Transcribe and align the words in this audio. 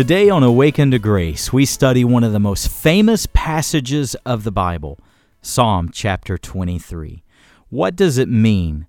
Today 0.00 0.30
on 0.30 0.42
Awakened 0.42 0.92
to 0.92 0.98
Grace, 0.98 1.52
we 1.52 1.66
study 1.66 2.06
one 2.06 2.24
of 2.24 2.32
the 2.32 2.40
most 2.40 2.70
famous 2.70 3.26
passages 3.34 4.14
of 4.24 4.44
the 4.44 4.50
Bible, 4.50 4.98
Psalm 5.42 5.90
chapter 5.92 6.38
23. 6.38 7.22
What 7.68 7.96
does 7.96 8.16
it 8.16 8.30
mean 8.30 8.86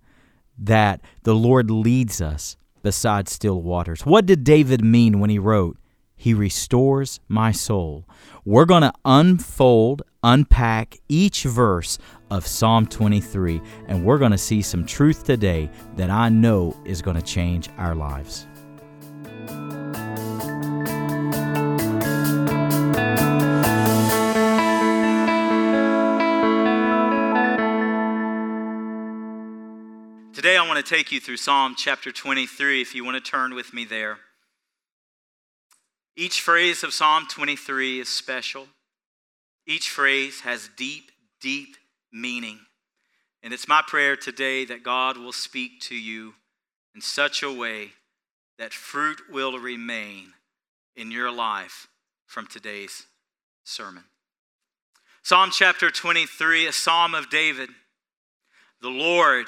that 0.57 1.01
the 1.23 1.35
Lord 1.35 1.69
leads 1.69 2.21
us 2.21 2.55
beside 2.81 3.27
still 3.27 3.61
waters? 3.61 4.05
What 4.05 4.25
did 4.25 4.45
David 4.45 4.85
mean 4.85 5.19
when 5.19 5.29
he 5.29 5.37
wrote, 5.37 5.77
He 6.15 6.33
restores 6.33 7.19
my 7.27 7.51
soul? 7.51 8.07
We're 8.45 8.63
going 8.63 8.83
to 8.83 8.93
unfold, 9.03 10.03
unpack 10.23 10.97
each 11.09 11.43
verse 11.43 11.97
of 12.29 12.47
Psalm 12.47 12.87
23, 12.87 13.59
and 13.89 14.05
we're 14.05 14.17
going 14.17 14.31
to 14.31 14.37
see 14.37 14.61
some 14.61 14.85
truth 14.85 15.25
today 15.25 15.69
that 15.97 16.09
I 16.09 16.29
know 16.29 16.73
is 16.85 17.01
going 17.01 17.17
to 17.17 17.21
change 17.21 17.67
our 17.77 17.95
lives. 17.95 18.47
To 30.81 30.95
take 30.95 31.11
you 31.11 31.19
through 31.19 31.37
Psalm 31.37 31.75
chapter 31.77 32.11
23, 32.11 32.81
if 32.81 32.95
you 32.95 33.05
want 33.05 33.23
to 33.23 33.31
turn 33.31 33.53
with 33.53 33.73
me 33.73 33.85
there. 33.85 34.17
Each 36.15 36.41
phrase 36.41 36.83
of 36.83 36.93
Psalm 36.93 37.27
23 37.29 37.99
is 37.99 38.09
special. 38.09 38.67
Each 39.67 39.89
phrase 39.89 40.41
has 40.41 40.69
deep, 40.75 41.11
deep 41.39 41.77
meaning. 42.11 42.59
And 43.43 43.53
it's 43.53 43.67
my 43.67 43.83
prayer 43.85 44.15
today 44.15 44.65
that 44.65 44.83
God 44.83 45.17
will 45.17 45.31
speak 45.31 45.81
to 45.81 45.95
you 45.95 46.33
in 46.95 47.01
such 47.01 47.43
a 47.43 47.53
way 47.53 47.91
that 48.57 48.73
fruit 48.73 49.21
will 49.31 49.59
remain 49.59 50.33
in 50.95 51.11
your 51.11 51.31
life 51.31 51.87
from 52.25 52.47
today's 52.47 53.05
sermon. 53.63 54.03
Psalm 55.21 55.51
chapter 55.51 55.91
23, 55.91 56.65
a 56.65 56.71
psalm 56.71 57.13
of 57.13 57.29
David. 57.29 57.69
The 58.81 58.89
Lord 58.89 59.47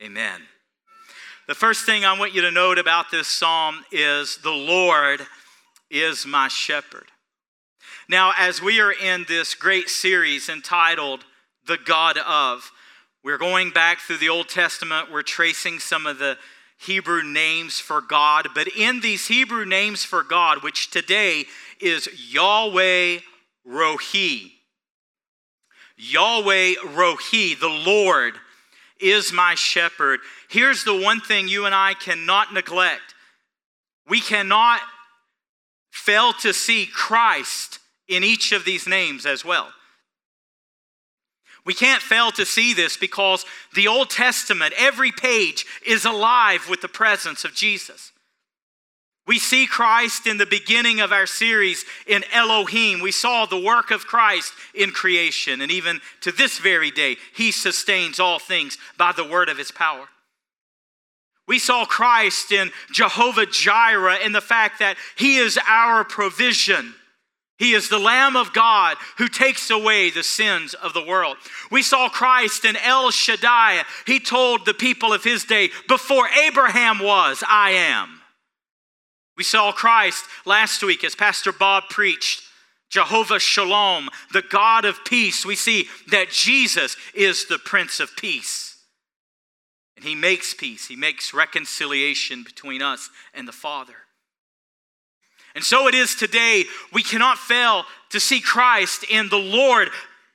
Amen. 0.00 0.42
The 1.48 1.56
first 1.56 1.84
thing 1.84 2.04
I 2.04 2.16
want 2.16 2.32
you 2.32 2.42
to 2.42 2.52
note 2.52 2.78
about 2.78 3.10
this 3.10 3.26
psalm 3.26 3.84
is 3.90 4.36
the 4.44 4.50
Lord 4.50 5.26
is 5.90 6.24
my 6.24 6.46
shepherd. 6.46 7.06
Now, 8.08 8.32
as 8.38 8.62
we 8.62 8.80
are 8.80 8.92
in 8.92 9.24
this 9.26 9.56
great 9.56 9.88
series 9.88 10.48
entitled 10.48 11.24
The 11.66 11.78
God 11.84 12.16
of, 12.18 12.70
we're 13.24 13.38
going 13.38 13.70
back 13.70 13.98
through 13.98 14.18
the 14.18 14.28
Old 14.28 14.48
Testament, 14.48 15.10
we're 15.10 15.22
tracing 15.22 15.80
some 15.80 16.06
of 16.06 16.20
the 16.20 16.38
Hebrew 16.78 17.24
names 17.24 17.80
for 17.80 18.00
God, 18.00 18.50
but 18.54 18.68
in 18.68 19.00
these 19.00 19.26
Hebrew 19.26 19.64
names 19.64 20.04
for 20.04 20.22
God, 20.22 20.62
which 20.62 20.92
today 20.92 21.46
is 21.80 22.08
Yahweh 22.32 23.18
Rohi, 23.68 24.52
Yahweh 25.96 26.74
Rohi, 26.84 27.58
the 27.58 27.82
Lord 27.84 28.34
is 29.00 29.32
my 29.32 29.54
shepherd. 29.54 30.20
Here's 30.48 30.84
the 30.84 30.96
one 30.96 31.20
thing 31.20 31.48
you 31.48 31.66
and 31.66 31.74
I 31.74 31.94
cannot 31.94 32.52
neglect 32.52 33.14
we 34.08 34.20
cannot 34.20 34.80
fail 35.90 36.32
to 36.32 36.52
see 36.52 36.86
Christ 36.86 37.78
in 38.08 38.24
each 38.24 38.52
of 38.52 38.64
these 38.64 38.88
names 38.88 39.26
as 39.26 39.44
well. 39.44 39.68
We 41.66 41.74
can't 41.74 42.02
fail 42.02 42.30
to 42.32 42.46
see 42.46 42.72
this 42.72 42.96
because 42.96 43.44
the 43.74 43.88
Old 43.88 44.08
Testament, 44.08 44.72
every 44.78 45.12
page, 45.12 45.66
is 45.86 46.06
alive 46.06 46.66
with 46.70 46.80
the 46.80 46.88
presence 46.88 47.44
of 47.44 47.54
Jesus. 47.54 48.12
We 49.28 49.38
see 49.38 49.66
Christ 49.66 50.26
in 50.26 50.38
the 50.38 50.46
beginning 50.46 51.00
of 51.00 51.12
our 51.12 51.26
series 51.26 51.84
in 52.06 52.24
Elohim. 52.32 53.00
We 53.00 53.12
saw 53.12 53.44
the 53.44 53.60
work 53.60 53.90
of 53.90 54.06
Christ 54.06 54.54
in 54.74 54.90
creation, 54.90 55.60
and 55.60 55.70
even 55.70 56.00
to 56.22 56.32
this 56.32 56.58
very 56.58 56.90
day, 56.90 57.18
He 57.34 57.52
sustains 57.52 58.18
all 58.18 58.38
things 58.38 58.78
by 58.96 59.12
the 59.12 59.28
word 59.28 59.50
of 59.50 59.58
His 59.58 59.70
power. 59.70 60.08
We 61.46 61.58
saw 61.58 61.84
Christ 61.84 62.52
in 62.52 62.70
Jehovah 62.90 63.44
Jireh 63.44 64.16
in 64.24 64.32
the 64.32 64.40
fact 64.40 64.78
that 64.78 64.96
He 65.14 65.36
is 65.36 65.58
our 65.68 66.04
provision. 66.04 66.94
He 67.58 67.74
is 67.74 67.90
the 67.90 67.98
Lamb 67.98 68.34
of 68.34 68.54
God 68.54 68.96
who 69.18 69.28
takes 69.28 69.68
away 69.68 70.08
the 70.08 70.22
sins 70.22 70.72
of 70.72 70.94
the 70.94 71.04
world. 71.04 71.36
We 71.70 71.82
saw 71.82 72.08
Christ 72.08 72.64
in 72.64 72.76
El 72.76 73.10
Shaddai. 73.10 73.82
He 74.06 74.20
told 74.20 74.64
the 74.64 74.72
people 74.72 75.12
of 75.12 75.22
his 75.22 75.44
day, 75.44 75.68
Before 75.86 76.28
Abraham 76.28 76.98
was, 76.98 77.44
I 77.46 77.72
am. 77.72 78.17
We 79.38 79.44
saw 79.44 79.70
Christ 79.70 80.24
last 80.44 80.82
week 80.82 81.04
as 81.04 81.14
Pastor 81.14 81.52
Bob 81.52 81.84
preached. 81.88 82.42
Jehovah 82.90 83.38
Shalom, 83.38 84.08
the 84.32 84.42
God 84.42 84.84
of 84.84 85.04
peace. 85.04 85.46
We 85.46 85.54
see 85.56 85.86
that 86.10 86.30
Jesus 86.30 86.96
is 87.14 87.46
the 87.46 87.58
Prince 87.58 88.00
of 88.00 88.16
Peace. 88.16 88.76
And 89.96 90.04
He 90.04 90.14
makes 90.14 90.54
peace, 90.54 90.88
He 90.88 90.96
makes 90.96 91.32
reconciliation 91.32 92.42
between 92.42 92.82
us 92.82 93.10
and 93.32 93.46
the 93.46 93.52
Father. 93.52 93.94
And 95.54 95.62
so 95.62 95.86
it 95.86 95.94
is 95.94 96.14
today. 96.14 96.64
We 96.92 97.02
cannot 97.02 97.38
fail 97.38 97.84
to 98.10 98.20
see 98.20 98.40
Christ 98.40 99.04
in 99.10 99.28
the 99.28 99.38
Lord, 99.38 99.90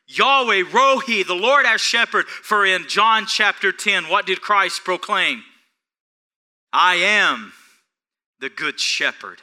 Yahweh, 0.08 0.64
Rohi, 0.64 1.25
the 1.25 1.34
Lord 1.34 1.66
our 1.66 1.78
shepherd. 1.78 2.28
For 2.28 2.66
in 2.66 2.88
John 2.88 3.25
chapter 3.25 3.72
10, 3.72 4.09
what 4.09 4.25
did 4.25 4.41
Christ 4.41 4.84
proclaim? 4.84 5.44
I 6.72 6.96
am 6.96 7.53
the 8.43 8.49
good 8.49 8.78
shepherd, 8.78 9.41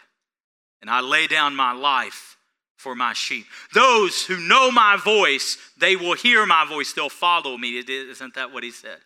and 0.82 0.90
I 0.90 1.00
lay 1.00 1.26
down 1.26 1.56
my 1.56 1.72
life 1.72 2.36
for 2.76 2.94
my 2.94 3.14
sheep. 3.14 3.46
Those 3.72 4.26
who 4.26 4.38
know 4.38 4.70
my 4.70 4.98
voice, 5.02 5.56
they 5.78 5.96
will 5.96 6.12
hear 6.12 6.44
my 6.44 6.66
voice, 6.66 6.92
they'll 6.92 7.08
follow 7.08 7.56
me. 7.56 7.78
Isn't 7.78 8.34
that 8.34 8.52
what 8.52 8.62
he 8.62 8.70
said? 8.70 8.98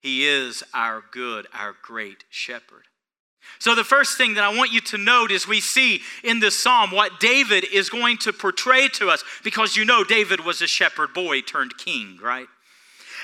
He 0.00 0.24
is 0.24 0.62
our 0.72 1.02
good, 1.10 1.48
our 1.52 1.74
great 1.82 2.22
shepherd. 2.30 2.84
So, 3.58 3.74
the 3.74 3.82
first 3.82 4.16
thing 4.16 4.34
that 4.34 4.44
I 4.44 4.56
want 4.56 4.72
you 4.72 4.80
to 4.82 4.98
note 4.98 5.32
is 5.32 5.48
we 5.48 5.60
see 5.60 6.00
in 6.22 6.38
this 6.38 6.56
psalm 6.56 6.92
what 6.92 7.18
David 7.18 7.64
is 7.72 7.90
going 7.90 8.18
to 8.18 8.32
portray 8.32 8.86
to 8.94 9.10
us, 9.10 9.24
because 9.42 9.76
you 9.76 9.84
know 9.84 10.04
David 10.04 10.44
was 10.44 10.62
a 10.62 10.68
shepherd 10.68 11.12
boy 11.12 11.40
turned 11.40 11.76
king, 11.76 12.18
right? 12.22 12.46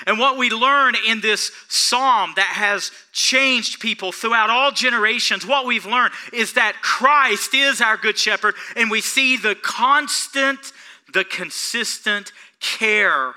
And 0.07 0.17
what 0.17 0.37
we 0.37 0.49
learn 0.49 0.95
in 1.07 1.21
this 1.21 1.51
psalm 1.67 2.33
that 2.35 2.47
has 2.47 2.91
changed 3.11 3.79
people 3.79 4.11
throughout 4.11 4.49
all 4.49 4.71
generations, 4.71 5.45
what 5.45 5.65
we've 5.65 5.85
learned 5.85 6.13
is 6.33 6.53
that 6.53 6.81
Christ 6.81 7.53
is 7.53 7.81
our 7.81 7.97
good 7.97 8.17
shepherd, 8.17 8.55
and 8.75 8.89
we 8.89 9.01
see 9.01 9.37
the 9.37 9.55
constant, 9.55 10.73
the 11.13 11.23
consistent 11.23 12.31
care 12.59 13.35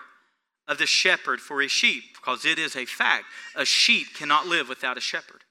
of 0.67 0.79
the 0.79 0.87
shepherd 0.87 1.41
for 1.41 1.61
his 1.61 1.71
sheep, 1.71 2.05
because 2.15 2.45
it 2.45 2.59
is 2.59 2.77
a 2.77 2.87
fact. 2.87 3.25
A 3.55 3.65
sheep 3.65 4.15
cannot 4.15 4.47
live 4.47 4.69
without 4.69 4.97
a 4.97 5.01
shepherd. 5.01 5.43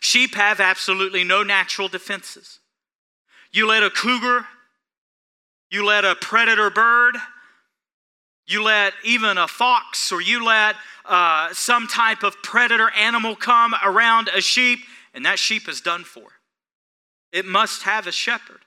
Sheep 0.00 0.34
have 0.34 0.60
absolutely 0.60 1.24
no 1.24 1.42
natural 1.42 1.88
defenses. 1.88 2.58
You 3.52 3.66
let 3.66 3.82
a 3.82 3.90
cougar, 3.90 4.46
you 5.70 5.84
let 5.84 6.04
a 6.04 6.14
predator 6.14 6.68
bird, 6.68 7.16
you 8.46 8.62
let 8.62 8.92
even 9.04 9.38
a 9.38 9.48
fox 9.48 10.12
or 10.12 10.20
you 10.20 10.44
let 10.44 10.76
uh, 11.04 11.52
some 11.52 11.86
type 11.86 12.22
of 12.22 12.40
predator 12.42 12.90
animal 12.90 13.36
come 13.36 13.74
around 13.84 14.28
a 14.34 14.40
sheep, 14.40 14.80
and 15.14 15.24
that 15.24 15.38
sheep 15.38 15.68
is 15.68 15.80
done 15.80 16.04
for. 16.04 16.28
It 17.32 17.44
must 17.44 17.82
have 17.82 18.06
a 18.06 18.12
shepherd. 18.12 18.60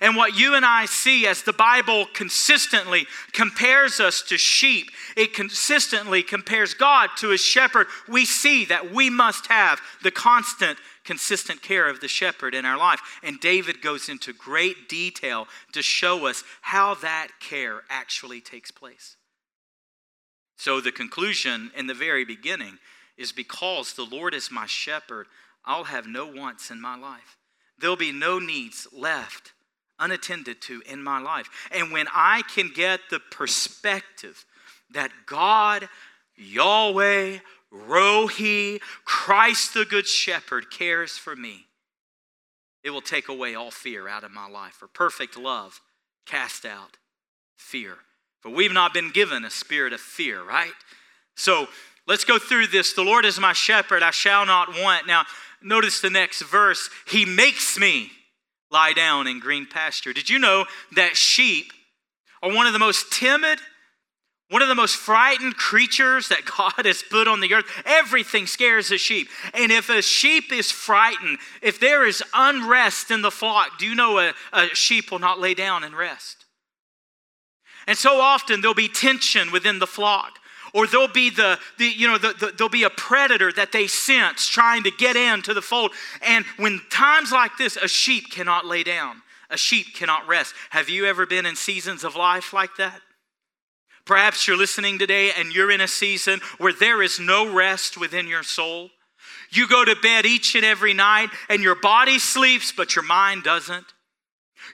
And 0.00 0.16
what 0.16 0.36
you 0.36 0.54
and 0.54 0.64
I 0.64 0.86
see 0.86 1.26
as 1.26 1.42
the 1.42 1.52
Bible 1.52 2.06
consistently 2.12 3.06
compares 3.32 4.00
us 4.00 4.22
to 4.22 4.36
sheep, 4.36 4.90
it 5.16 5.32
consistently 5.32 6.22
compares 6.22 6.74
God 6.74 7.10
to 7.18 7.32
a 7.32 7.38
shepherd. 7.38 7.86
We 8.08 8.24
see 8.24 8.64
that 8.66 8.92
we 8.92 9.10
must 9.10 9.46
have 9.46 9.80
the 10.02 10.10
constant, 10.10 10.78
consistent 11.06 11.62
care 11.62 11.88
of 11.88 12.00
the 12.00 12.08
shepherd 12.08 12.54
in 12.54 12.64
our 12.64 12.76
life. 12.76 13.00
And 13.22 13.40
David 13.40 13.80
goes 13.80 14.08
into 14.08 14.32
great 14.32 14.88
detail 14.88 15.46
to 15.72 15.82
show 15.82 16.26
us 16.26 16.44
how 16.60 16.94
that 16.96 17.28
care 17.40 17.82
actually 17.88 18.40
takes 18.40 18.70
place. 18.70 19.16
So, 20.58 20.80
the 20.80 20.92
conclusion 20.92 21.70
in 21.76 21.86
the 21.86 21.94
very 21.94 22.24
beginning 22.24 22.78
is 23.16 23.32
because 23.32 23.92
the 23.92 24.04
Lord 24.04 24.34
is 24.34 24.50
my 24.50 24.66
shepherd, 24.66 25.26
I'll 25.64 25.84
have 25.84 26.06
no 26.06 26.26
wants 26.26 26.70
in 26.70 26.80
my 26.80 26.96
life. 26.96 27.36
There'll 27.78 27.96
be 27.96 28.12
no 28.12 28.38
needs 28.38 28.86
left 28.92 29.52
unattended 29.98 30.60
to 30.62 30.82
in 30.86 31.02
my 31.02 31.18
life. 31.18 31.48
And 31.70 31.92
when 31.92 32.06
I 32.14 32.42
can 32.54 32.70
get 32.74 33.00
the 33.10 33.20
perspective 33.30 34.44
that 34.90 35.10
God, 35.26 35.88
Yahweh, 36.36 37.38
Rohi, 37.88 38.80
Christ 39.04 39.74
the 39.74 39.84
Good 39.84 40.06
Shepherd 40.06 40.70
cares 40.70 41.18
for 41.18 41.36
me, 41.36 41.66
it 42.82 42.90
will 42.90 43.00
take 43.00 43.28
away 43.28 43.54
all 43.54 43.70
fear 43.70 44.08
out 44.08 44.24
of 44.24 44.30
my 44.30 44.48
life. 44.48 44.74
For 44.74 44.86
perfect 44.86 45.36
love 45.36 45.80
cast 46.24 46.64
out 46.64 46.96
fear. 47.56 47.96
For 48.40 48.50
we've 48.50 48.72
not 48.72 48.94
been 48.94 49.10
given 49.10 49.44
a 49.44 49.50
spirit 49.50 49.92
of 49.92 50.00
fear, 50.00 50.42
right? 50.42 50.72
So 51.34 51.66
let's 52.06 52.24
go 52.24 52.38
through 52.38 52.68
this. 52.68 52.92
The 52.92 53.02
Lord 53.02 53.24
is 53.24 53.40
my 53.40 53.52
shepherd, 53.52 54.02
I 54.02 54.12
shall 54.12 54.46
not 54.46 54.68
want. 54.68 55.06
Now, 55.06 55.24
notice 55.62 56.00
the 56.00 56.10
next 56.10 56.42
verse. 56.42 56.88
He 57.08 57.24
makes 57.24 57.78
me 57.78 58.12
lie 58.70 58.92
down 58.92 59.26
in 59.26 59.40
green 59.40 59.66
pasture. 59.66 60.12
Did 60.12 60.30
you 60.30 60.38
know 60.38 60.66
that 60.94 61.16
sheep 61.16 61.72
are 62.42 62.54
one 62.54 62.66
of 62.66 62.72
the 62.72 62.78
most 62.78 63.12
timid, 63.12 63.58
one 64.48 64.62
of 64.62 64.68
the 64.68 64.74
most 64.74 64.96
frightened 64.96 65.56
creatures 65.56 66.28
that 66.28 66.44
God 66.58 66.86
has 66.86 67.02
put 67.02 67.28
on 67.28 67.40
the 67.40 67.54
earth? 67.54 67.66
Everything 67.84 68.46
scares 68.46 68.90
a 68.90 68.98
sheep. 68.98 69.28
And 69.54 69.72
if 69.72 69.88
a 69.88 70.02
sheep 70.02 70.52
is 70.52 70.70
frightened, 70.70 71.38
if 71.62 71.80
there 71.80 72.06
is 72.06 72.22
unrest 72.32 73.10
in 73.10 73.22
the 73.22 73.30
flock, 73.30 73.78
do 73.78 73.86
you 73.86 73.94
know 73.94 74.18
a, 74.18 74.32
a 74.52 74.68
sheep 74.68 75.10
will 75.10 75.18
not 75.18 75.40
lay 75.40 75.54
down 75.54 75.84
and 75.84 75.96
rest? 75.96 76.44
And 77.86 77.96
so 77.96 78.20
often 78.20 78.60
there'll 78.60 78.74
be 78.74 78.88
tension 78.88 79.52
within 79.52 79.78
the 79.78 79.86
flock 79.86 80.38
or 80.76 80.86
there'll 80.86 81.08
be 81.08 81.30
the, 81.30 81.58
the 81.78 81.86
you 81.86 82.06
know 82.06 82.18
the, 82.18 82.34
the, 82.34 82.52
there'll 82.56 82.68
be 82.68 82.82
a 82.82 82.90
predator 82.90 83.50
that 83.52 83.72
they 83.72 83.86
sense 83.86 84.46
trying 84.46 84.82
to 84.82 84.90
get 84.90 85.16
into 85.16 85.54
the 85.54 85.62
fold 85.62 85.92
and 86.22 86.44
when 86.58 86.80
times 86.90 87.32
like 87.32 87.56
this 87.56 87.76
a 87.76 87.88
sheep 87.88 88.30
cannot 88.30 88.66
lay 88.66 88.82
down 88.82 89.22
a 89.48 89.56
sheep 89.56 89.94
cannot 89.94 90.26
rest 90.26 90.54
have 90.70 90.88
you 90.88 91.06
ever 91.06 91.24
been 91.24 91.46
in 91.46 91.56
seasons 91.56 92.04
of 92.04 92.14
life 92.16 92.52
like 92.52 92.76
that 92.76 93.00
perhaps 94.06 94.46
you're 94.46 94.56
listening 94.56 94.98
today 94.98 95.32
and 95.36 95.54
you're 95.54 95.70
in 95.70 95.82
a 95.82 95.88
season 95.88 96.40
where 96.58 96.72
there 96.72 97.02
is 97.02 97.20
no 97.20 97.52
rest 97.52 97.98
within 97.98 98.26
your 98.26 98.42
soul 98.42 98.90
you 99.50 99.68
go 99.68 99.84
to 99.84 99.94
bed 99.96 100.26
each 100.26 100.54
and 100.54 100.64
every 100.64 100.94
night 100.94 101.28
and 101.48 101.62
your 101.62 101.74
body 101.74 102.18
sleeps 102.18 102.72
but 102.72 102.96
your 102.96 103.04
mind 103.04 103.42
doesn't 103.42 103.86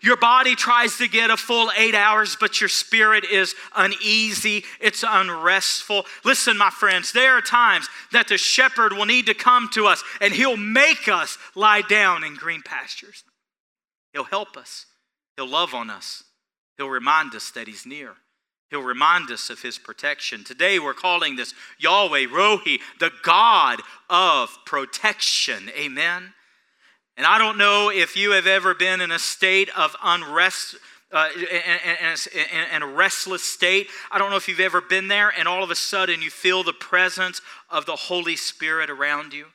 your 0.00 0.16
body 0.16 0.54
tries 0.54 0.96
to 0.98 1.08
get 1.08 1.30
a 1.30 1.36
full 1.36 1.70
eight 1.76 1.94
hours, 1.94 2.36
but 2.38 2.60
your 2.60 2.68
spirit 2.68 3.24
is 3.24 3.54
uneasy, 3.76 4.64
it's 4.80 5.04
unrestful. 5.06 6.06
Listen, 6.24 6.56
my 6.56 6.70
friends, 6.70 7.12
there 7.12 7.36
are 7.36 7.42
times 7.42 7.88
that 8.12 8.28
the 8.28 8.38
shepherd 8.38 8.92
will 8.92 9.06
need 9.06 9.26
to 9.26 9.34
come 9.34 9.68
to 9.74 9.86
us 9.86 10.02
and 10.20 10.32
he'll 10.32 10.56
make 10.56 11.08
us 11.08 11.36
lie 11.54 11.82
down 11.82 12.24
in 12.24 12.34
green 12.34 12.62
pastures. 12.62 13.24
He'll 14.12 14.24
help 14.24 14.56
us, 14.56 14.86
he'll 15.36 15.48
love 15.48 15.74
on 15.74 15.90
us, 15.90 16.24
he'll 16.76 16.88
remind 16.88 17.34
us 17.34 17.50
that 17.52 17.66
he's 17.66 17.86
near. 17.86 18.14
He'll 18.72 18.82
remind 18.82 19.30
us 19.30 19.50
of 19.50 19.60
his 19.60 19.76
protection. 19.76 20.44
Today 20.44 20.78
we're 20.78 20.94
calling 20.94 21.36
this 21.36 21.52
Yahweh 21.78 22.24
Rohi, 22.24 22.80
the 22.98 23.10
God 23.22 23.80
of 24.08 24.48
protection. 24.64 25.68
Amen. 25.78 26.32
And 27.18 27.26
I 27.26 27.36
don't 27.36 27.58
know 27.58 27.90
if 27.90 28.16
you 28.16 28.30
have 28.30 28.46
ever 28.46 28.74
been 28.74 29.02
in 29.02 29.10
a 29.10 29.18
state 29.18 29.68
of 29.76 29.94
unrest. 30.02 30.76
Uh, 31.12 31.28
in, 32.72 32.82
a 32.82 32.86
restless 32.86 33.44
state. 33.44 33.88
I 34.10 34.16
don't 34.16 34.30
know 34.30 34.36
if 34.36 34.48
you've 34.48 34.60
ever 34.60 34.80
been 34.80 35.08
there, 35.08 35.28
and 35.28 35.46
all 35.46 35.62
of 35.62 35.70
a 35.70 35.74
sudden 35.74 36.22
you 36.22 36.30
feel 36.30 36.62
the 36.62 36.72
presence 36.72 37.42
of 37.68 37.84
the 37.84 37.96
Holy 37.96 38.34
Spirit 38.34 38.88
around 38.88 39.34
you, 39.34 39.48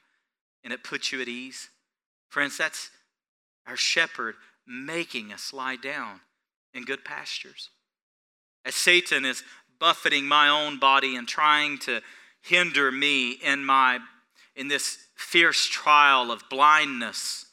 and 0.63 0.71
it 0.71 0.83
puts 0.83 1.11
you 1.11 1.19
at 1.19 1.27
ease. 1.27 1.69
Friends, 2.29 2.59
that's 2.59 2.91
our 3.65 3.75
shepherd 3.75 4.35
making 4.67 5.33
us 5.33 5.51
lie 5.51 5.77
down 5.77 6.19
in 6.75 6.85
good 6.85 7.03
pastures. 7.03 7.71
As 8.67 8.75
Satan 8.75 9.25
is 9.25 9.43
buffeting 9.79 10.25
my 10.25 10.49
own 10.49 10.77
body 10.77 11.15
and 11.15 11.27
trying 11.27 11.79
to 11.79 12.01
hinder 12.41 12.91
me 12.91 13.31
in 13.31 13.65
my 13.65 13.99
in 14.55 14.67
this 14.67 14.99
fierce 15.15 15.65
trial 15.65 16.31
of 16.31 16.43
blindness 16.49 17.47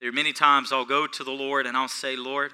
there 0.00 0.08
are 0.08 0.12
many 0.12 0.32
times 0.32 0.72
I'll 0.72 0.86
go 0.86 1.06
to 1.06 1.24
the 1.24 1.30
Lord 1.30 1.66
and 1.66 1.76
I'll 1.76 1.88
say, 1.88 2.16
Lord, 2.16 2.52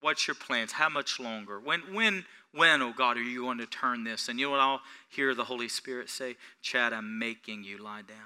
what's 0.00 0.26
your 0.26 0.34
plans? 0.34 0.72
How 0.72 0.88
much 0.88 1.20
longer? 1.20 1.60
When, 1.60 1.80
when, 1.92 2.24
when, 2.54 2.80
oh 2.80 2.94
God, 2.96 3.18
are 3.18 3.22
you 3.22 3.42
going 3.42 3.58
to 3.58 3.66
turn 3.66 4.02
this? 4.02 4.28
And 4.28 4.40
you 4.40 4.46
know 4.46 4.52
what 4.52 4.60
I'll 4.60 4.80
hear 5.10 5.34
the 5.34 5.44
Holy 5.44 5.68
Spirit 5.68 6.08
say? 6.08 6.36
Chad, 6.62 6.94
I'm 6.94 7.18
making 7.18 7.64
you 7.64 7.76
lie 7.76 8.02
down. 8.02 8.16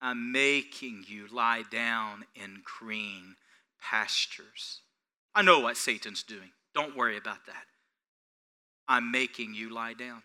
I'm 0.00 0.32
making 0.32 1.04
you 1.06 1.26
lie 1.30 1.64
down 1.70 2.24
in 2.34 2.62
green 2.64 3.36
pastures. 3.78 4.80
I 5.34 5.42
know 5.42 5.60
what 5.60 5.76
Satan's 5.76 6.22
doing. 6.22 6.50
Don't 6.74 6.96
worry 6.96 7.16
about 7.16 7.46
that. 7.46 7.64
I'm 8.88 9.10
making 9.10 9.54
you 9.54 9.72
lie 9.72 9.94
down. 9.94 10.22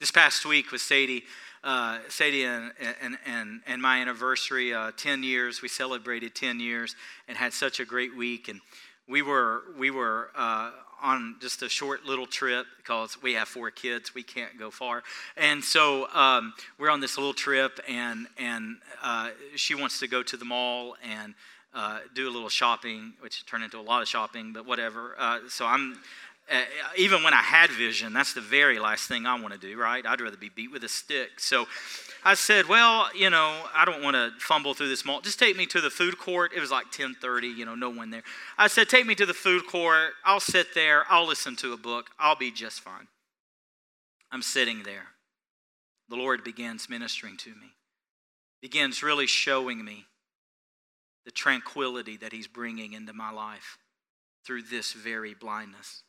This 0.00 0.10
past 0.10 0.44
week 0.46 0.72
with 0.72 0.80
Sadie, 0.80 1.24
uh, 1.62 1.98
Sadie 2.08 2.44
and, 2.44 2.72
and, 3.02 3.18
and, 3.26 3.60
and, 3.66 3.82
my 3.82 4.00
anniversary, 4.00 4.72
uh, 4.72 4.92
10 4.96 5.22
years. 5.22 5.60
We 5.60 5.68
celebrated 5.68 6.34
10 6.34 6.58
years 6.58 6.96
and 7.28 7.36
had 7.36 7.52
such 7.52 7.80
a 7.80 7.84
great 7.84 8.16
week. 8.16 8.48
And 8.48 8.60
we 9.06 9.20
were, 9.20 9.62
we 9.78 9.90
were 9.90 10.30
uh, 10.34 10.70
on 11.02 11.36
just 11.40 11.62
a 11.62 11.68
short 11.68 12.04
little 12.04 12.26
trip 12.26 12.66
because 12.78 13.22
we 13.22 13.34
have 13.34 13.48
four 13.48 13.70
kids. 13.70 14.14
We 14.14 14.22
can't 14.22 14.58
go 14.58 14.70
far. 14.70 15.02
And 15.36 15.62
so 15.62 16.08
um, 16.14 16.54
we're 16.78 16.90
on 16.90 17.00
this 17.00 17.16
little 17.18 17.34
trip, 17.34 17.78
and, 17.88 18.26
and 18.38 18.76
uh, 19.02 19.30
she 19.54 19.74
wants 19.74 20.00
to 20.00 20.08
go 20.08 20.22
to 20.22 20.36
the 20.36 20.44
mall 20.44 20.96
and 21.02 21.34
uh, 21.74 22.00
do 22.14 22.28
a 22.28 22.32
little 22.32 22.48
shopping, 22.48 23.14
which 23.20 23.44
turned 23.46 23.64
into 23.64 23.78
a 23.78 23.82
lot 23.82 24.02
of 24.02 24.08
shopping, 24.08 24.52
but 24.52 24.66
whatever. 24.66 25.14
Uh, 25.18 25.38
so 25.48 25.66
I'm 25.66 25.98
uh, 26.50 26.62
even 26.96 27.22
when 27.22 27.32
I 27.32 27.42
had 27.42 27.70
vision, 27.70 28.12
that's 28.12 28.32
the 28.32 28.40
very 28.40 28.80
last 28.80 29.06
thing 29.06 29.24
I 29.24 29.40
want 29.40 29.54
to 29.54 29.60
do, 29.60 29.78
right? 29.78 30.04
I'd 30.04 30.20
rather 30.20 30.36
be 30.36 30.48
beat 30.48 30.72
with 30.72 30.82
a 30.82 30.88
stick. 30.88 31.38
So 31.38 31.66
I 32.24 32.34
said, 32.34 32.66
well, 32.66 33.08
you 33.14 33.30
know, 33.30 33.56
I 33.72 33.84
don't 33.84 34.02
want 34.02 34.16
to 34.16 34.32
fumble 34.38 34.74
through 34.74 34.88
this 34.88 35.04
mall. 35.04 35.20
Just 35.20 35.38
take 35.38 35.56
me 35.56 35.64
to 35.66 35.80
the 35.80 35.90
food 35.90 36.18
court. 36.18 36.52
It 36.54 36.60
was 36.60 36.72
like 36.72 36.86
10:30, 36.90 37.56
you 37.56 37.64
know, 37.64 37.76
no 37.76 37.90
one 37.90 38.10
there. 38.10 38.24
I 38.58 38.66
said, 38.66 38.88
take 38.88 39.06
me 39.06 39.14
to 39.14 39.26
the 39.26 39.34
food 39.34 39.66
court. 39.68 40.12
I'll 40.24 40.40
sit 40.40 40.74
there. 40.74 41.04
I'll 41.08 41.26
listen 41.26 41.54
to 41.56 41.72
a 41.72 41.76
book. 41.76 42.10
I'll 42.18 42.36
be 42.36 42.50
just 42.50 42.80
fine. 42.80 43.06
I'm 44.32 44.42
sitting 44.42 44.82
there. 44.82 45.06
The 46.08 46.16
Lord 46.16 46.42
begins 46.42 46.88
ministering 46.88 47.36
to 47.38 47.50
me. 47.50 47.74
Begins 48.60 49.02
really 49.02 49.26
showing 49.26 49.84
me 49.84 50.06
the 51.24 51.30
tranquility 51.30 52.16
that 52.16 52.32
he's 52.32 52.46
bringing 52.46 52.92
into 52.92 53.12
my 53.12 53.30
life 53.30 53.78
through 54.44 54.62
this 54.62 54.92
very 54.92 55.34
blindness 55.34 56.02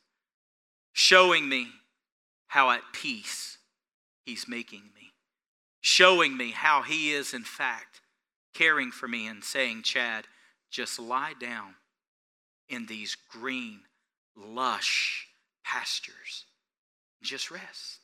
showing 0.92 1.48
me 1.48 1.68
how 2.48 2.70
at 2.70 2.82
peace 2.92 3.58
He's 4.24 4.46
making 4.46 4.82
me, 4.94 5.12
showing 5.80 6.36
me 6.36 6.52
how 6.52 6.82
He 6.82 7.12
is, 7.12 7.34
in 7.34 7.42
fact, 7.42 8.00
caring 8.54 8.92
for 8.92 9.08
me 9.08 9.26
and 9.26 9.42
saying, 9.42 9.82
Chad, 9.82 10.26
just 10.70 10.98
lie 11.00 11.34
down 11.38 11.74
in 12.68 12.86
these 12.86 13.16
green, 13.30 13.80
lush 14.36 15.26
pastures. 15.64 16.46
Just 17.20 17.50
rest. 17.50 17.98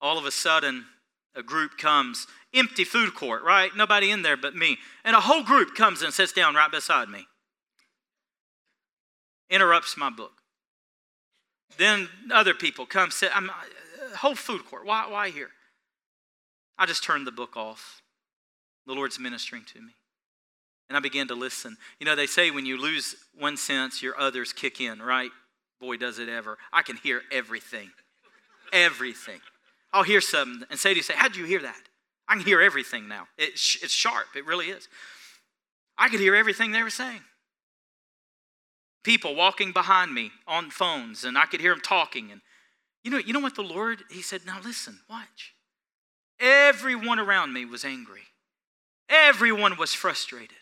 All 0.00 0.18
of 0.18 0.24
a 0.24 0.30
sudden, 0.30 0.86
a 1.36 1.42
group 1.42 1.78
comes, 1.78 2.26
empty 2.54 2.84
food 2.84 3.14
court, 3.14 3.42
right? 3.42 3.70
Nobody 3.76 4.10
in 4.10 4.22
there 4.22 4.36
but 4.36 4.56
me. 4.56 4.78
And 5.04 5.14
a 5.14 5.20
whole 5.20 5.42
group 5.42 5.74
comes 5.74 6.02
and 6.02 6.12
sits 6.12 6.32
down 6.32 6.54
right 6.54 6.70
beside 6.70 7.08
me. 7.08 7.26
Interrupts 9.50 9.96
my 9.96 10.10
book. 10.10 10.32
Then 11.78 12.08
other 12.32 12.54
people 12.54 12.86
come 12.86 13.10
sit. 13.10 13.30
I'm 13.36 13.50
uh, 13.50 14.16
whole 14.16 14.34
food 14.34 14.64
court. 14.64 14.86
Why, 14.86 15.06
why 15.08 15.30
here? 15.30 15.50
I 16.78 16.86
just 16.86 17.04
turned 17.04 17.26
the 17.26 17.32
book 17.32 17.56
off. 17.56 18.00
The 18.86 18.94
Lord's 18.94 19.18
ministering 19.18 19.64
to 19.74 19.80
me. 19.80 19.92
And 20.88 20.96
I 20.96 21.00
began 21.00 21.28
to 21.28 21.34
listen. 21.34 21.76
You 21.98 22.06
know, 22.06 22.14
they 22.14 22.26
say 22.26 22.50
when 22.50 22.66
you 22.66 22.80
lose 22.80 23.16
one 23.36 23.56
sense, 23.56 24.02
your 24.02 24.18
others 24.18 24.52
kick 24.52 24.80
in, 24.80 25.00
right? 25.02 25.30
Boy, 25.80 25.96
does 25.96 26.18
it 26.18 26.28
ever. 26.28 26.56
I 26.72 26.82
can 26.82 26.96
hear 26.96 27.22
everything. 27.32 27.90
everything. 28.72 29.40
I'll 29.96 30.02
hear 30.02 30.20
something 30.20 30.66
and 30.68 30.84
you, 30.84 31.02
say, 31.02 31.14
How'd 31.16 31.36
you 31.36 31.46
hear 31.46 31.62
that? 31.62 31.80
I 32.28 32.34
can 32.34 32.44
hear 32.44 32.60
everything 32.60 33.08
now. 33.08 33.28
It's, 33.38 33.78
it's 33.82 33.94
sharp, 33.94 34.26
it 34.36 34.44
really 34.44 34.66
is. 34.66 34.88
I 35.96 36.10
could 36.10 36.20
hear 36.20 36.34
everything 36.34 36.70
they 36.70 36.82
were 36.82 36.90
saying. 36.90 37.22
People 39.04 39.34
walking 39.34 39.72
behind 39.72 40.12
me 40.12 40.32
on 40.46 40.68
phones, 40.70 41.24
and 41.24 41.38
I 41.38 41.46
could 41.46 41.62
hear 41.62 41.72
them 41.72 41.80
talking. 41.80 42.30
And 42.30 42.42
you 43.04 43.10
know, 43.10 43.16
you 43.16 43.32
know 43.32 43.40
what 43.40 43.54
the 43.54 43.62
Lord, 43.62 44.02
He 44.10 44.20
said, 44.20 44.42
now 44.44 44.58
listen, 44.62 45.00
watch. 45.08 45.54
Everyone 46.38 47.18
around 47.18 47.54
me 47.54 47.64
was 47.64 47.82
angry. 47.82 48.24
Everyone 49.08 49.78
was 49.78 49.94
frustrated. 49.94 50.58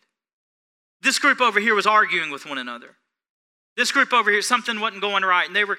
This 1.02 1.18
group 1.18 1.40
over 1.40 1.58
here 1.58 1.74
was 1.74 1.86
arguing 1.86 2.30
with 2.30 2.46
one 2.46 2.58
another. 2.58 2.90
This 3.76 3.90
group 3.90 4.12
over 4.12 4.30
here, 4.30 4.40
something 4.40 4.78
wasn't 4.78 5.02
going 5.02 5.24
right, 5.24 5.48
and 5.48 5.56
they 5.56 5.64
were 5.64 5.76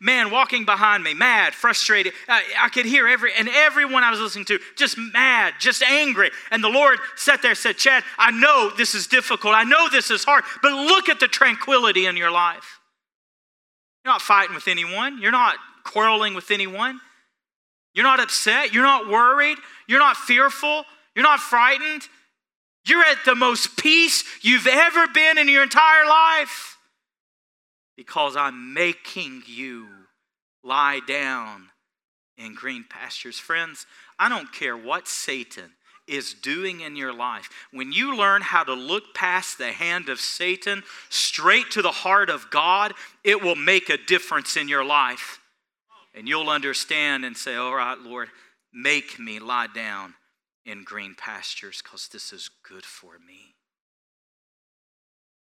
man 0.00 0.30
walking 0.30 0.64
behind 0.64 1.04
me, 1.04 1.12
mad, 1.12 1.52
frustrated. 1.52 2.14
I, 2.26 2.42
I, 2.58 2.68
could 2.70 2.86
hear 2.86 3.06
every 3.06 3.34
and 3.34 3.50
everyone 3.50 4.02
I 4.02 4.10
was 4.10 4.18
listening 4.18 4.46
to 4.46 4.58
just 4.76 4.96
mad, 4.96 5.52
just 5.58 5.82
angry. 5.82 6.30
And 6.50 6.64
the 6.64 6.70
Lord 6.70 6.98
sat 7.16 7.42
there, 7.42 7.54
said, 7.54 7.76
"Chad, 7.76 8.02
I 8.18 8.30
know 8.30 8.70
this 8.74 8.94
is 8.94 9.06
difficult. 9.06 9.54
I 9.54 9.64
know 9.64 9.90
this 9.90 10.10
is 10.10 10.24
hard, 10.24 10.44
but 10.62 10.72
look 10.72 11.10
at 11.10 11.20
the 11.20 11.28
tranquility 11.28 12.06
in 12.06 12.16
your 12.16 12.30
life. 12.30 12.80
You're 14.04 14.14
not 14.14 14.22
fighting 14.22 14.54
with 14.54 14.66
anyone. 14.66 15.20
You're 15.20 15.30
not 15.30 15.56
quarreling 15.84 16.34
with 16.34 16.50
anyone. 16.50 16.98
You're 17.92 18.04
not 18.04 18.20
upset. 18.20 18.72
You're 18.72 18.84
not 18.84 19.08
worried. 19.08 19.58
You're 19.86 20.00
not 20.00 20.16
fearful. 20.16 20.84
You're 21.14 21.24
not 21.24 21.40
frightened. 21.40 22.08
You're 22.86 23.04
at 23.04 23.18
the 23.26 23.34
most 23.34 23.76
peace 23.76 24.24
you've 24.40 24.66
ever 24.66 25.08
been 25.08 25.36
in 25.36 25.46
your 25.46 25.62
entire 25.62 26.06
life." 26.06 26.73
Because 27.96 28.36
I'm 28.36 28.74
making 28.74 29.42
you 29.46 29.86
lie 30.62 31.00
down 31.06 31.68
in 32.36 32.54
green 32.54 32.84
pastures. 32.88 33.38
Friends, 33.38 33.86
I 34.18 34.28
don't 34.28 34.52
care 34.52 34.76
what 34.76 35.06
Satan 35.06 35.70
is 36.06 36.34
doing 36.34 36.80
in 36.80 36.96
your 36.96 37.12
life. 37.12 37.48
When 37.72 37.92
you 37.92 38.16
learn 38.16 38.42
how 38.42 38.64
to 38.64 38.74
look 38.74 39.14
past 39.14 39.58
the 39.58 39.72
hand 39.72 40.08
of 40.08 40.20
Satan 40.20 40.82
straight 41.08 41.70
to 41.72 41.82
the 41.82 41.90
heart 41.90 42.28
of 42.28 42.50
God, 42.50 42.92
it 43.22 43.42
will 43.42 43.54
make 43.54 43.88
a 43.88 43.96
difference 43.96 44.56
in 44.56 44.68
your 44.68 44.84
life. 44.84 45.40
And 46.14 46.28
you'll 46.28 46.50
understand 46.50 47.24
and 47.24 47.36
say, 47.36 47.54
All 47.54 47.74
right, 47.74 47.98
Lord, 47.98 48.28
make 48.72 49.18
me 49.18 49.38
lie 49.38 49.68
down 49.74 50.14
in 50.66 50.84
green 50.84 51.14
pastures 51.14 51.80
because 51.82 52.08
this 52.08 52.32
is 52.32 52.50
good 52.68 52.84
for 52.84 53.18
me. 53.26 53.54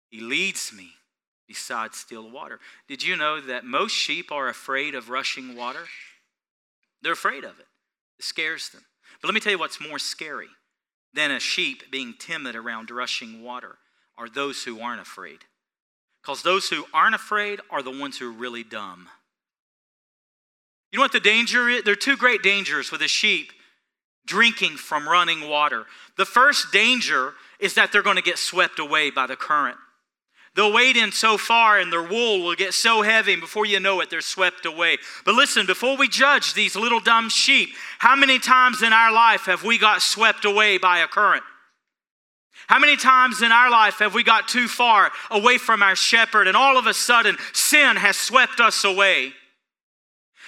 He 0.10 0.22
leads 0.22 0.72
me 0.74 0.92
beside 1.48 1.94
still 1.94 2.30
water. 2.30 2.60
Did 2.88 3.04
you 3.04 3.16
know 3.16 3.40
that 3.40 3.64
most 3.64 3.94
sheep 3.94 4.32
are 4.32 4.50
afraid 4.50 4.96
of 4.96 5.10
rushing 5.10 5.56
water? 5.56 5.86
They're 7.02 7.14
afraid 7.14 7.44
of 7.44 7.60
it, 7.60 7.68
it 8.20 8.26
scares 8.26 8.70
them. 8.70 8.84
But 9.22 9.28
let 9.28 9.34
me 9.34 9.40
tell 9.40 9.54
you 9.54 9.60
what's 9.60 9.82
more 9.82 10.00
scary 10.00 10.50
than 11.14 11.32
a 11.32 11.40
sheep 11.40 11.90
being 11.92 12.14
timid 12.18 12.56
around 12.56 12.92
rushing 12.92 13.44
water 13.44 13.78
are 14.18 14.30
those 14.30 14.64
who 14.64 14.80
aren't 14.80 15.02
afraid. 15.02 15.40
Because 16.22 16.44
those 16.44 16.70
who 16.70 16.86
aren't 16.94 17.16
afraid 17.16 17.60
are 17.70 17.82
the 17.82 17.98
ones 17.98 18.18
who 18.18 18.28
are 18.28 18.34
really 18.34 18.64
dumb. 18.64 19.08
You 20.92 21.00
know 21.00 21.04
what 21.04 21.12
the 21.12 21.20
danger 21.20 21.70
is? 21.70 21.84
There 21.84 21.94
are 21.94 21.96
two 21.96 22.18
great 22.18 22.44
dangers 22.44 22.92
with 22.92 23.02
a 23.02 23.08
sheep 23.08 23.52
drinking 24.26 24.78
from 24.78 25.08
running 25.08 25.48
water. 25.50 25.86
The 26.18 26.26
first 26.26 26.72
danger 26.72 27.34
is 27.60 27.76
that 27.76 27.92
they're 27.92 28.04
going 28.04 28.18
to 28.18 28.22
get 28.22 28.38
swept 28.38 28.80
away 28.80 29.10
by 29.10 29.26
the 29.26 29.36
current. 29.36 29.78
They'll 30.58 30.74
wade 30.74 30.98
in 30.98 31.12
so 31.12 31.38
far 31.38 31.78
and 31.78 31.94
their 31.94 32.02
wool 32.02 32.42
will 32.42 32.56
get 32.56 32.74
so 32.74 33.04
heavy, 33.04 33.34
and 33.34 33.42
before 33.42 33.68
you 33.68 33.80
know 33.80 34.02
it, 34.02 34.10
they're 34.10 34.22
swept 34.22 34.66
away. 34.66 34.98
But 35.24 35.36
listen, 35.36 35.68
before 35.68 35.96
we 35.96 36.08
judge 36.08 36.56
these 36.56 36.76
little 36.76 37.00
dumb 37.00 37.30
sheep, 37.30 37.70
how 38.00 38.16
many 38.16 38.40
times 38.40 38.82
in 38.82 38.92
our 38.92 39.12
life 39.12 39.42
have 39.42 39.64
we 39.64 39.78
got 39.78 40.02
swept 40.02 40.46
away 40.46 40.80
by 40.80 40.98
a 41.00 41.08
current? 41.08 41.44
How 42.66 42.80
many 42.80 42.98
times 42.98 43.44
in 43.44 43.52
our 43.52 43.70
life 43.70 44.00
have 44.00 44.16
we 44.16 44.24
got 44.24 44.48
too 44.48 44.68
far 44.68 45.12
away 45.30 45.60
from 45.60 45.84
our 45.84 45.96
shepherd 45.96 46.48
and 46.48 46.58
all 46.58 46.80
of 46.80 46.88
a 46.88 46.94
sudden 46.94 47.38
sin 47.54 47.96
has 47.96 48.18
swept 48.18 48.60
us 48.60 48.84
away? 48.84 49.34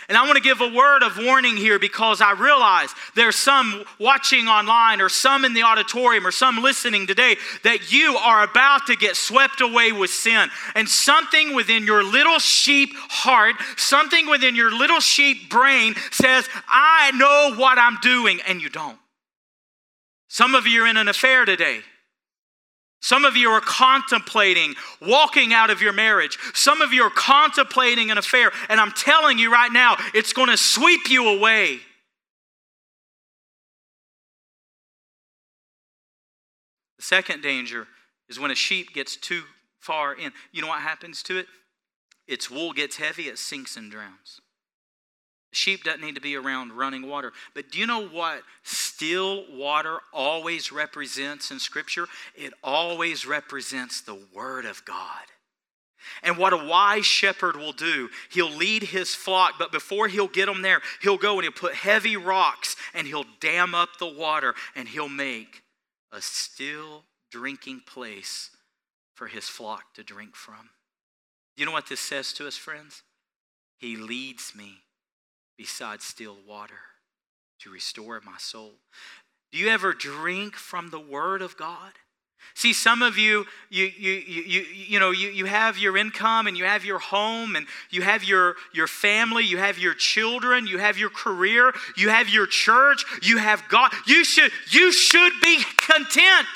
And 0.09 0.17
I 0.17 0.25
want 0.25 0.37
to 0.37 0.43
give 0.43 0.59
a 0.59 0.67
word 0.67 1.03
of 1.03 1.19
warning 1.19 1.55
here 1.55 1.77
because 1.77 2.19
I 2.19 2.31
realize 2.31 2.89
there's 3.13 3.35
some 3.35 3.85
watching 3.99 4.47
online 4.47 5.01
or 5.01 5.07
some 5.07 5.45
in 5.45 5.53
the 5.53 5.61
auditorium 5.61 6.25
or 6.25 6.31
some 6.31 6.63
listening 6.63 7.05
today 7.05 7.37
that 7.63 7.91
you 7.91 8.17
are 8.17 8.43
about 8.43 8.87
to 8.87 8.95
get 8.95 9.15
swept 9.15 9.61
away 9.61 9.91
with 9.91 10.09
sin. 10.09 10.49
And 10.73 10.89
something 10.89 11.53
within 11.53 11.85
your 11.85 12.03
little 12.03 12.39
sheep 12.39 12.89
heart, 12.95 13.55
something 13.77 14.27
within 14.27 14.55
your 14.55 14.75
little 14.75 14.99
sheep 14.99 15.47
brain 15.47 15.93
says, 16.09 16.49
I 16.67 17.11
know 17.11 17.55
what 17.55 17.77
I'm 17.77 17.97
doing, 18.01 18.41
and 18.47 18.63
you 18.63 18.69
don't. 18.69 18.97
Some 20.27 20.55
of 20.55 20.65
you 20.65 20.85
are 20.85 20.87
in 20.87 20.97
an 20.97 21.07
affair 21.07 21.45
today. 21.45 21.81
Some 23.01 23.23
of 23.23 23.37
you 23.37 23.49
are 23.49 23.61
contemplating 23.61 24.75
walking 25.01 25.53
out 25.53 25.69
of 25.69 25.81
your 25.81 25.93
marriage. 25.93 26.37
Some 26.53 26.81
of 26.81 26.91
you 26.91 27.03
are 27.03 27.09
contemplating 27.09 28.11
an 28.11 28.17
affair. 28.17 28.51
And 28.67 28.79
I'm 28.79 28.91
telling 28.91 29.39
you 29.39 29.51
right 29.51 29.71
now, 29.71 29.95
it's 30.13 30.33
going 30.33 30.49
to 30.49 30.57
sweep 30.57 31.09
you 31.09 31.29
away. 31.29 31.79
The 36.97 37.03
second 37.03 37.41
danger 37.41 37.87
is 38.27 38.39
when 38.39 38.51
a 38.51 38.55
sheep 38.55 38.93
gets 38.93 39.15
too 39.15 39.43
far 39.79 40.13
in. 40.13 40.33
You 40.51 40.61
know 40.61 40.67
what 40.67 40.81
happens 40.81 41.23
to 41.23 41.37
it? 41.37 41.47
Its 42.27 42.51
wool 42.51 42.73
gets 42.73 42.97
heavy, 42.97 43.23
it 43.23 43.39
sinks 43.39 43.77
and 43.77 43.89
drowns. 43.89 44.41
Sheep 45.51 45.83
doesn't 45.83 46.01
need 46.01 46.15
to 46.15 46.21
be 46.21 46.35
around 46.35 46.73
running 46.73 47.07
water. 47.07 47.33
But 47.55 47.71
do 47.71 47.79
you 47.79 47.87
know 47.87 48.07
what 48.07 48.43
still 48.63 49.45
water 49.51 49.99
always 50.13 50.71
represents 50.71 51.49
in 51.49 51.59
Scripture? 51.59 52.05
It 52.35 52.53
always 52.63 53.25
represents 53.25 54.01
the 54.01 54.19
Word 54.33 54.65
of 54.65 54.85
God. 54.85 55.25
And 56.23 56.37
what 56.37 56.53
a 56.53 56.65
wise 56.65 57.05
shepherd 57.05 57.55
will 57.55 57.71
do, 57.71 58.09
he'll 58.31 58.49
lead 58.49 58.83
his 58.83 59.13
flock, 59.13 59.55
but 59.59 59.71
before 59.71 60.07
he'll 60.07 60.27
get 60.27 60.45
them 60.45 60.61
there, 60.61 60.81
he'll 61.01 61.17
go 61.17 61.33
and 61.35 61.43
he'll 61.43 61.51
put 61.51 61.73
heavy 61.73 62.15
rocks 62.17 62.75
and 62.93 63.05
he'll 63.05 63.25
dam 63.39 63.75
up 63.75 63.97
the 63.99 64.07
water 64.07 64.55
and 64.75 64.87
he'll 64.87 65.09
make 65.09 65.63
a 66.11 66.21
still 66.21 67.03
drinking 67.31 67.81
place 67.85 68.49
for 69.13 69.27
his 69.27 69.47
flock 69.47 69.93
to 69.93 70.03
drink 70.03 70.35
from. 70.35 70.69
You 71.57 71.65
know 71.65 71.71
what 71.71 71.89
this 71.89 71.99
says 71.99 72.33
to 72.33 72.47
us, 72.47 72.55
friends? 72.55 73.03
He 73.77 73.95
leads 73.97 74.55
me 74.55 74.81
beside 75.59 76.01
still 76.01 76.37
water 76.47 76.79
to 77.59 77.69
restore 77.69 78.21
my 78.25 78.37
soul. 78.37 78.71
Do 79.51 79.57
you 79.57 79.67
ever 79.67 79.91
drink 79.91 80.55
from 80.55 80.89
the 80.89 80.99
Word 80.99 81.41
of 81.41 81.57
God? 81.57 81.91
See, 82.55 82.71
some 82.71 83.01
of 83.01 83.17
you, 83.17 83.45
you, 83.69 83.91
you, 83.97 84.11
you, 84.11 84.61
you, 84.61 84.99
know, 85.01 85.11
you, 85.11 85.27
you 85.27 85.43
have 85.43 85.77
your 85.77 85.97
income 85.97 86.47
and 86.47 86.57
you 86.57 86.63
have 86.63 86.85
your 86.85 86.99
home 86.99 87.57
and 87.57 87.67
you 87.89 88.01
have 88.01 88.23
your, 88.23 88.55
your 88.73 88.87
family, 88.87 89.43
you 89.43 89.57
have 89.57 89.77
your 89.77 89.93
children, 89.93 90.65
you 90.65 90.77
have 90.77 90.97
your 90.97 91.09
career, 91.09 91.73
you 91.97 92.07
have 92.07 92.29
your 92.29 92.47
church, 92.47 93.03
you 93.21 93.37
have 93.37 93.61
God. 93.67 93.91
You 94.07 94.23
should, 94.23 94.51
you 94.71 94.93
should 94.93 95.33
be 95.43 95.61
content. 95.77 96.47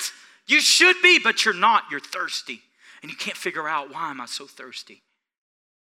You 0.46 0.62
should 0.62 0.96
be, 1.02 1.18
but 1.22 1.44
you're 1.44 1.52
not. 1.52 1.84
You're 1.90 2.00
thirsty. 2.00 2.62
And 3.02 3.10
you 3.10 3.18
can't 3.18 3.36
figure 3.36 3.68
out 3.68 3.92
why 3.92 4.10
am 4.10 4.22
I 4.22 4.26
so 4.26 4.46
thirsty? 4.46 5.02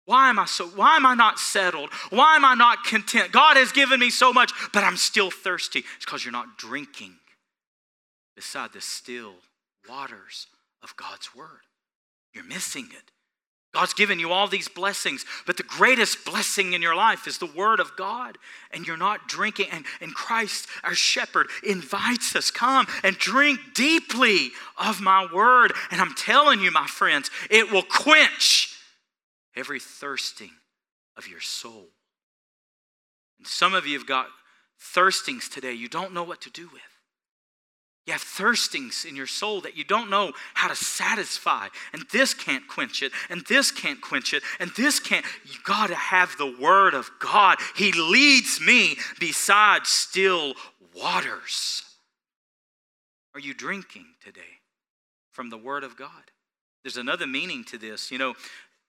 Why 0.05 0.29
am 0.29 0.37
I 0.37 0.45
so 0.45 0.67
why 0.67 0.97
am 0.97 1.05
I 1.05 1.13
not 1.15 1.39
settled? 1.39 1.89
Why 2.09 2.35
am 2.35 2.43
I 2.43 2.55
not 2.55 2.83
content? 2.83 3.31
God 3.31 3.55
has 3.55 3.71
given 3.71 3.99
me 3.99 4.09
so 4.09 4.33
much, 4.33 4.51
but 4.73 4.83
I'm 4.83 4.97
still 4.97 5.31
thirsty. 5.31 5.83
It's 5.95 6.05
because 6.05 6.25
you're 6.25 6.31
not 6.31 6.57
drinking 6.57 7.15
beside 8.35 8.73
the 8.73 8.81
still 8.81 9.35
waters 9.89 10.47
of 10.81 10.95
God's 10.97 11.33
word. 11.35 11.61
You're 12.33 12.43
missing 12.43 12.89
it. 12.91 13.11
God's 13.73 13.95
given 13.95 14.19
you 14.19 14.31
all 14.31 14.47
these 14.47 14.67
blessings, 14.67 15.25
but 15.47 15.57
the 15.57 15.63
greatest 15.63 16.25
blessing 16.25 16.73
in 16.73 16.81
your 16.83 16.95
life 16.95 17.25
is 17.25 17.39
the 17.39 17.47
Word 17.47 17.79
of 17.79 17.95
God. 17.95 18.37
And 18.69 18.85
you're 18.85 18.97
not 18.97 19.27
drinking. 19.27 19.67
And, 19.71 19.83
and 19.99 20.13
Christ, 20.13 20.67
our 20.83 20.93
shepherd, 20.93 21.47
invites 21.63 22.35
us 22.35 22.51
come 22.51 22.85
and 23.03 23.17
drink 23.17 23.59
deeply 23.73 24.51
of 24.77 25.01
my 25.01 25.27
Word. 25.33 25.73
And 25.89 25.99
I'm 25.99 26.13
telling 26.13 26.59
you, 26.59 26.69
my 26.69 26.85
friends, 26.85 27.31
it 27.49 27.71
will 27.71 27.81
quench 27.81 28.72
every 29.55 29.79
thirsting 29.79 30.51
of 31.17 31.27
your 31.27 31.41
soul. 31.41 31.87
And 33.39 33.47
some 33.47 33.73
of 33.73 33.85
you 33.85 33.97
have 33.97 34.07
got 34.07 34.27
thirstings 34.79 35.49
today 35.49 35.73
you 35.73 35.87
don't 35.87 36.13
know 36.13 36.23
what 36.23 36.41
to 36.41 36.49
do 36.49 36.69
with. 36.71 36.81
You 38.05 38.11
have 38.11 38.21
thirstings 38.21 39.05
in 39.05 39.15
your 39.15 39.27
soul 39.27 39.61
that 39.61 39.77
you 39.77 39.85
don't 39.85 40.09
know 40.09 40.33
how 40.55 40.67
to 40.67 40.75
satisfy. 40.75 41.69
And 41.93 42.03
this 42.11 42.33
can't 42.33 42.67
quench 42.67 43.01
it, 43.01 43.13
and 43.29 43.45
this 43.47 43.71
can't 43.71 44.01
quench 44.01 44.33
it, 44.33 44.43
and 44.59 44.71
this 44.75 44.99
can't. 44.99 45.25
You 45.45 45.57
got 45.63 45.87
to 45.87 45.95
have 45.95 46.35
the 46.37 46.53
Word 46.59 46.95
of 46.95 47.09
God. 47.19 47.59
He 47.77 47.93
leads 47.93 48.59
me 48.59 48.97
beside 49.21 49.87
still 49.87 50.53
waters. 50.93 51.83
Are 53.33 53.39
you 53.39 53.53
drinking 53.53 54.07
today 54.21 54.59
from 55.31 55.49
the 55.49 55.57
Word 55.57 55.85
of 55.85 55.95
God? 55.95 56.09
There's 56.83 56.97
another 56.97 57.25
meaning 57.25 57.63
to 57.65 57.77
this. 57.77 58.11
You 58.11 58.17
know, 58.17 58.33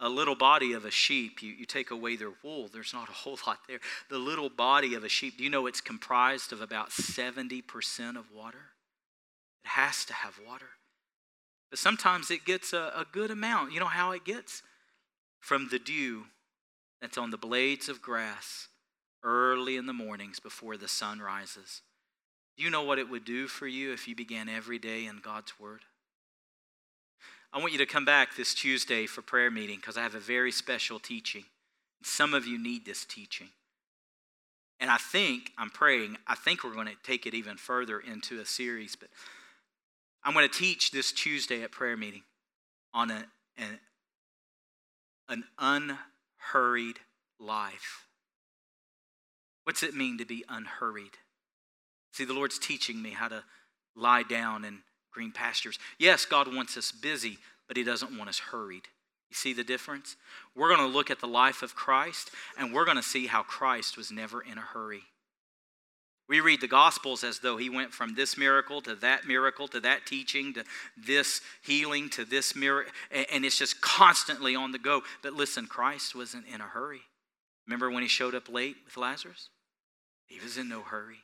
a 0.01 0.09
little 0.09 0.35
body 0.35 0.73
of 0.73 0.85
a 0.85 0.91
sheep, 0.91 1.43
you, 1.43 1.53
you 1.53 1.67
take 1.67 1.91
away 1.91 2.17
their 2.17 2.33
wool, 2.43 2.69
there's 2.73 2.93
not 2.93 3.09
a 3.09 3.13
whole 3.13 3.39
lot 3.47 3.61
there. 3.69 3.81
The 4.11 4.19
little 4.19 4.51
body 4.51 4.95
of 4.95 5.05
a 5.05 5.09
sheep, 5.09 5.39
do 5.39 5.45
you 5.45 5.51
know 5.51 5.67
it's 5.67 5.81
comprised 5.81 6.53
of 6.53 6.61
about 6.61 6.91
70% 6.91 8.17
of 8.17 8.31
water? 8.33 8.71
It 9.65 9.69
has 9.69 10.05
to 10.07 10.15
have 10.15 10.41
water. 10.47 10.71
But 11.71 11.79
sometimes 11.79 12.31
it 12.31 12.45
gets 12.45 12.73
a, 12.73 12.93
a 12.95 13.07
good 13.11 13.31
amount. 13.31 13.73
You 13.73 13.81
know 13.81 13.87
how 13.87 14.13
it 14.13 14.25
gets? 14.25 14.63
From 15.41 15.69
the 15.71 15.79
dew 15.79 16.25
that's 17.01 17.19
on 17.19 17.31
the 17.31 17.37
blades 17.37 17.89
of 17.89 18.01
grass 18.01 18.69
early 19.23 19.77
in 19.77 19.87
the 19.87 19.93
mornings 19.93 20.39
before 20.39 20.77
the 20.77 20.89
sun 20.89 21.21
rises. 21.21 21.83
Do 22.57 22.63
you 22.63 22.71
know 22.71 22.83
what 22.83 22.99
it 22.99 23.11
would 23.11 23.25
do 23.25 23.49
for 23.49 23.67
you 23.67 23.93
if 23.93 24.07
you 24.07 24.15
began 24.15 24.49
every 24.49 24.79
day 24.79 25.07
in 25.07 25.19
God's 25.19 25.59
Word? 25.59 25.81
I 27.55 27.59
want 27.59 27.71
you 27.71 27.79
to 27.79 27.87
come 27.87 28.05
back 28.05 28.35
this 28.35 28.53
Tuesday 28.53 29.07
for 29.07 29.23
prayer 29.23 29.49
meeting 29.49 29.77
because 29.77 29.97
I 29.97 30.03
have 30.03 30.17
a 30.17 30.21
very 30.21 30.51
special 30.51 30.99
teaching. 30.99 31.45
Some 32.03 32.35
of 32.35 32.49
you 32.49 32.61
need 32.61 32.85
this 32.85 33.05
teaching. 33.05 33.47
And 34.81 34.91
I 34.91 34.97
think, 34.97 35.53
I'm 35.57 35.71
praying, 35.71 36.19
I 36.27 36.35
think 36.35 36.65
we're 36.65 36.75
going 36.75 36.89
to 36.89 36.97
take 37.05 37.27
it 37.27 37.33
even 37.33 37.57
further 37.57 38.01
into 38.01 38.41
a 38.41 38.45
series, 38.45 38.97
but 38.97 39.09
I'm 40.25 40.35
going 40.35 40.49
to 40.49 40.59
teach 40.59 40.91
this 40.91 41.13
Tuesday 41.13 41.63
at 41.63 41.71
prayer 41.71 41.97
meeting 41.97 42.23
on 42.93 43.13
a, 43.13 43.25
an, 43.57 43.79
an 45.29 45.45
unhurried 45.57 46.99
life. 47.39 48.09
What's 49.63 49.85
it 49.85 49.95
mean 49.95 50.19
to 50.19 50.25
be 50.25 50.45
unhurried? 50.49 51.19
See, 52.15 52.25
the 52.25 52.35
Lord's 52.35 52.59
teaching 52.59 53.01
me 53.01 53.11
how 53.11 53.29
to 53.29 53.45
lie 53.95 54.25
down 54.25 54.65
and 54.65 54.79
green 55.15 55.33
pastures. 55.33 55.79
Yes, 55.99 56.27
God 56.27 56.53
wants 56.55 56.77
us 56.77 56.93
busy, 56.93 57.39
but 57.69 57.77
He 57.77 57.85
doesn't 57.85 58.17
want 58.17 58.29
us 58.29 58.39
hurried. 58.39 58.89
You 59.31 59.37
see 59.37 59.53
the 59.53 59.65
difference? 59.65 60.17
We're 60.55 60.75
going 60.75 60.87
to 60.87 60.95
look 60.95 61.11
at 61.11 61.21
the 61.21 61.27
life 61.27 61.63
of 61.63 61.75
Christ, 61.75 62.31
and 62.59 62.75
we're 62.75 62.85
going 62.85 62.99
to 62.99 63.03
see 63.03 63.27
how 63.27 63.43
Christ 63.43 63.97
was 63.97 64.11
never 64.11 64.43
in 64.43 64.59
a 64.59 64.63
hurry. 64.63 65.03
We 66.29 66.41
read 66.41 66.61
the 66.61 66.69
Gospels 66.69 67.23
as 67.23 67.41
though 67.41 67.59
he 67.59 67.69
went 67.69 67.93
from 67.93 68.15
this 68.15 68.39
miracle 68.39 68.81
to 68.83 68.95
that 68.97 69.27
miracle 69.27 69.69
to 69.69 69.81
that 69.81 70.07
teaching 70.07 70.55
to 70.55 70.65
this 70.97 71.43
healing 71.63 72.09
to 72.11 72.25
this 72.25 72.57
miracle, 72.57 72.93
and 73.11 73.45
it's 73.45 73.59
just 73.59 73.81
constantly 73.81 74.57
on 74.57 74.73
the 74.73 74.79
go. 74.79 75.03
But 75.23 75.35
listen, 75.35 75.67
Christ 75.67 76.15
wasn't 76.15 76.47
in 76.47 76.61
a 76.61 76.65
hurry. 76.65 77.03
Remember 77.67 77.91
when 77.91 78.03
he 78.03 78.09
showed 78.09 78.35
up 78.35 78.49
late 78.49 78.77
with 78.85 78.97
Lazarus? 78.97 79.51
He 80.27 80.41
was 80.41 80.57
in 80.57 80.69
no 80.69 80.81
hurry. 80.81 81.24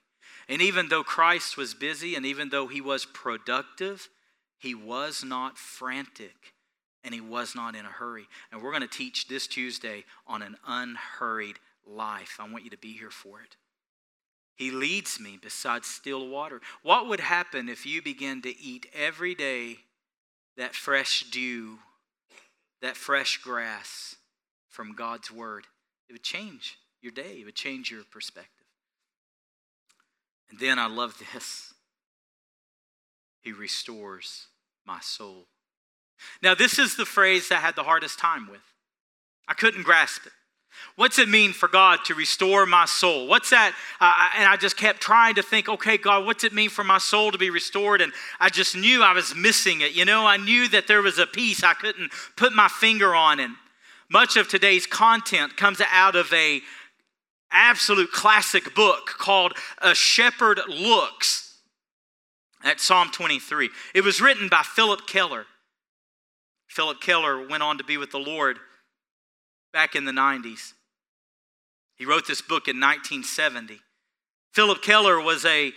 And 0.51 0.61
even 0.61 0.89
though 0.89 1.05
Christ 1.05 1.57
was 1.57 1.75
busy 1.75 2.17
and 2.17 2.27
even 2.27 2.49
though 2.49 2.67
he 2.67 2.81
was 2.81 3.05
productive, 3.05 4.09
he 4.59 4.75
was 4.75 5.23
not 5.25 5.57
frantic 5.57 6.55
and 7.05 7.15
he 7.15 7.21
was 7.21 7.55
not 7.55 7.77
in 7.77 7.87
a 7.87 7.91
hurry. 7.91 8.27
And 8.51 8.61
we're 8.61 8.73
going 8.73 8.83
to 8.83 8.89
teach 8.89 9.29
this 9.29 9.47
Tuesday 9.47 10.05
on 10.27 10.43
an 10.43 10.57
unhurried 10.67 11.61
life. 11.87 12.39
I 12.41 12.51
want 12.51 12.65
you 12.65 12.71
to 12.71 12.77
be 12.77 12.93
here 12.93 13.13
for 13.13 13.41
it. 13.41 13.57
He 14.57 14.73
leads 14.73 15.21
me 15.21 15.39
beside 15.41 15.85
still 15.85 16.29
water. 16.29 16.61
What 16.83 17.09
would 17.09 17.21
happen 17.21 17.69
if 17.69 17.87
you 17.87 18.03
began 18.03 18.43
to 18.43 18.61
eat 18.61 18.87
every 18.93 19.37
day 19.37 19.79
that 20.57 20.75
fresh 20.75 21.31
dew, 21.31 21.79
that 22.83 22.97
fresh 22.97 23.39
grass 23.39 24.17
from 24.69 24.97
God's 24.97 25.31
word? 25.31 25.69
It 26.09 26.13
would 26.13 26.25
change 26.25 26.77
your 27.01 27.13
day, 27.13 27.39
it 27.41 27.45
would 27.45 27.55
change 27.55 27.93
your 27.93 28.03
perspective. 28.11 28.60
And 30.51 30.59
then 30.59 30.79
I 30.79 30.87
love 30.87 31.17
this 31.33 31.73
He 33.43 33.53
restores 33.53 34.47
my 34.87 35.01
soul. 35.01 35.47
Now, 36.43 36.55
this 36.55 36.79
is 36.79 36.97
the 36.97 37.07
phrase 37.07 37.51
I 37.51 37.57
had 37.57 37.77
the 37.77 37.83
hardest 37.83 38.19
time 38.19 38.49
with. 38.51 38.61
I 39.49 39.55
couldn't 39.55 39.85
grasp 39.85 40.27
it. 40.27 40.33
What's 40.97 41.19
it 41.19 41.29
mean 41.29 41.53
for 41.53 41.69
God 41.69 42.01
to 42.07 42.15
restore 42.15 42.67
my 42.67 42.85
soul? 42.85 43.27
What's 43.27 43.51
that? 43.51 43.75
Uh, 44.01 44.31
and 44.37 44.49
I 44.49 44.57
just 44.57 44.77
kept 44.77 45.01
trying 45.01 45.35
to 45.35 45.43
think, 45.43 45.69
okay, 45.69 45.99
God, 45.99 46.25
what's 46.25 46.45
it 46.45 46.53
mean 46.53 46.71
for 46.71 46.85
my 46.85 46.99
soul 46.99 47.33
to 47.33 47.39
be 47.39 47.51
restored? 47.51 48.01
And 48.01 48.13
I 48.39 48.49
just 48.51 48.77
knew 48.77 49.03
I 49.03 49.13
was 49.13 49.35
missing 49.35 49.81
it. 49.81 49.93
You 49.93 50.05
know, 50.05 50.27
I 50.27 50.37
knew 50.37 50.69
that 50.69 50.87
there 50.87 51.03
was 51.03 51.19
a 51.19 51.27
piece 51.27 51.65
I 51.65 51.75
couldn't 51.75 52.13
put 52.37 52.53
my 52.53 52.69
finger 52.69 53.15
on. 53.15 53.41
And 53.41 53.55
much 54.09 54.37
of 54.37 54.49
today's 54.49 54.87
content 54.87 55.57
comes 55.57 55.81
out 55.91 56.17
of 56.17 56.33
a 56.33 56.61
absolute 57.53 58.13
classic 58.13 58.75
book 58.75 59.07
called 59.19 59.55
A 59.79 59.95
Shepherd 59.95 60.61
Looks 60.69 61.59
at 62.65 62.81
Psalm 62.81 63.11
23. 63.11 63.71
It 63.95 64.05
was 64.05 64.21
written 64.21 64.49
by 64.49 64.63
Phillip 64.63 65.07
Keller. 65.07 65.47
Phillip 66.69 67.01
Keller 67.01 67.47
went 67.47 67.63
on 67.63 67.79
to 67.79 67.85
be 67.85 67.97
with 67.97 68.11
the 68.11 68.19
Lord 68.19 68.59
back 69.73 69.95
in 69.95 70.05
the 70.05 70.13
90s. 70.13 70.73
He 71.97 72.07
wrote 72.07 72.27
this 72.27 72.41
book 72.41 72.69
in 72.69 72.77
1970. 72.81 73.81
Phillip 74.53 74.83
Keller 74.83 75.21
was 75.21 75.45
a 75.45 75.73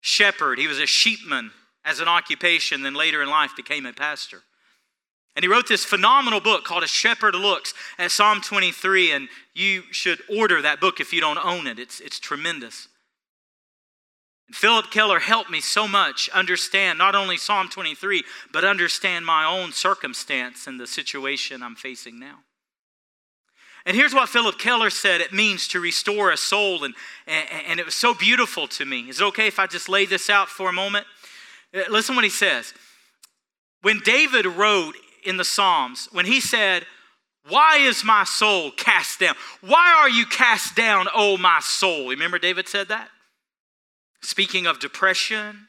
shepherd, 0.00 0.58
he 0.58 0.66
was 0.66 0.78
a 0.78 0.86
sheepman 0.86 1.50
as 1.84 2.00
an 2.00 2.08
occupation, 2.08 2.82
then 2.82 2.94
later 2.94 3.22
in 3.22 3.28
life 3.28 3.52
became 3.56 3.86
a 3.86 3.92
pastor. 3.92 4.42
And 5.36 5.44
he 5.44 5.48
wrote 5.48 5.68
this 5.68 5.84
phenomenal 5.84 6.40
book 6.40 6.64
called 6.64 6.82
A 6.82 6.88
Shepherd 6.88 7.34
Looks 7.34 7.72
at 7.98 8.10
Psalm 8.10 8.40
23, 8.40 9.12
and 9.12 9.28
you 9.54 9.84
should 9.92 10.20
order 10.28 10.60
that 10.60 10.80
book 10.80 11.00
if 11.00 11.12
you 11.12 11.20
don't 11.20 11.38
own 11.44 11.66
it. 11.66 11.78
It's, 11.78 12.00
it's 12.00 12.18
tremendous. 12.18 12.88
And 14.48 14.56
Phillip 14.56 14.90
Keller 14.90 15.20
helped 15.20 15.50
me 15.50 15.60
so 15.60 15.86
much 15.86 16.28
understand 16.30 16.98
not 16.98 17.14
only 17.14 17.36
Psalm 17.36 17.68
23, 17.68 18.24
but 18.52 18.64
understand 18.64 19.24
my 19.24 19.44
own 19.44 19.72
circumstance 19.72 20.66
and 20.66 20.80
the 20.80 20.88
situation 20.88 21.62
I'm 21.62 21.76
facing 21.76 22.18
now. 22.18 22.40
And 23.86 23.96
here's 23.96 24.12
what 24.12 24.28
Phillip 24.28 24.58
Keller 24.58 24.90
said 24.90 25.20
it 25.20 25.32
means 25.32 25.68
to 25.68 25.80
restore 25.80 26.30
a 26.32 26.36
soul, 26.36 26.84
and, 26.84 26.94
and, 27.26 27.48
and 27.68 27.80
it 27.80 27.86
was 27.86 27.94
so 27.94 28.12
beautiful 28.12 28.66
to 28.68 28.84
me. 28.84 29.08
Is 29.08 29.20
it 29.20 29.24
okay 29.26 29.46
if 29.46 29.58
I 29.58 29.66
just 29.66 29.88
lay 29.88 30.04
this 30.04 30.28
out 30.28 30.48
for 30.48 30.68
a 30.68 30.72
moment? 30.72 31.06
Uh, 31.74 31.82
listen 31.88 32.14
what 32.14 32.24
he 32.24 32.30
says. 32.30 32.74
When 33.82 34.00
David 34.00 34.44
wrote 34.44 34.96
in 35.24 35.36
the 35.36 35.44
Psalms 35.44 36.08
when 36.12 36.26
he 36.26 36.40
said, 36.40 36.86
Why 37.48 37.78
is 37.78 38.04
my 38.04 38.24
soul 38.24 38.70
cast 38.70 39.20
down? 39.20 39.34
Why 39.60 39.94
are 40.00 40.10
you 40.10 40.26
cast 40.26 40.76
down, 40.76 41.06
O 41.14 41.36
my 41.36 41.60
soul? 41.60 42.08
Remember, 42.08 42.38
David 42.38 42.68
said 42.68 42.88
that? 42.88 43.08
Speaking 44.22 44.66
of 44.66 44.80
depression 44.80 45.68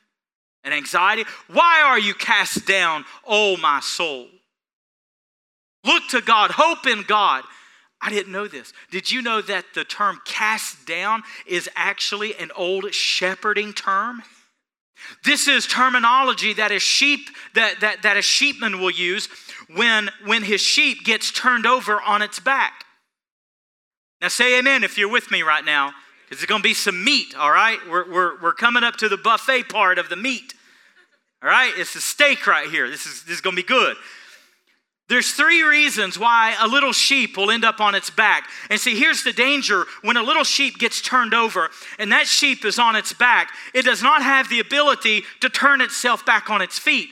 and 0.64 0.74
anxiety, 0.74 1.24
why 1.48 1.82
are 1.84 2.00
you 2.00 2.14
cast 2.14 2.66
down, 2.68 3.06
O 3.26 3.58
my 3.58 3.80
soul? 3.80 4.28
Look 5.84 6.04
to 6.10 6.22
God, 6.22 6.52
hope 6.52 6.86
in 6.86 7.04
God. 7.04 7.44
I 8.02 8.10
didn't 8.10 8.32
know 8.32 8.48
this. 8.48 8.74
Did 8.90 9.12
you 9.12 9.22
know 9.22 9.42
that 9.42 9.66
the 9.76 9.84
term 9.84 10.20
cast 10.26 10.86
down 10.88 11.24
is 11.46 11.70
actually 11.76 12.36
an 12.36 12.52
old 12.56 12.94
shepherding 12.94 13.74
term? 13.74 14.24
This 15.24 15.48
is 15.48 15.68
terminology 15.68 16.54
that 16.54 16.72
a 16.72 16.80
sheep 16.80 17.30
that, 17.56 17.80
that, 17.82 18.04
that 18.04 18.18
a 18.18 18.22
sheepman 18.22 18.80
will 18.80 18.92
use 18.92 19.30
when, 19.76 20.10
when 20.26 20.44
his 20.44 20.62
sheep 20.62 21.04
gets 21.04 21.32
turned 21.32 21.66
over 21.66 22.02
on 22.02 22.22
its 22.22 22.40
back. 22.40 22.86
Now 24.22 24.28
say 24.28 24.60
amen 24.60 24.84
if 24.84 24.98
you're 24.98 25.12
with 25.12 25.32
me 25.32 25.42
right 25.42 25.66
now, 25.66 25.94
because 26.26 26.40
there's 26.40 26.48
gonna 26.48 26.64
be 26.64 26.74
some 26.74 27.04
meat, 27.04 27.36
all 27.36 27.52
right? 27.52 27.80
We're, 27.90 28.12
we're, 28.12 28.42
we're 28.42 28.54
coming 28.54 28.84
up 28.84 28.98
to 28.98 29.10
the 29.10 29.18
buffet 29.18 29.70
part 29.70 29.98
of 29.98 30.10
the 30.10 30.16
meat. 30.16 30.54
All 31.44 31.50
right, 31.50 31.74
it's 31.76 31.96
a 31.96 32.02
steak 32.02 32.46
right 32.46 32.70
here. 32.70 32.88
This 32.88 33.08
is 33.08 33.24
this 33.24 33.34
is 33.34 33.42
gonna 33.42 33.56
be 33.56 33.64
good. 33.64 33.98
There's 35.12 35.34
three 35.34 35.62
reasons 35.62 36.18
why 36.18 36.56
a 36.58 36.70
little 36.70 36.94
sheep 36.94 37.36
will 37.36 37.52
end 37.52 37.66
up 37.66 37.82
on 37.82 37.96
its 37.96 38.10
back. 38.10 38.48
And 38.70 38.80
see, 38.80 38.98
here's 38.98 39.26
the 39.26 39.34
danger 39.34 39.84
when 40.04 40.16
a 40.16 40.24
little 40.24 40.46
sheep 40.46 40.78
gets 40.78 41.02
turned 41.02 41.34
over 41.34 41.70
and 42.00 42.14
that 42.14 42.28
sheep 42.28 42.64
is 42.64 42.80
on 42.80 42.96
its 42.96 43.12
back, 43.12 43.52
it 43.74 43.84
does 43.84 44.02
not 44.02 44.22
have 44.24 44.48
the 44.48 44.62
ability 44.62 45.24
to 45.42 45.50
turn 45.50 45.82
itself 45.82 46.26
back 46.26 46.50
on 46.50 46.62
its 46.62 46.80
feet. 46.80 47.10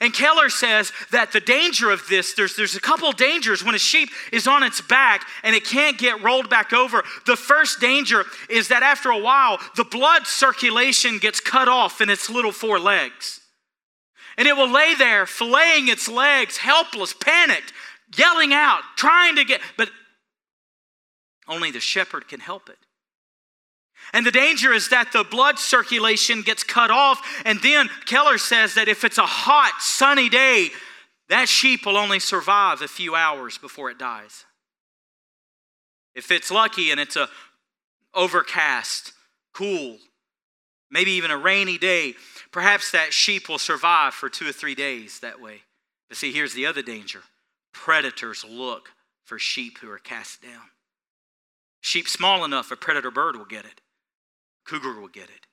And 0.00 0.14
Keller 0.14 0.48
says 0.48 0.92
that 1.10 1.32
the 1.32 1.40
danger 1.40 1.90
of 1.90 2.06
this, 2.06 2.34
there's, 2.34 2.54
there's 2.54 2.76
a 2.76 2.80
couple 2.80 3.10
dangers 3.10 3.64
when 3.64 3.74
a 3.74 3.80
sheep 3.80 4.10
is 4.32 4.46
on 4.46 4.62
its 4.62 4.80
back 4.80 5.26
and 5.42 5.56
it 5.56 5.64
can't 5.64 5.98
get 5.98 6.22
rolled 6.22 6.48
back 6.48 6.72
over. 6.72 7.02
The 7.26 7.34
first 7.34 7.80
danger 7.80 8.26
is 8.48 8.68
that 8.68 8.84
after 8.84 9.10
a 9.10 9.18
while, 9.18 9.58
the 9.74 9.82
blood 9.82 10.28
circulation 10.28 11.18
gets 11.18 11.40
cut 11.40 11.66
off 11.66 12.00
in 12.00 12.10
its 12.10 12.30
little 12.30 12.52
four 12.52 12.78
legs. 12.78 13.40
And 14.38 14.48
it 14.48 14.56
will 14.56 14.70
lay 14.70 14.94
there, 14.94 15.26
filleting 15.26 15.88
its 15.88 16.08
legs, 16.08 16.56
helpless, 16.58 17.12
panicked, 17.12 17.72
yelling 18.16 18.54
out, 18.54 18.80
trying 18.96 19.36
to 19.36 19.44
get, 19.44 19.60
but 19.76 19.90
only 21.48 21.70
the 21.70 21.80
shepherd 21.80 22.28
can 22.28 22.40
help 22.40 22.70
it. 22.70 22.78
And 24.12 24.24
the 24.24 24.30
danger 24.30 24.72
is 24.72 24.88
that 24.90 25.12
the 25.12 25.24
blood 25.24 25.58
circulation 25.58 26.42
gets 26.42 26.62
cut 26.62 26.90
off. 26.90 27.20
And 27.44 27.60
then 27.60 27.90
Keller 28.06 28.38
says 28.38 28.74
that 28.74 28.88
if 28.88 29.04
it's 29.04 29.18
a 29.18 29.26
hot, 29.26 29.74
sunny 29.80 30.28
day, 30.28 30.68
that 31.28 31.48
sheep 31.48 31.84
will 31.84 31.96
only 31.96 32.20
survive 32.20 32.80
a 32.80 32.88
few 32.88 33.14
hours 33.14 33.58
before 33.58 33.90
it 33.90 33.98
dies. 33.98 34.44
If 36.14 36.30
it's 36.30 36.50
lucky 36.50 36.90
and 36.90 36.98
it's 36.98 37.16
a 37.16 37.28
overcast, 38.14 39.12
cool, 39.52 39.98
maybe 40.90 41.12
even 41.12 41.30
a 41.30 41.36
rainy 41.36 41.78
day, 41.78 42.14
Perhaps 42.50 42.92
that 42.92 43.12
sheep 43.12 43.48
will 43.48 43.58
survive 43.58 44.14
for 44.14 44.28
two 44.28 44.48
or 44.48 44.52
three 44.52 44.74
days 44.74 45.20
that 45.20 45.40
way. 45.40 45.62
But 46.08 46.16
see, 46.16 46.32
here's 46.32 46.54
the 46.54 46.66
other 46.66 46.82
danger 46.82 47.22
predators 47.72 48.44
look 48.48 48.90
for 49.24 49.38
sheep 49.38 49.78
who 49.78 49.90
are 49.90 49.98
cast 49.98 50.42
down. 50.42 50.70
Sheep 51.80 52.08
small 52.08 52.44
enough, 52.44 52.72
a 52.72 52.76
predator 52.76 53.10
bird 53.10 53.36
will 53.36 53.44
get 53.44 53.64
it, 53.64 53.80
cougar 54.64 54.98
will 54.98 55.08
get 55.08 55.24
it. 55.24 55.46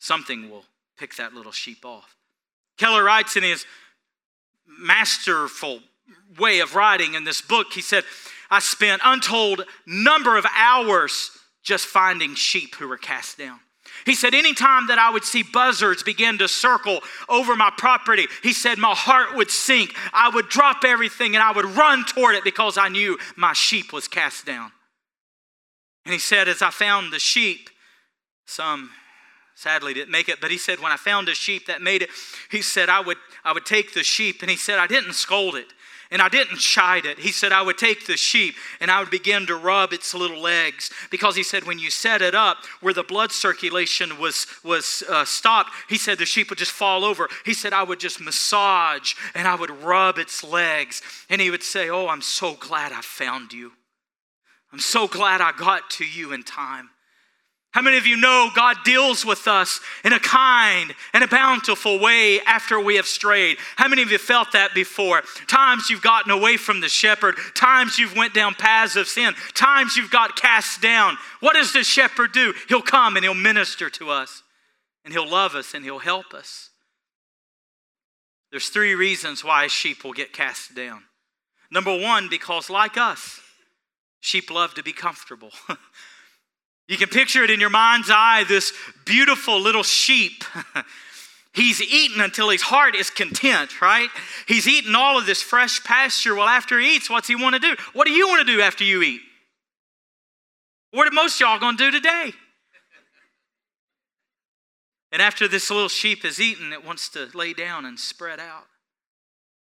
Something 0.00 0.50
will 0.50 0.64
pick 0.98 1.14
that 1.16 1.32
little 1.32 1.52
sheep 1.52 1.84
off. 1.84 2.16
Keller 2.76 3.04
writes 3.04 3.36
in 3.36 3.42
his 3.42 3.64
masterful 4.66 5.80
way 6.38 6.58
of 6.60 6.74
writing 6.74 7.14
in 7.14 7.24
this 7.24 7.40
book, 7.40 7.68
he 7.72 7.80
said, 7.80 8.04
I 8.50 8.58
spent 8.58 9.00
untold 9.04 9.64
number 9.86 10.36
of 10.36 10.44
hours 10.54 11.30
just 11.62 11.86
finding 11.86 12.34
sheep 12.34 12.74
who 12.74 12.88
were 12.88 12.98
cast 12.98 13.38
down. 13.38 13.60
He 14.06 14.14
said, 14.14 14.34
anytime 14.34 14.88
that 14.88 14.98
I 14.98 15.10
would 15.10 15.24
see 15.24 15.42
buzzards 15.42 16.02
begin 16.02 16.38
to 16.38 16.48
circle 16.48 17.00
over 17.28 17.56
my 17.56 17.70
property, 17.76 18.26
he 18.42 18.52
said, 18.52 18.78
my 18.78 18.94
heart 18.94 19.34
would 19.34 19.50
sink. 19.50 19.94
I 20.12 20.28
would 20.28 20.48
drop 20.48 20.84
everything 20.84 21.34
and 21.34 21.42
I 21.42 21.52
would 21.52 21.64
run 21.64 22.04
toward 22.04 22.34
it 22.34 22.44
because 22.44 22.76
I 22.76 22.88
knew 22.88 23.18
my 23.36 23.52
sheep 23.52 23.92
was 23.92 24.08
cast 24.08 24.44
down. 24.44 24.72
And 26.04 26.12
he 26.12 26.18
said, 26.18 26.48
as 26.48 26.60
I 26.60 26.70
found 26.70 27.12
the 27.12 27.18
sheep, 27.18 27.70
some 28.46 28.90
sadly 29.54 29.94
didn't 29.94 30.10
make 30.10 30.28
it, 30.28 30.40
but 30.40 30.50
he 30.50 30.58
said, 30.58 30.80
when 30.80 30.92
I 30.92 30.96
found 30.96 31.28
a 31.28 31.34
sheep 31.34 31.66
that 31.66 31.80
made 31.80 32.02
it, 32.02 32.10
he 32.50 32.60
said, 32.60 32.88
I 32.88 33.00
would, 33.00 33.16
I 33.44 33.52
would 33.52 33.64
take 33.64 33.94
the 33.94 34.02
sheep, 34.02 34.42
and 34.42 34.50
he 34.50 34.56
said, 34.56 34.78
I 34.78 34.86
didn't 34.86 35.14
scold 35.14 35.54
it 35.54 35.72
and 36.14 36.22
I 36.22 36.28
didn't 36.28 36.58
chide 36.58 37.06
it. 37.06 37.18
He 37.18 37.32
said, 37.32 37.50
I 37.50 37.60
would 37.60 37.76
take 37.76 38.06
the 38.06 38.16
sheep 38.16 38.54
and 38.78 38.88
I 38.88 39.00
would 39.00 39.10
begin 39.10 39.48
to 39.48 39.56
rub 39.56 39.92
its 39.92 40.14
little 40.14 40.40
legs 40.40 40.92
because 41.10 41.34
he 41.34 41.42
said, 41.42 41.64
when 41.64 41.80
you 41.80 41.90
set 41.90 42.22
it 42.22 42.36
up 42.36 42.58
where 42.80 42.94
the 42.94 43.02
blood 43.02 43.32
circulation 43.32 44.16
was, 44.20 44.46
was 44.62 45.02
uh, 45.08 45.24
stopped, 45.24 45.72
he 45.88 45.98
said 45.98 46.18
the 46.18 46.24
sheep 46.24 46.50
would 46.50 46.58
just 46.60 46.70
fall 46.70 47.04
over. 47.04 47.28
He 47.44 47.52
said, 47.52 47.72
I 47.72 47.82
would 47.82 47.98
just 47.98 48.20
massage 48.20 49.14
and 49.34 49.48
I 49.48 49.56
would 49.56 49.70
rub 49.82 50.18
its 50.18 50.44
legs. 50.44 51.02
And 51.28 51.40
he 51.40 51.50
would 51.50 51.64
say, 51.64 51.90
Oh, 51.90 52.06
I'm 52.06 52.22
so 52.22 52.54
glad 52.54 52.92
I 52.92 53.00
found 53.00 53.52
you. 53.52 53.72
I'm 54.72 54.78
so 54.78 55.08
glad 55.08 55.40
I 55.40 55.50
got 55.50 55.90
to 55.90 56.04
you 56.04 56.32
in 56.32 56.44
time. 56.44 56.90
How 57.74 57.82
many 57.82 57.96
of 57.96 58.06
you 58.06 58.16
know 58.16 58.50
God 58.54 58.76
deals 58.84 59.26
with 59.26 59.48
us 59.48 59.80
in 60.04 60.12
a 60.12 60.20
kind 60.20 60.94
and 61.12 61.24
a 61.24 61.26
bountiful 61.26 61.98
way 61.98 62.40
after 62.42 62.78
we 62.78 62.94
have 62.94 63.06
strayed? 63.06 63.58
How 63.74 63.88
many 63.88 64.00
of 64.00 64.12
you 64.12 64.18
felt 64.18 64.52
that 64.52 64.74
before? 64.74 65.22
Times 65.48 65.90
you've 65.90 66.00
gotten 66.00 66.30
away 66.30 66.56
from 66.56 66.80
the 66.80 66.88
shepherd, 66.88 67.34
times 67.56 67.98
you've 67.98 68.14
went 68.14 68.32
down 68.32 68.54
paths 68.54 68.94
of 68.94 69.08
sin, 69.08 69.34
times 69.54 69.96
you've 69.96 70.12
got 70.12 70.36
cast 70.36 70.82
down. 70.82 71.18
What 71.40 71.54
does 71.54 71.72
the 71.72 71.82
shepherd 71.82 72.30
do? 72.30 72.54
He'll 72.68 72.80
come 72.80 73.16
and 73.16 73.24
he'll 73.24 73.34
minister 73.34 73.90
to 73.90 74.08
us 74.08 74.44
and 75.04 75.12
he'll 75.12 75.28
love 75.28 75.56
us 75.56 75.74
and 75.74 75.84
he'll 75.84 75.98
help 75.98 76.32
us. 76.32 76.70
There's 78.52 78.68
three 78.68 78.94
reasons 78.94 79.42
why 79.42 79.66
sheep 79.66 80.04
will 80.04 80.12
get 80.12 80.32
cast 80.32 80.76
down. 80.76 81.02
Number 81.72 81.98
1 81.98 82.28
because 82.28 82.70
like 82.70 82.96
us, 82.96 83.40
sheep 84.20 84.48
love 84.48 84.74
to 84.74 84.84
be 84.84 84.92
comfortable. 84.92 85.50
You 86.88 86.96
can 86.96 87.08
picture 87.08 87.42
it 87.42 87.50
in 87.50 87.60
your 87.60 87.70
mind's 87.70 88.10
eye 88.10 88.44
this 88.46 88.72
beautiful 89.04 89.60
little 89.60 89.82
sheep. 89.82 90.44
He's 91.54 91.80
eaten 91.80 92.20
until 92.20 92.50
his 92.50 92.62
heart 92.62 92.96
is 92.96 93.10
content, 93.10 93.80
right? 93.80 94.08
He's 94.48 94.66
eaten 94.66 94.96
all 94.96 95.16
of 95.16 95.24
this 95.24 95.40
fresh 95.40 95.82
pasture. 95.84 96.34
Well, 96.34 96.48
after 96.48 96.80
he 96.80 96.96
eats, 96.96 97.08
what's 97.08 97.28
he 97.28 97.36
want 97.36 97.54
to 97.54 97.60
do? 97.60 97.76
What 97.92 98.08
do 98.08 98.12
you 98.12 98.26
want 98.26 98.44
to 98.44 98.52
do 98.52 98.60
after 98.60 98.82
you 98.82 99.02
eat? 99.02 99.20
What 100.90 101.06
are 101.06 101.12
most 101.12 101.38
y'all 101.40 101.60
going 101.60 101.76
to 101.76 101.90
do 101.90 101.90
today? 101.92 102.32
And 105.12 105.22
after 105.22 105.46
this 105.46 105.70
little 105.70 105.88
sheep 105.88 106.24
is 106.24 106.40
eaten, 106.40 106.72
it 106.72 106.84
wants 106.84 107.08
to 107.10 107.28
lay 107.34 107.52
down 107.52 107.84
and 107.84 108.00
spread 108.00 108.40
out. 108.40 108.66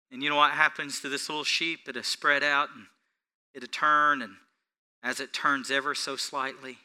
And 0.10 0.24
you 0.24 0.30
know 0.30 0.38
what 0.38 0.52
happens 0.52 1.02
to 1.02 1.10
this 1.10 1.28
little 1.28 1.44
sheep? 1.44 1.90
It'll 1.90 2.04
spread 2.04 2.42
out 2.42 2.70
and 2.74 2.86
it'll 3.54 3.68
turn, 3.68 4.22
and 4.22 4.36
as 5.04 5.20
it 5.20 5.34
turns 5.34 5.70
ever 5.70 5.94
so 5.94 6.16
slightly, 6.16 6.78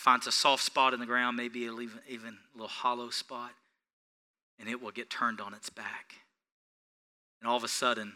finds 0.00 0.26
a 0.26 0.32
soft 0.32 0.62
spot 0.62 0.94
in 0.94 1.00
the 1.00 1.04
ground, 1.04 1.36
maybe 1.36 1.60
even, 1.60 1.90
even 2.08 2.28
a 2.54 2.56
little 2.56 2.68
hollow 2.68 3.10
spot, 3.10 3.50
and 4.58 4.66
it 4.66 4.80
will 4.80 4.90
get 4.90 5.10
turned 5.10 5.42
on 5.42 5.52
its 5.52 5.68
back. 5.68 6.14
And 7.40 7.50
all 7.50 7.58
of 7.58 7.64
a 7.64 7.68
sudden, 7.68 8.14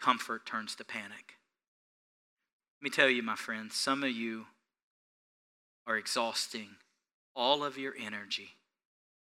comfort 0.00 0.44
turns 0.44 0.74
to 0.74 0.84
panic. 0.84 1.36
Let 2.80 2.82
me 2.82 2.90
tell 2.90 3.08
you, 3.08 3.22
my 3.22 3.36
friends, 3.36 3.76
some 3.76 4.02
of 4.02 4.10
you 4.10 4.46
are 5.86 5.96
exhausting 5.96 6.70
all 7.36 7.62
of 7.62 7.78
your 7.78 7.94
energy 7.96 8.48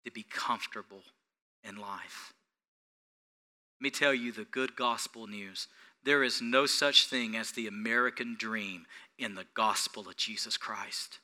to 0.04 0.12
be 0.12 0.22
comfortable 0.22 1.02
in 1.68 1.76
life. 1.76 2.34
Let 3.80 3.84
me 3.84 3.90
tell 3.90 4.14
you 4.14 4.30
the 4.30 4.44
good 4.44 4.76
gospel 4.76 5.26
news. 5.26 5.66
There 6.04 6.22
is 6.22 6.40
no 6.40 6.66
such 6.66 7.08
thing 7.08 7.36
as 7.36 7.50
the 7.50 7.66
American 7.66 8.36
dream 8.38 8.86
in 9.18 9.34
the 9.34 9.46
gospel 9.54 10.08
of 10.08 10.16
Jesus 10.16 10.56
Christ. 10.56 11.18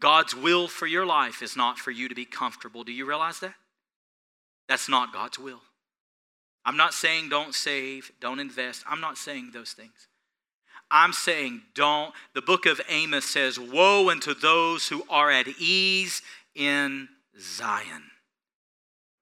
God's 0.00 0.34
will 0.34 0.66
for 0.66 0.86
your 0.86 1.04
life 1.04 1.42
is 1.42 1.56
not 1.56 1.78
for 1.78 1.90
you 1.90 2.08
to 2.08 2.14
be 2.14 2.24
comfortable. 2.24 2.84
Do 2.84 2.92
you 2.92 3.06
realize 3.06 3.40
that? 3.40 3.54
That's 4.68 4.88
not 4.88 5.12
God's 5.12 5.38
will. 5.38 5.60
I'm 6.64 6.76
not 6.76 6.94
saying 6.94 7.28
don't 7.28 7.54
save, 7.54 8.10
don't 8.20 8.40
invest. 8.40 8.82
I'm 8.88 9.00
not 9.00 9.18
saying 9.18 9.50
those 9.52 9.72
things. 9.72 10.08
I'm 10.90 11.12
saying 11.12 11.62
don't. 11.74 12.12
The 12.34 12.42
book 12.42 12.66
of 12.66 12.80
Amos 12.88 13.24
says, 13.24 13.58
Woe 13.58 14.10
unto 14.10 14.34
those 14.34 14.88
who 14.88 15.04
are 15.08 15.30
at 15.30 15.48
ease 15.48 16.22
in 16.54 17.08
Zion. 17.38 18.04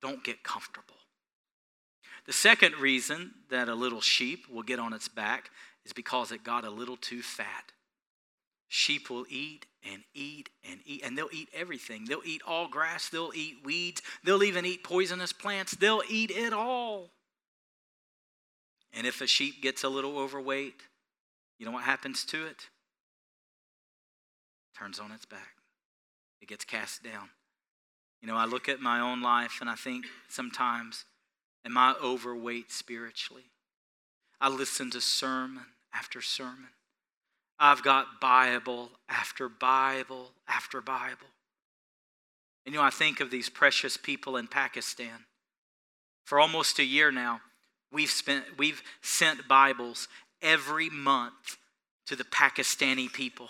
Don't 0.01 0.25
get 0.25 0.43
comfortable. 0.43 0.95
The 2.27 2.33
second 2.33 2.77
reason 2.77 3.33
that 3.51 3.69
a 3.69 3.75
little 3.75 4.01
sheep 4.01 4.47
will 4.51 4.63
get 4.63 4.79
on 4.79 4.93
its 4.93 5.09
back 5.09 5.51
is 5.85 5.93
because 5.93 6.31
it 6.31 6.45
got 6.45 6.65
a 6.65 6.71
little 6.71 6.97
too 6.97 7.23
fat. 7.23 7.73
Sheep 8.69 9.09
will 9.09 9.25
eat 9.31 9.67
and 9.83 10.03
eat 10.15 10.51
and 10.69 10.81
eat, 10.85 11.03
and 11.05 11.17
they'll 11.17 11.29
eat 11.33 11.49
everything. 11.55 12.05
They'll 12.05 12.23
eat 12.25 12.43
all 12.47 12.69
grass, 12.69 13.09
they'll 13.09 13.33
eat 13.35 13.59
weeds, 13.65 14.03
they'll 14.25 14.43
even 14.43 14.65
eat 14.65 14.85
poisonous 14.85 15.33
plants, 15.33 15.73
they'll 15.77 16.03
eat 16.09 16.31
it 16.31 16.53
all. 16.53 17.11
And 18.93 19.07
if 19.07 19.21
a 19.21 19.27
sheep 19.27 19.63
gets 19.63 19.85
a 19.85 19.89
little 19.89 20.19
overweight, 20.19 20.81
you 21.59 21.67
know 21.67 21.73
what 21.73 21.85
happens 21.85 22.25
to 22.27 22.47
it? 22.47 22.69
turns 24.79 25.01
on 25.01 25.11
its 25.11 25.27
back, 25.27 25.57
it 26.41 26.49
gets 26.49 26.65
cast 26.65 27.03
down. 27.03 27.31
You 28.23 28.29
know, 28.29 28.37
I 28.37 28.47
look 28.47 28.69
at 28.69 28.81
my 28.81 29.01
own 29.01 29.23
life 29.23 29.59
and 29.61 29.69
I 29.69 29.75
think 29.75 30.07
sometimes, 30.29 31.05
am 31.65 31.77
I 31.77 31.95
overweight 32.03 32.71
spiritually? 32.71 33.45
I 34.41 34.49
listen 34.49 34.91
to 34.91 35.01
sermon 35.01 35.65
after 35.93 36.21
sermon. 36.21 36.71
I've 37.59 37.83
got 37.83 38.21
Bible 38.21 38.91
after 39.09 39.49
Bible 39.49 40.31
after 40.47 40.81
Bible. 40.81 41.27
And 42.65 42.75
you 42.75 42.81
know, 42.81 42.87
I 42.87 42.91
think 42.91 43.21
of 43.21 43.31
these 43.31 43.49
precious 43.49 43.97
people 43.97 44.37
in 44.37 44.47
Pakistan. 44.47 45.25
For 46.25 46.39
almost 46.39 46.79
a 46.79 46.85
year 46.85 47.11
now, 47.11 47.41
we've, 47.91 48.11
spent, 48.11 48.45
we've 48.59 48.83
sent 49.01 49.49
Bibles 49.49 50.09
every 50.43 50.91
month 50.91 51.57
to 52.07 52.15
the 52.15 52.25
Pakistani 52.25 53.13
people, 53.13 53.49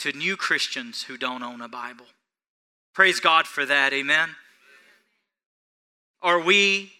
to 0.00 0.12
new 0.12 0.36
Christians 0.36 1.02
who 1.02 1.16
don't 1.16 1.42
own 1.42 1.60
a 1.60 1.68
Bible. 1.68 2.06
Praise 2.94 3.20
God 3.20 3.46
for 3.46 3.66
that, 3.66 3.92
amen. 3.92 4.30
Are 6.22 6.40
we 6.40 6.92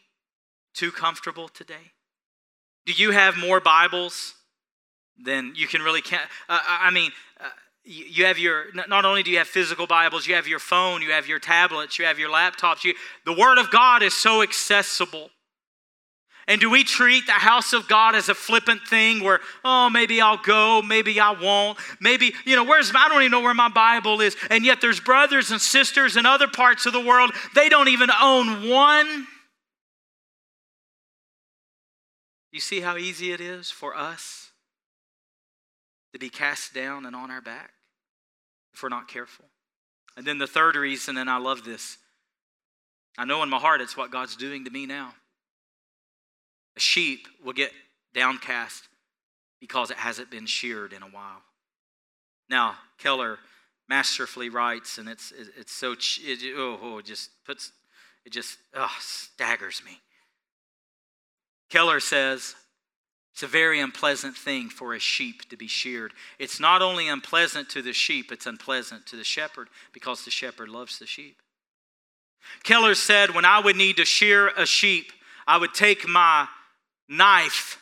too 0.74 0.92
comfortable 0.92 1.48
today? 1.48 1.92
Do 2.84 2.92
you 2.92 3.10
have 3.10 3.36
more 3.36 3.60
Bibles 3.60 4.34
then 5.18 5.52
you 5.56 5.66
can 5.66 5.82
really. 5.82 6.02
Uh, 6.48 6.58
I 6.66 6.90
mean, 6.90 7.10
uh, 7.40 7.48
you 7.84 8.24
have 8.26 8.38
your, 8.38 8.64
not 8.74 9.04
only 9.04 9.22
do 9.22 9.30
you 9.30 9.38
have 9.38 9.46
physical 9.46 9.86
Bibles, 9.86 10.26
you 10.26 10.34
have 10.34 10.48
your 10.48 10.58
phone, 10.58 11.02
you 11.02 11.12
have 11.12 11.28
your 11.28 11.38
tablets, 11.38 11.98
you 11.98 12.04
have 12.04 12.18
your 12.18 12.30
laptops. 12.30 12.82
You, 12.82 12.94
the 13.24 13.32
Word 13.32 13.58
of 13.58 13.70
God 13.70 14.02
is 14.02 14.12
so 14.12 14.42
accessible. 14.42 15.30
And 16.48 16.60
do 16.60 16.70
we 16.70 16.84
treat 16.84 17.26
the 17.26 17.32
house 17.32 17.72
of 17.72 17.88
God 17.88 18.14
as 18.14 18.28
a 18.28 18.34
flippant 18.34 18.86
thing 18.86 19.22
where, 19.22 19.40
oh, 19.64 19.88
maybe 19.90 20.20
I'll 20.20 20.36
go, 20.36 20.80
maybe 20.82 21.18
I 21.18 21.30
won't, 21.30 21.78
maybe, 22.00 22.34
you 22.44 22.54
know, 22.54 22.64
where's, 22.64 22.92
I 22.94 23.08
don't 23.08 23.22
even 23.22 23.32
know 23.32 23.40
where 23.40 23.54
my 23.54 23.68
Bible 23.68 24.20
is. 24.20 24.36
And 24.50 24.64
yet 24.64 24.80
there's 24.80 25.00
brothers 25.00 25.50
and 25.50 25.60
sisters 25.60 26.16
in 26.16 26.26
other 26.26 26.46
parts 26.48 26.86
of 26.86 26.92
the 26.92 27.00
world, 27.00 27.32
they 27.54 27.68
don't 27.68 27.88
even 27.88 28.10
own 28.20 28.68
one. 28.68 29.26
You 32.52 32.60
see 32.60 32.80
how 32.80 32.96
easy 32.96 33.32
it 33.32 33.40
is 33.40 33.70
for 33.70 33.96
us 33.96 34.46
to 36.16 36.18
be 36.18 36.30
cast 36.30 36.72
down 36.72 37.04
and 37.04 37.14
on 37.14 37.30
our 37.30 37.42
back 37.42 37.72
if 38.72 38.82
we're 38.82 38.88
not 38.88 39.06
careful. 39.06 39.44
And 40.16 40.26
then 40.26 40.38
the 40.38 40.46
third 40.46 40.74
reason, 40.74 41.18
and 41.18 41.28
I 41.28 41.36
love 41.36 41.62
this, 41.62 41.98
I 43.18 43.26
know 43.26 43.42
in 43.42 43.50
my 43.50 43.58
heart 43.58 43.82
it's 43.82 43.98
what 43.98 44.10
God's 44.10 44.34
doing 44.34 44.64
to 44.64 44.70
me 44.70 44.86
now. 44.86 45.12
A 46.74 46.80
sheep 46.80 47.28
will 47.44 47.52
get 47.52 47.70
downcast 48.14 48.88
because 49.60 49.90
it 49.90 49.98
hasn't 49.98 50.30
been 50.30 50.46
sheared 50.46 50.94
in 50.94 51.02
a 51.02 51.06
while. 51.06 51.42
Now, 52.48 52.76
Keller 52.96 53.38
masterfully 53.86 54.48
writes, 54.48 54.96
and 54.96 55.10
it's, 55.10 55.34
it's 55.36 55.72
so, 55.72 55.92
it, 55.92 56.54
oh, 56.56 56.78
oh, 56.82 56.98
it 56.98 57.04
just 57.04 57.28
puts, 57.44 57.72
it 58.24 58.32
just 58.32 58.56
oh, 58.74 58.94
staggers 59.00 59.82
me. 59.84 60.00
Keller 61.68 62.00
says, 62.00 62.54
It's 63.36 63.42
a 63.42 63.46
very 63.46 63.80
unpleasant 63.80 64.34
thing 64.34 64.70
for 64.70 64.94
a 64.94 64.98
sheep 64.98 65.46
to 65.50 65.58
be 65.58 65.68
sheared. 65.68 66.14
It's 66.38 66.58
not 66.58 66.80
only 66.80 67.06
unpleasant 67.06 67.68
to 67.68 67.82
the 67.82 67.92
sheep, 67.92 68.32
it's 68.32 68.46
unpleasant 68.46 69.04
to 69.08 69.16
the 69.16 69.24
shepherd 69.24 69.68
because 69.92 70.24
the 70.24 70.30
shepherd 70.30 70.70
loves 70.70 70.98
the 70.98 71.04
sheep. 71.04 71.36
Keller 72.62 72.94
said, 72.94 73.34
When 73.34 73.44
I 73.44 73.60
would 73.60 73.76
need 73.76 73.98
to 73.98 74.06
shear 74.06 74.48
a 74.56 74.64
sheep, 74.64 75.12
I 75.46 75.58
would 75.58 75.74
take 75.74 76.08
my 76.08 76.48
knife 77.10 77.78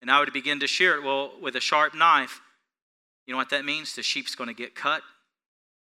and 0.00 0.10
I 0.10 0.18
would 0.18 0.32
begin 0.32 0.58
to 0.58 0.66
shear 0.66 0.96
it. 0.96 1.04
Well, 1.04 1.30
with 1.40 1.54
a 1.54 1.60
sharp 1.60 1.94
knife, 1.94 2.40
you 3.28 3.34
know 3.34 3.38
what 3.38 3.50
that 3.50 3.64
means? 3.64 3.94
The 3.94 4.02
sheep's 4.02 4.34
going 4.34 4.48
to 4.48 4.54
get 4.54 4.74
cut, 4.74 5.02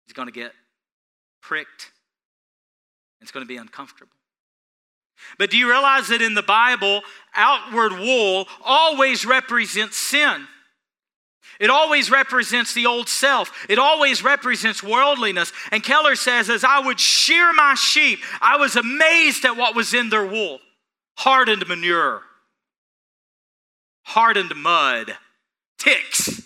it's 0.06 0.14
going 0.14 0.26
to 0.26 0.34
get 0.34 0.50
pricked, 1.40 1.92
it's 3.20 3.30
going 3.30 3.44
to 3.44 3.48
be 3.48 3.56
uncomfortable. 3.56 4.10
But 5.38 5.50
do 5.50 5.56
you 5.56 5.68
realize 5.68 6.08
that 6.08 6.22
in 6.22 6.34
the 6.34 6.42
Bible, 6.42 7.02
outward 7.34 7.92
wool 7.92 8.48
always 8.64 9.24
represents 9.24 9.96
sin? 9.96 10.46
It 11.60 11.68
always 11.68 12.10
represents 12.10 12.72
the 12.72 12.86
old 12.86 13.08
self. 13.08 13.66
It 13.68 13.78
always 13.78 14.24
represents 14.24 14.82
worldliness. 14.82 15.52
And 15.70 15.84
Keller 15.84 16.16
says, 16.16 16.48
as 16.48 16.64
I 16.64 16.80
would 16.80 16.98
shear 16.98 17.52
my 17.52 17.74
sheep, 17.74 18.20
I 18.40 18.56
was 18.56 18.76
amazed 18.76 19.44
at 19.44 19.58
what 19.58 19.76
was 19.76 19.92
in 19.92 20.08
their 20.08 20.24
wool 20.24 20.60
hardened 21.18 21.68
manure, 21.68 22.22
hardened 24.04 24.54
mud, 24.56 25.14
ticks, 25.78 26.42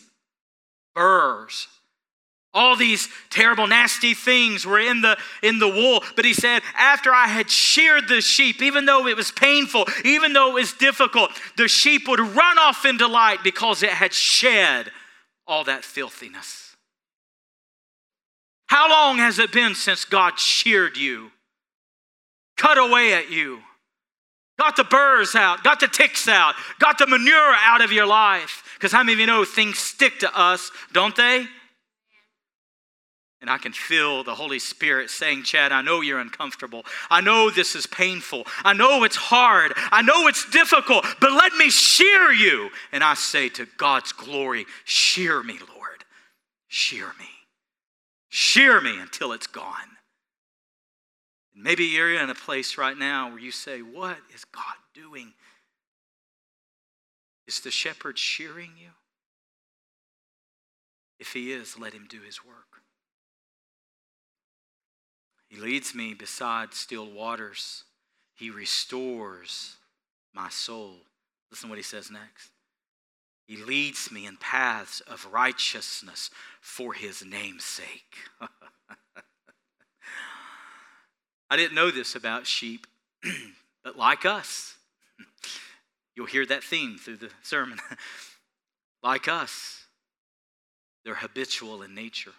burrs, 0.97 1.69
all 2.55 2.77
these 2.77 3.09
terrible, 3.31 3.67
nasty 3.67 4.15
things 4.15 4.65
were 4.65 4.79
in 4.79 5.01
the, 5.01 5.19
in 5.43 5.59
the 5.59 5.69
wool. 5.69 6.05
But 6.15 6.25
he 6.25 6.33
said, 6.33 6.63
after 6.77 7.13
I 7.13 7.27
had 7.27 7.51
sheared 7.51 8.07
the 8.07 8.21
sheep, 8.21 8.63
even 8.63 8.85
though 8.85 9.09
it 9.09 9.17
was 9.17 9.33
painful, 9.33 9.87
even 10.05 10.33
though 10.33 10.51
it 10.51 10.55
was 10.55 10.73
difficult, 10.73 11.31
the 11.57 11.67
sheep 11.67 12.07
would 12.07 12.21
run 12.21 12.59
off 12.59 12.85
in 12.85 12.97
delight 12.97 13.41
because 13.43 13.83
it 13.83 13.91
had 13.91 14.13
shed 14.15 14.91
all 15.47 15.65
that 15.65 15.85
filthiness. 15.85 16.77
How 18.67 18.89
long 18.89 19.19
has 19.19 19.39
it 19.39 19.53
been 19.53 19.75
since 19.75 20.05
God 20.05 20.39
sheared 20.39 20.97
you, 20.97 21.33
cut 22.57 22.79
away 22.79 23.15
at 23.15 23.31
you, 23.31 23.61
got 24.59 24.77
the 24.77 24.85
burrs 24.85 25.35
out, 25.35 25.65
got 25.65 25.81
the 25.81 25.89
ticks 25.89 26.29
out, 26.29 26.55
got 26.79 26.99
the 26.99 27.07
manure 27.07 27.55
out 27.57 27.83
of 27.83 27.93
your 27.93 28.07
life? 28.07 28.63
Because 28.75 28.93
how 28.93 29.03
many 29.03 29.15
of 29.15 29.19
you 29.19 29.27
know 29.27 29.45
things 29.45 29.79
stick 29.79 30.21
to 30.21 30.39
us, 30.39 30.71
don't 30.93 31.15
they? 31.17 31.47
And 33.45 33.51
I 33.51 33.59
can 33.59 33.75
feel 33.75 34.25
the 34.25 34.35
Holy 34.35 34.59
Spirit 34.59 35.11
saying, 35.11 35.43
Chad, 35.43 35.71
I 35.71 35.83
know 35.83 36.01
you're 36.01 36.19
uncomfortable. 36.19 36.83
I 37.11 37.21
know 37.21 37.51
this 37.51 37.75
is 37.75 37.87
painful. 37.87 38.47
I 38.65 38.73
know 38.73 39.05
it's 39.05 39.17
hard. 39.17 39.75
I 39.77 40.01
know 40.01 40.29
it's 40.29 40.49
difficult, 40.49 41.05
but 41.21 41.31
let 41.31 41.53
me 41.53 41.69
shear 41.69 42.33
you. 42.33 42.71
And 42.91 43.05
I 43.05 43.13
say, 43.13 43.51
to 43.51 43.67
God's 43.77 44.13
glory, 44.13 44.65
shear 44.87 45.43
me, 45.43 45.59
Lord. 45.77 46.07
Shear 46.69 47.09
me. 47.19 47.29
Shear 48.31 48.81
me 48.81 48.99
until 48.99 49.33
it's 49.35 49.47
gone. 49.47 49.99
Maybe 51.55 51.85
you're 51.85 52.15
in 52.15 52.31
a 52.31 52.35
place 52.35 52.79
right 52.79 52.97
now 52.97 53.29
where 53.29 53.41
you 53.41 53.51
say, 53.51 53.81
What 53.81 54.17
is 54.35 54.47
God 54.47 54.63
doing? 54.95 55.35
Is 57.47 57.61
the 57.61 57.71
shepherd 57.71 58.17
shearing 58.17 58.71
you? 58.79 58.93
If 61.19 61.35
he 61.35 61.53
is, 61.53 61.79
let 61.79 61.93
him 61.93 62.07
do 62.09 62.23
his 62.23 62.43
work. 62.43 62.74
He 65.55 65.61
leads 65.61 65.95
me 65.95 66.15
beside 66.15 66.75
still 66.75 67.09
waters. 67.09 67.85
He 68.35 68.51
restores 68.51 69.77
my 70.35 70.49
soul. 70.49 70.97
Listen 71.51 71.69
to 71.69 71.71
what 71.71 71.79
he 71.79 71.85
says 71.85 72.11
next. 72.11 72.51
He 73.47 73.57
leads 73.57 74.11
me 74.11 74.27
in 74.27 74.37
paths 74.37 75.01
of 75.01 75.29
righteousness 75.33 76.31
for 76.61 76.93
his 76.93 77.25
name's 77.25 77.63
sake. 77.63 78.17
I 81.51 81.57
didn't 81.57 81.77
know 81.77 81.93
this 81.93 82.17
about 82.17 82.49
sheep, 82.49 82.89
but 83.85 83.97
like 83.97 84.25
us, 84.25 84.75
you'll 86.17 86.27
hear 86.27 86.47
that 86.47 86.65
theme 86.65 86.97
through 86.99 87.19
the 87.19 87.31
sermon. 87.43 87.79
like 89.05 89.29
us, 89.29 89.87
they're 91.05 91.15
habitual 91.15 91.83
in 91.83 91.95
nature. 91.95 92.33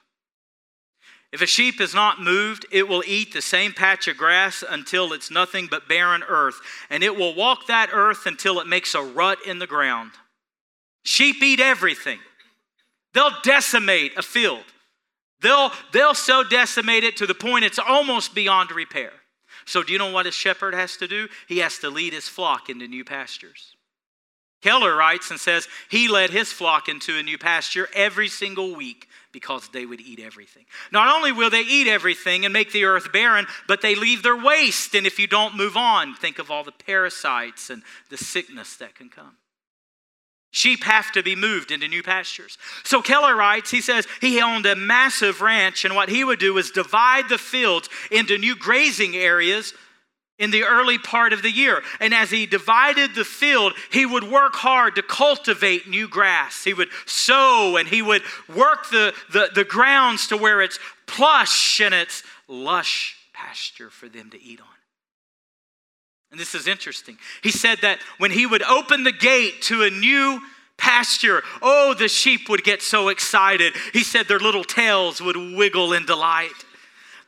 If 1.32 1.42
a 1.42 1.48
sheep 1.48 1.82
is 1.82 1.94
not 1.94 2.22
moved, 2.22 2.66
it 2.72 2.88
will 2.88 3.04
eat 3.06 3.34
the 3.34 3.42
same 3.42 3.74
patch 3.74 4.08
of 4.08 4.18
grass 4.18 4.64
until 4.68 5.12
it's 5.12 5.30
nothing 5.30 5.68
but 5.70 5.88
barren 5.90 6.24
earth, 6.28 6.60
and 6.90 7.04
it 7.04 7.16
will 7.16 7.36
walk 7.36 7.68
that 7.68 7.90
earth 7.92 8.26
until 8.26 8.60
it 8.60 8.68
makes 8.68 8.96
a 8.96 9.02
rut 9.02 9.40
in 9.46 9.60
the 9.60 9.68
ground. 9.68 10.12
Sheep 11.04 11.42
eat 11.44 11.60
everything. 11.60 12.20
They'll 13.14 13.36
decimate 13.44 14.18
a 14.18 14.22
field. 14.22 14.64
They'll, 15.42 15.72
they'll 15.94 16.16
so 16.16 16.44
decimate 16.44 17.04
it 17.04 17.18
to 17.18 17.28
the 17.28 17.36
point 17.36 17.66
it's 17.66 17.80
almost 17.80 18.34
beyond 18.34 18.72
repair. 18.72 19.12
So, 19.66 19.84
do 19.84 19.94
you 19.94 20.00
know 20.00 20.12
what 20.12 20.28
a 20.28 20.32
shepherd 20.32 20.74
has 20.74 20.98
to 20.98 21.08
do? 21.08 21.28
He 21.48 21.60
has 21.60 21.80
to 21.80 21.90
lead 21.90 22.14
his 22.14 22.28
flock 22.28 22.70
into 22.70 22.88
new 22.88 23.04
pastures. 23.04 23.76
Keller 24.62 24.96
writes 24.96 25.30
and 25.30 25.40
says 25.40 25.68
he 25.90 26.08
led 26.08 26.32
his 26.32 26.52
flock 26.52 26.90
into 26.90 27.18
a 27.18 27.24
new 27.24 27.38
pasture 27.38 27.88
every 27.94 28.28
single 28.28 28.76
week 28.76 29.08
because 29.32 29.70
they 29.70 29.86
would 29.86 30.02
eat 30.02 30.20
everything. 30.20 30.66
Not 30.92 31.14
only 31.14 31.32
will 31.32 31.50
they 31.50 31.62
eat 31.62 31.88
everything 31.88 32.46
and 32.46 32.54
make 32.54 32.72
the 32.72 32.86
earth 32.86 33.12
barren, 33.12 33.46
but 33.68 33.82
they 33.82 33.94
leave 33.94 34.24
their 34.24 34.36
waste. 34.36 34.96
And 34.96 35.06
if 35.06 35.20
you 35.20 35.28
don't 35.28 35.58
move 35.58 35.76
on, 35.78 36.16
think 36.16 36.40
of 36.40 36.50
all 36.50 36.64
the 36.64 36.72
parasites 36.72 37.70
and 37.70 37.84
the 38.10 38.18
sickness 38.18 38.78
that 38.78 38.96
can 38.96 39.10
come. 39.10 39.38
Sheep 40.52 40.86
have 40.86 41.12
to 41.12 41.22
be 41.22 41.36
moved 41.36 41.70
into 41.70 41.90
new 41.90 42.02
pastures. 42.02 42.58
So 42.86 43.02
Keller 43.02 43.36
writes, 43.36 43.72
he 43.72 43.82
says 43.82 44.08
he 44.22 44.42
owned 44.42 44.66
a 44.66 44.74
massive 44.74 45.42
ranch, 45.42 45.84
and 45.84 45.96
what 45.96 46.08
he 46.08 46.24
would 46.24 46.40
do 46.40 46.58
is 46.58 46.72
divide 46.72 47.28
the 47.28 47.38
fields 47.38 47.90
into 48.10 48.38
new 48.38 48.56
grazing 48.56 49.18
areas 49.18 49.74
in 50.38 50.52
the 50.52 50.64
early 50.64 50.98
part 50.98 51.34
of 51.34 51.42
the 51.42 51.52
year. 51.52 51.82
And 52.00 52.14
as 52.14 52.30
he 52.30 52.46
divided 52.46 53.16
the 53.16 53.24
field, 53.24 53.74
he 53.92 54.06
would 54.06 54.24
work 54.24 54.56
hard 54.56 54.96
to 54.96 55.02
cultivate 55.02 55.88
new 55.88 56.08
grass. 56.08 56.64
He 56.64 56.74
would 56.74 56.90
sow 57.06 57.78
and 57.78 57.88
he 57.88 58.02
would 58.02 58.22
work 58.54 58.90
the, 58.90 59.14
the, 59.32 59.50
the 59.54 59.64
grounds 59.64 60.28
to 60.28 60.38
where 60.38 60.62
it's 60.62 60.80
plush 61.08 61.80
and 61.80 61.94
it's 61.94 62.24
lush 62.48 63.16
pasture 63.34 63.90
for 63.90 64.10
them 64.10 64.30
to 64.32 64.42
eat 64.42 64.60
on. 64.60 64.68
And 66.32 66.40
this 66.40 66.56
is 66.56 66.68
interesting. 66.68 67.18
He 67.44 67.52
said 67.52 67.80
that 67.82 68.00
when 68.18 68.32
he 68.32 68.46
would 68.46 68.64
open 68.64 69.04
the 69.04 69.14
gate 69.14 69.62
to 69.64 69.84
a 69.84 69.90
new 69.90 70.42
pasture, 70.78 71.44
oh, 71.62 71.94
the 71.94 72.10
sheep 72.10 72.50
would 72.50 72.64
get 72.66 72.82
so 72.82 73.08
excited. 73.08 73.74
He 73.94 74.04
said 74.04 74.28
their 74.28 74.40
little 74.40 74.66
tails 74.66 75.22
would 75.22 75.38
wiggle 75.38 75.94
in 75.94 76.06
delight. 76.06 76.52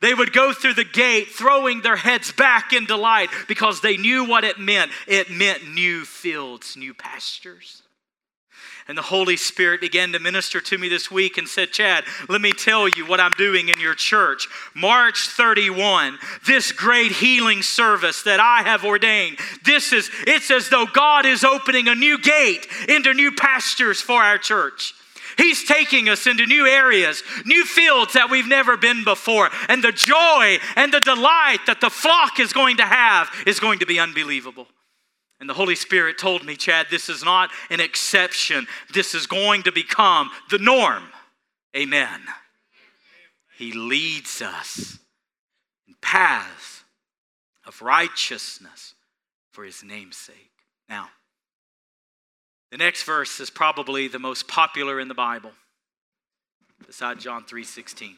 They 0.01 0.13
would 0.13 0.31
go 0.31 0.53
through 0.53 0.75
the 0.75 0.83
gate 0.83 1.29
throwing 1.29 1.81
their 1.81 1.95
heads 1.95 2.31
back 2.31 2.71
in 2.73 2.85
delight 2.85 3.29
because 3.47 3.81
they 3.81 3.97
knew 3.97 4.25
what 4.25 4.43
it 4.43 4.59
meant. 4.59 4.91
It 5.07 5.31
meant 5.31 5.73
new 5.73 6.05
fields, 6.05 6.77
new 6.77 6.93
pastures. 6.93 7.81
And 8.87 8.97
the 8.97 9.01
Holy 9.01 9.35
Spirit 9.35 9.81
began 9.81 10.13
to 10.13 10.19
minister 10.19 10.61
to 10.61 10.77
me 10.77 10.87
this 10.87 11.11
week 11.11 11.37
and 11.37 11.47
said, 11.47 11.71
Chad, 11.71 12.05
let 12.29 12.39
me 12.39 12.53
tell 12.53 12.87
you 12.87 13.05
what 13.05 13.19
I'm 13.19 13.31
doing 13.31 13.67
in 13.67 13.79
your 13.81 13.95
church. 13.95 14.47
March 14.73 15.27
31, 15.27 16.17
this 16.45 16.71
great 16.71 17.11
healing 17.11 17.61
service 17.63 18.23
that 18.23 18.39
I 18.39 18.61
have 18.63 18.85
ordained, 18.85 19.39
this 19.65 19.91
is, 19.91 20.09
it's 20.25 20.49
as 20.51 20.69
though 20.69 20.85
God 20.85 21.25
is 21.25 21.43
opening 21.43 21.89
a 21.89 21.95
new 21.95 22.17
gate 22.17 22.65
into 22.87 23.13
new 23.13 23.33
pastures 23.33 24.01
for 24.01 24.23
our 24.23 24.37
church. 24.37 24.93
He's 25.37 25.63
taking 25.63 26.09
us 26.09 26.25
into 26.25 26.45
new 26.45 26.65
areas, 26.65 27.23
new 27.45 27.63
fields 27.63 28.13
that 28.13 28.29
we've 28.29 28.47
never 28.47 28.75
been 28.75 29.03
before. 29.03 29.49
And 29.69 29.83
the 29.83 29.91
joy 29.91 30.57
and 30.75 30.91
the 30.91 30.99
delight 30.99 31.59
that 31.67 31.79
the 31.79 31.89
flock 31.89 32.39
is 32.39 32.53
going 32.53 32.77
to 32.77 32.85
have 32.85 33.29
is 33.45 33.59
going 33.59 33.79
to 33.79 33.85
be 33.85 33.99
unbelievable. 33.99 34.67
And 35.39 35.47
the 35.47 35.53
Holy 35.53 35.75
Spirit 35.75 36.17
told 36.17 36.43
me, 36.43 36.55
Chad, 36.55 36.87
this 36.89 37.09
is 37.09 37.23
not 37.23 37.51
an 37.69 37.79
exception. 37.79 38.65
This 38.93 39.13
is 39.13 39.27
going 39.27 39.63
to 39.63 39.71
become 39.71 40.31
the 40.49 40.57
norm. 40.57 41.03
Amen. 41.75 42.21
He 43.57 43.71
leads 43.71 44.41
us 44.41 44.97
in 45.87 45.95
paths 46.01 46.83
of 47.65 47.81
righteousness 47.81 48.95
for 49.51 49.63
his 49.63 49.83
name's 49.83 50.17
sake. 50.17 50.51
Now, 50.89 51.09
the 52.71 52.77
next 52.77 53.03
verse 53.03 53.39
is 53.39 53.49
probably 53.49 54.07
the 54.07 54.19
most 54.19 54.47
popular 54.47 54.99
in 54.99 55.07
the 55.07 55.13
Bible, 55.13 55.51
beside 56.85 57.19
John 57.19 57.45
3:16. 57.45 58.17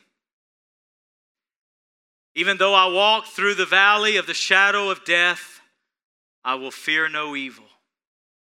Even 2.36 2.58
though 2.58 2.74
I 2.74 2.88
walk 2.88 3.26
through 3.26 3.56
the 3.56 3.66
valley 3.66 4.18
of 4.18 4.28
the 4.28 4.34
shadow 4.34 4.90
of 4.90 5.04
death, 5.04 5.62
I 6.44 6.56
will 6.56 6.72
fear 6.72 7.10
no 7.10 7.36
evil, 7.36 7.70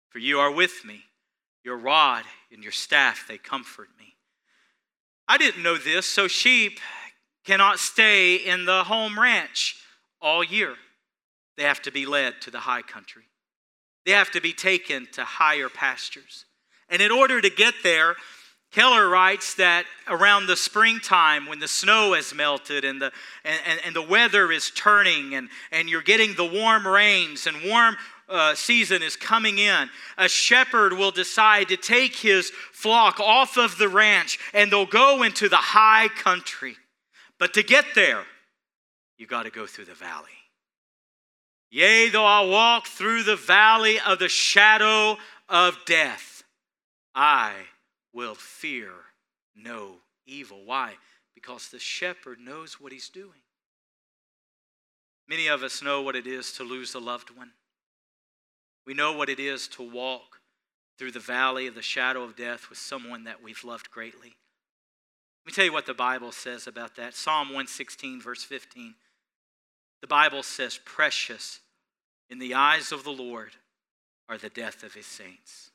for 0.08 0.18
you 0.18 0.40
are 0.40 0.50
with 0.50 0.84
me. 0.84 1.04
Your 1.62 1.76
rod 1.76 2.24
and 2.50 2.62
your 2.62 2.72
staff, 2.72 3.26
they 3.26 3.38
comfort 3.38 3.88
me. 3.98 4.16
I 5.26 5.38
didn't 5.38 5.62
know 5.62 5.78
this, 5.78 6.06
so 6.06 6.28
sheep 6.28 6.80
cannot 7.44 7.78
stay 7.78 8.36
in 8.36 8.64
the 8.64 8.84
home 8.84 9.18
ranch 9.18 9.76
all 10.20 10.44
year. 10.44 10.76
They 11.56 11.62
have 11.62 11.80
to 11.82 11.90
be 11.90 12.04
led 12.04 12.40
to 12.42 12.50
the 12.50 12.60
high 12.60 12.82
country. 12.82 13.24
They 14.04 14.12
have 14.12 14.30
to 14.32 14.40
be 14.40 14.52
taken 14.52 15.06
to 15.12 15.24
higher 15.24 15.68
pastures. 15.68 16.44
And 16.88 17.00
in 17.00 17.10
order 17.10 17.40
to 17.40 17.50
get 17.50 17.74
there, 17.82 18.16
Keller 18.74 19.08
writes 19.08 19.54
that 19.54 19.86
around 20.08 20.46
the 20.46 20.56
springtime, 20.56 21.46
when 21.46 21.60
the 21.60 21.68
snow 21.68 22.12
has 22.14 22.34
melted 22.34 22.84
and 22.84 23.00
the, 23.00 23.12
and, 23.44 23.80
and, 23.84 23.96
the 23.96 24.02
weather 24.02 24.50
is 24.50 24.72
turning 24.72 25.36
and, 25.36 25.48
and 25.70 25.88
you're 25.88 26.02
getting 26.02 26.34
the 26.34 26.44
warm 26.44 26.86
rains 26.86 27.46
and 27.46 27.56
warm 27.64 27.96
uh, 28.28 28.56
season 28.56 29.00
is 29.00 29.14
coming 29.14 29.58
in, 29.58 29.88
a 30.18 30.28
shepherd 30.28 30.92
will 30.92 31.12
decide 31.12 31.68
to 31.68 31.76
take 31.76 32.16
his 32.16 32.50
flock 32.72 33.20
off 33.20 33.56
of 33.56 33.78
the 33.78 33.88
ranch 33.88 34.40
and 34.52 34.72
they'll 34.72 34.86
go 34.86 35.22
into 35.22 35.48
the 35.48 35.56
high 35.56 36.08
country. 36.08 36.76
But 37.38 37.54
to 37.54 37.62
get 37.62 37.84
there, 37.94 38.24
you 39.18 39.28
got 39.28 39.44
to 39.44 39.50
go 39.50 39.66
through 39.66 39.84
the 39.84 39.94
valley. 39.94 40.30
Yea, 41.74 42.08
though 42.08 42.24
I 42.24 42.42
walk 42.42 42.86
through 42.86 43.24
the 43.24 43.34
valley 43.34 43.98
of 43.98 44.20
the 44.20 44.28
shadow 44.28 45.18
of 45.48 45.76
death, 45.84 46.44
I 47.16 47.52
will 48.12 48.36
fear 48.36 48.92
no 49.56 49.96
evil. 50.24 50.64
Why? 50.64 50.92
Because 51.34 51.70
the 51.70 51.80
shepherd 51.80 52.38
knows 52.38 52.80
what 52.80 52.92
he's 52.92 53.08
doing. 53.08 53.42
Many 55.28 55.48
of 55.48 55.64
us 55.64 55.82
know 55.82 56.00
what 56.00 56.14
it 56.14 56.28
is 56.28 56.52
to 56.52 56.62
lose 56.62 56.94
a 56.94 57.00
loved 57.00 57.36
one. 57.36 57.50
We 58.86 58.94
know 58.94 59.12
what 59.16 59.28
it 59.28 59.40
is 59.40 59.66
to 59.70 59.82
walk 59.82 60.38
through 60.96 61.10
the 61.10 61.18
valley 61.18 61.66
of 61.66 61.74
the 61.74 61.82
shadow 61.82 62.22
of 62.22 62.36
death 62.36 62.70
with 62.70 62.78
someone 62.78 63.24
that 63.24 63.42
we've 63.42 63.64
loved 63.64 63.90
greatly. 63.90 64.36
Let 65.44 65.46
me 65.46 65.52
tell 65.52 65.64
you 65.64 65.72
what 65.72 65.86
the 65.86 65.92
Bible 65.92 66.30
says 66.30 66.68
about 66.68 66.94
that. 66.94 67.16
Psalm 67.16 67.48
116, 67.48 68.22
verse 68.22 68.44
15. 68.44 68.94
The 70.02 70.06
Bible 70.06 70.44
says, 70.44 70.78
Precious 70.84 71.58
in 72.30 72.38
the 72.38 72.54
eyes 72.54 72.92
of 72.92 73.04
the 73.04 73.10
Lord 73.10 73.50
are 74.28 74.38
the 74.38 74.48
death 74.48 74.82
of 74.82 74.94
his 74.94 75.06
saints. 75.06 75.70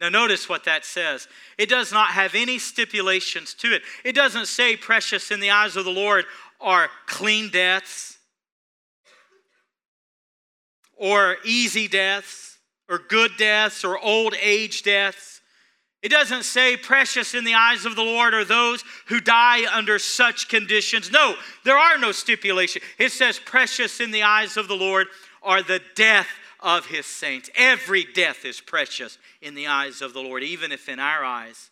Now, 0.00 0.08
notice 0.08 0.48
what 0.48 0.64
that 0.64 0.84
says. 0.84 1.28
It 1.58 1.68
does 1.68 1.92
not 1.92 2.10
have 2.10 2.34
any 2.34 2.58
stipulations 2.58 3.54
to 3.54 3.72
it. 3.72 3.82
It 4.04 4.14
doesn't 4.14 4.46
say, 4.46 4.76
precious 4.76 5.30
in 5.30 5.38
the 5.38 5.50
eyes 5.50 5.76
of 5.76 5.84
the 5.84 5.92
Lord 5.92 6.24
are 6.60 6.88
clean 7.06 7.50
deaths, 7.50 8.18
or 10.96 11.36
easy 11.44 11.86
deaths, 11.86 12.58
or 12.88 12.98
good 12.98 13.32
deaths, 13.38 13.84
or 13.84 13.98
old 13.98 14.34
age 14.40 14.82
deaths. 14.82 15.40
It 16.02 16.10
doesn't 16.10 16.42
say 16.42 16.76
precious 16.76 17.34
in 17.34 17.44
the 17.44 17.54
eyes 17.54 17.84
of 17.86 17.94
the 17.94 18.02
Lord 18.02 18.34
are 18.34 18.44
those 18.44 18.82
who 19.06 19.20
die 19.20 19.72
under 19.72 20.00
such 20.00 20.48
conditions. 20.48 21.12
No, 21.12 21.36
there 21.64 21.78
are 21.78 21.96
no 21.96 22.10
stipulations. 22.10 22.84
It 22.98 23.12
says 23.12 23.38
precious 23.38 24.00
in 24.00 24.10
the 24.10 24.24
eyes 24.24 24.56
of 24.56 24.66
the 24.66 24.74
Lord 24.74 25.06
are 25.42 25.62
the 25.62 25.80
death 25.94 26.28
of 26.60 26.86
his 26.86 27.06
saints. 27.06 27.50
Every 27.56 28.04
death 28.04 28.44
is 28.44 28.60
precious 28.60 29.18
in 29.40 29.54
the 29.54 29.66
eyes 29.66 30.00
of 30.00 30.12
the 30.14 30.20
Lord, 30.20 30.42
even 30.42 30.72
if 30.72 30.88
in 30.88 30.98
our 30.98 31.24
eyes 31.24 31.70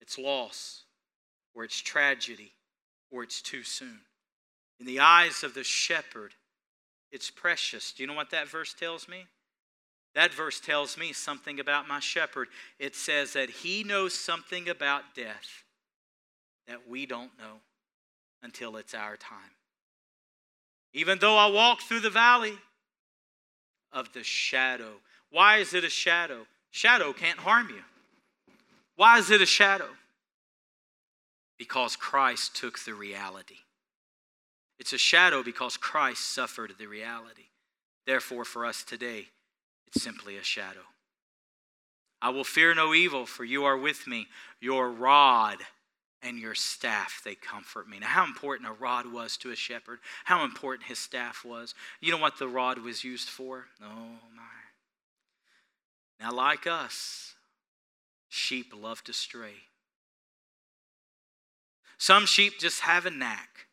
it's 0.00 0.18
loss, 0.18 0.82
or 1.54 1.64
it's 1.64 1.80
tragedy, 1.80 2.52
or 3.10 3.22
it's 3.22 3.40
too 3.40 3.62
soon. 3.62 4.00
In 4.78 4.86
the 4.86 5.00
eyes 5.00 5.42
of 5.42 5.54
the 5.54 5.64
shepherd, 5.64 6.34
it's 7.10 7.30
precious. 7.30 7.92
Do 7.92 8.02
you 8.02 8.06
know 8.06 8.14
what 8.14 8.30
that 8.30 8.48
verse 8.48 8.74
tells 8.74 9.08
me? 9.08 9.26
That 10.14 10.32
verse 10.32 10.60
tells 10.60 10.96
me 10.96 11.12
something 11.12 11.60
about 11.60 11.88
my 11.88 12.00
shepherd. 12.00 12.48
It 12.78 12.94
says 12.94 13.34
that 13.34 13.50
he 13.50 13.84
knows 13.84 14.14
something 14.14 14.68
about 14.68 15.14
death 15.14 15.64
that 16.66 16.88
we 16.88 17.06
don't 17.06 17.38
know 17.38 17.60
until 18.42 18.76
it's 18.76 18.94
our 18.94 19.16
time. 19.16 19.38
Even 20.96 21.18
though 21.18 21.36
I 21.36 21.46
walk 21.48 21.82
through 21.82 22.00
the 22.00 22.08
valley 22.08 22.54
of 23.92 24.14
the 24.14 24.24
shadow. 24.24 24.94
Why 25.30 25.58
is 25.58 25.74
it 25.74 25.84
a 25.84 25.90
shadow? 25.90 26.46
Shadow 26.70 27.12
can't 27.12 27.38
harm 27.38 27.68
you. 27.68 27.82
Why 28.96 29.18
is 29.18 29.30
it 29.30 29.42
a 29.42 29.46
shadow? 29.46 29.90
Because 31.58 31.96
Christ 31.96 32.56
took 32.56 32.78
the 32.78 32.94
reality. 32.94 33.58
It's 34.78 34.94
a 34.94 34.98
shadow 34.98 35.42
because 35.42 35.76
Christ 35.76 36.30
suffered 36.30 36.72
the 36.78 36.86
reality. 36.86 37.48
Therefore, 38.06 38.46
for 38.46 38.64
us 38.64 38.82
today, 38.82 39.26
it's 39.86 40.02
simply 40.02 40.38
a 40.38 40.42
shadow. 40.42 40.86
I 42.22 42.30
will 42.30 42.44
fear 42.44 42.74
no 42.74 42.94
evil, 42.94 43.26
for 43.26 43.44
you 43.44 43.64
are 43.64 43.76
with 43.76 44.06
me. 44.06 44.28
Your 44.60 44.90
rod 44.90 45.58
and 46.26 46.38
your 46.38 46.54
staff, 46.54 47.22
they 47.24 47.34
comfort 47.34 47.88
me. 47.88 47.98
Now, 48.00 48.08
how 48.08 48.24
important 48.24 48.68
a 48.68 48.72
rod 48.72 49.12
was 49.12 49.36
to 49.38 49.52
a 49.52 49.56
shepherd, 49.56 50.00
how 50.24 50.44
important 50.44 50.88
his 50.88 50.98
staff 50.98 51.44
was. 51.44 51.74
You 52.00 52.10
know 52.12 52.18
what 52.18 52.38
the 52.38 52.48
rod 52.48 52.78
was 52.78 53.04
used 53.04 53.28
for? 53.28 53.66
Oh, 53.82 54.18
my. 54.34 54.42
Now, 56.20 56.32
like 56.32 56.66
us, 56.66 57.34
sheep 58.28 58.72
love 58.74 59.04
to 59.04 59.12
stray. 59.12 59.54
Some 61.98 62.26
sheep 62.26 62.58
just 62.58 62.80
have 62.80 63.06
a 63.06 63.10
knack 63.10 63.66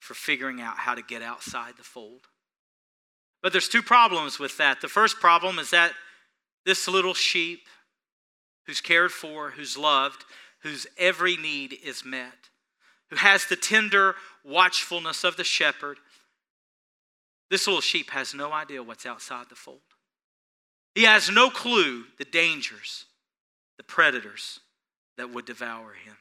for 0.00 0.14
figuring 0.14 0.60
out 0.60 0.78
how 0.78 0.94
to 0.94 1.02
get 1.02 1.22
outside 1.22 1.74
the 1.76 1.82
fold. 1.84 2.22
But 3.42 3.52
there's 3.52 3.68
two 3.68 3.82
problems 3.82 4.38
with 4.38 4.56
that. 4.56 4.80
The 4.80 4.88
first 4.88 5.20
problem 5.20 5.58
is 5.58 5.70
that 5.70 5.92
this 6.64 6.88
little 6.88 7.14
sheep 7.14 7.66
who's 8.66 8.80
cared 8.80 9.12
for, 9.12 9.50
who's 9.50 9.78
loved, 9.78 10.24
whose 10.62 10.86
every 10.96 11.36
need 11.36 11.76
is 11.84 12.04
met, 12.04 12.50
who 13.10 13.16
has 13.16 13.46
the 13.46 13.56
tender 13.56 14.14
watchfulness 14.44 15.24
of 15.24 15.36
the 15.36 15.44
shepherd. 15.44 15.98
This 17.50 17.66
little 17.66 17.80
sheep 17.80 18.10
has 18.10 18.34
no 18.34 18.52
idea 18.52 18.82
what's 18.82 19.06
outside 19.06 19.46
the 19.48 19.54
fold. 19.54 19.80
He 20.94 21.04
has 21.04 21.30
no 21.30 21.48
clue 21.48 22.04
the 22.18 22.24
dangers, 22.24 23.06
the 23.76 23.84
predators 23.84 24.60
that 25.16 25.32
would 25.32 25.44
devour 25.44 25.92
him. 25.92 26.16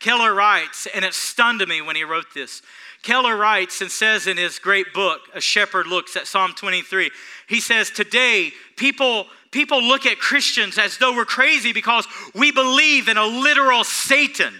Keller 0.00 0.34
writes, 0.34 0.86
and 0.94 1.04
it 1.04 1.14
stunned 1.14 1.66
me 1.66 1.80
when 1.80 1.96
he 1.96 2.04
wrote 2.04 2.34
this. 2.34 2.62
Keller 3.02 3.36
writes 3.36 3.80
and 3.80 3.90
says 3.90 4.26
in 4.26 4.36
his 4.36 4.58
great 4.58 4.92
book, 4.92 5.20
A 5.34 5.40
Shepherd 5.40 5.86
Looks 5.86 6.16
at 6.16 6.26
Psalm 6.26 6.52
23, 6.52 7.10
he 7.48 7.60
says, 7.60 7.90
Today, 7.90 8.52
people, 8.76 9.26
people 9.50 9.82
look 9.82 10.06
at 10.06 10.18
Christians 10.18 10.78
as 10.78 10.98
though 10.98 11.14
we're 11.14 11.24
crazy 11.24 11.72
because 11.72 12.06
we 12.34 12.52
believe 12.52 13.08
in 13.08 13.16
a 13.16 13.24
literal 13.24 13.84
Satan. 13.84 14.54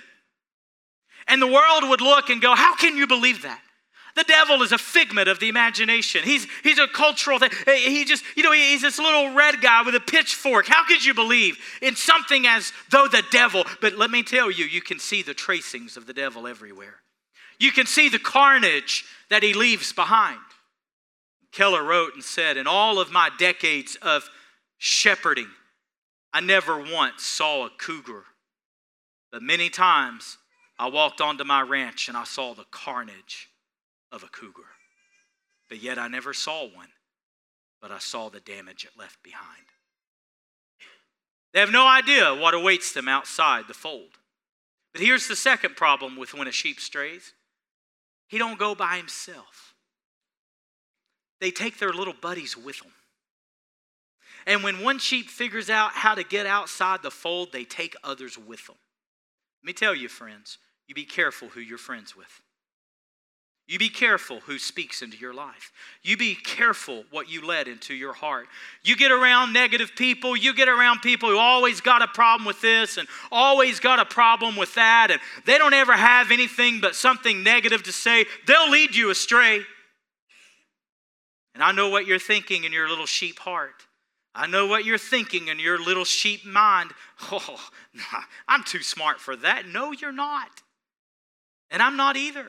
And 1.26 1.42
the 1.42 1.46
world 1.46 1.88
would 1.88 2.00
look 2.00 2.31
and 2.31 2.40
go, 2.40 2.54
How 2.54 2.74
can 2.76 2.96
you 2.96 3.07
believe 3.07 3.42
that? 3.42 3.61
The 4.14 4.25
devil 4.25 4.62
is 4.62 4.73
a 4.73 4.79
figment 4.79 5.29
of 5.29 5.38
the 5.38 5.49
imagination. 5.49 6.23
He's, 6.25 6.47
he's 6.62 6.79
a 6.79 6.88
cultural 6.88 7.38
thing. 7.38 7.51
He 7.66 8.05
just, 8.05 8.25
you 8.37 8.42
know, 8.42 8.53
he's 8.53 8.83
this 8.83 8.99
little 8.99 9.35
red 9.35 9.61
guy 9.61 9.83
with 9.83 9.94
a 9.94 10.01
pitchfork. 10.01 10.66
How 10.66 10.85
could 10.85 11.05
you 11.05 11.14
believe 11.14 11.59
in 11.83 11.94
something 11.94 12.47
as 12.47 12.73
though 12.90 13.07
the 13.07 13.23
devil? 13.31 13.64
But 13.81 13.94
let 13.94 14.11
me 14.11 14.23
tell 14.23 14.51
you, 14.51 14.64
you 14.64 14.81
can 14.81 14.99
see 14.99 15.23
the 15.23 15.35
tracings 15.35 15.97
of 15.97 16.07
the 16.07 16.14
devil 16.14 16.47
everywhere. 16.47 16.97
You 17.59 17.73
can 17.73 17.87
see 17.87 18.09
the 18.09 18.18
carnage 18.18 19.05
that 19.31 19.42
he 19.42 19.53
leaves 19.53 19.92
behind. 19.92 20.38
Keller 21.53 21.83
wrote 21.83 22.14
and 22.14 22.23
said, 22.23 22.57
In 22.57 22.66
all 22.66 23.01
of 23.01 23.11
my 23.11 23.31
decades 23.38 23.97
of 24.03 24.29
shepherding, 24.79 25.49
I 26.33 26.40
never 26.40 26.79
once 26.79 27.25
saw 27.25 27.66
a 27.66 27.71
cougar. 27.71 28.25
But 29.33 29.42
many 29.42 29.71
times 29.71 30.38
I 30.79 30.88
walked 30.88 31.21
onto 31.21 31.44
my 31.44 31.62
ranch 31.62 32.09
and 32.09 32.16
I 32.16 32.25
saw 32.25 32.55
the 32.55 32.66
carnage 32.71 33.49
of 34.11 34.23
a 34.23 34.29
cougar. 34.29 34.68
But 35.68 35.83
yet 35.83 35.99
I 35.99 36.09
never 36.09 36.33
saw 36.33 36.62
one, 36.62 36.88
but 37.81 37.90
I 37.90 37.99
saw 37.99 38.29
the 38.29 38.40
damage 38.40 38.85
it 38.85 38.99
left 38.99 39.23
behind. 39.23 39.66
They 41.53 41.61
have 41.61 41.72
no 41.72 41.87
idea 41.87 42.35
what 42.35 42.55
awaits 42.55 42.93
them 42.93 43.09
outside 43.09 43.64
the 43.68 43.74
fold. 43.74 44.18
But 44.93 45.03
here's 45.03 45.28
the 45.28 45.37
second 45.37 45.76
problem 45.76 46.16
with 46.16 46.35
when 46.35 46.49
a 46.49 46.53
sheep 46.53 46.80
strays. 46.80 47.32
He 48.28 48.39
don't 48.39 48.59
go 48.59 48.74
by 48.74 48.97
himself. 48.97 49.74
They 51.41 51.51
take 51.51 51.78
their 51.78 51.93
little 51.93 52.14
buddies 52.20 52.57
with 52.57 52.80
them. 52.80 52.93
And 54.47 54.62
when 54.62 54.82
one 54.82 54.99
sheep 54.99 55.28
figures 55.28 55.68
out 55.70 55.93
how 55.93 56.14
to 56.14 56.24
get 56.24 56.47
outside 56.47 57.03
the 57.03 57.11
fold, 57.11 57.53
they 57.53 57.64
take 57.64 57.95
others 58.03 58.39
with 58.39 58.66
them. 58.66 58.76
Let 59.62 59.66
me 59.66 59.72
tell 59.72 59.95
you, 59.95 60.09
friends, 60.09 60.59
you 60.87 60.95
be 60.95 61.05
careful 61.05 61.49
who 61.49 61.61
you're 61.61 61.78
friends 61.78 62.16
with. 62.16 62.41
You 63.69 63.79
be 63.79 63.91
careful 63.91 64.41
who 64.41 64.59
speaks 64.59 65.03
into 65.03 65.19
your 65.19 65.35
life. 65.35 65.73
You 66.03 66.16
be 66.16 66.35
careful 66.35 67.05
what 67.11 67.29
you 67.29 67.47
let 67.47 67.69
into 67.69 67.93
your 67.93 68.14
heart. 68.14 68.47
You 68.83 68.97
get 68.97 69.12
around 69.12 69.53
negative 69.53 69.93
people, 69.95 70.35
you 70.35 70.55
get 70.55 70.71
around 70.71 71.01
people 71.03 71.29
who 71.29 71.37
always 71.37 71.83
got 71.83 72.01
a 72.01 72.09
problem 72.09 72.47
with 72.47 72.62
this 72.62 72.97
and 72.97 73.07
always 73.31 73.79
got 73.79 73.99
a 73.99 74.07
problem 74.07 74.57
with 74.57 74.75
that, 74.77 75.11
and 75.11 75.21
they 75.45 75.59
don't 75.59 75.75
ever 75.75 75.93
have 75.93 76.31
anything 76.31 76.81
but 76.81 76.95
something 76.95 77.43
negative 77.43 77.83
to 77.83 77.93
say. 77.93 78.25
They'll 78.47 78.71
lead 78.71 78.97
you 78.97 79.11
astray. 79.11 79.61
And 81.55 81.62
I 81.62 81.73
know 81.73 81.91
what 81.91 82.07
you're 82.07 82.19
thinking 82.19 82.64
in 82.64 82.73
your 82.73 82.89
little 82.89 83.05
sheep 83.05 83.39
heart. 83.39 83.87
I 84.35 84.47
know 84.47 84.66
what 84.66 84.87
you're 84.87 84.97
thinking 84.97 85.49
in 85.49 85.59
your 85.59 85.79
little 85.79 86.05
sheep 86.05 86.45
mind. 86.47 86.93
Oh, 87.31 87.69
I'm 88.47 88.62
too 88.62 88.81
smart 88.81 89.21
for 89.21 89.35
that. 89.35 89.66
No, 89.66 89.91
you're 89.91 90.12
not. 90.12 90.62
And 91.69 91.83
I'm 91.83 91.97
not 91.97 92.16
either. 92.16 92.47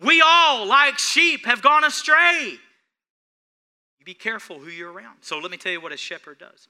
We 0.00 0.22
all, 0.24 0.66
like 0.66 0.98
sheep, 0.98 1.44
have 1.46 1.62
gone 1.62 1.84
astray. 1.84 2.58
You 3.98 4.04
be 4.04 4.14
careful 4.14 4.58
who 4.58 4.70
you're 4.70 4.90
around. 4.90 5.18
So 5.20 5.38
let 5.38 5.50
me 5.50 5.58
tell 5.58 5.72
you 5.72 5.80
what 5.80 5.92
a 5.92 5.96
shepherd 5.96 6.38
does. 6.38 6.68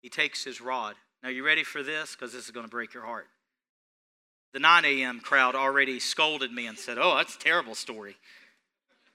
He 0.00 0.08
takes 0.08 0.44
his 0.44 0.60
rod. 0.60 0.94
Now, 1.22 1.28
you 1.30 1.44
ready 1.44 1.64
for 1.64 1.82
this? 1.82 2.14
Because 2.14 2.32
this 2.32 2.44
is 2.44 2.52
going 2.52 2.64
to 2.64 2.70
break 2.70 2.94
your 2.94 3.04
heart. 3.04 3.26
The 4.52 4.60
9 4.60 4.84
a.m. 4.84 5.20
crowd 5.20 5.54
already 5.54 6.00
scolded 6.00 6.52
me 6.52 6.66
and 6.66 6.78
said, 6.78 6.96
Oh, 6.98 7.16
that's 7.16 7.36
a 7.36 7.38
terrible 7.38 7.74
story. 7.74 8.16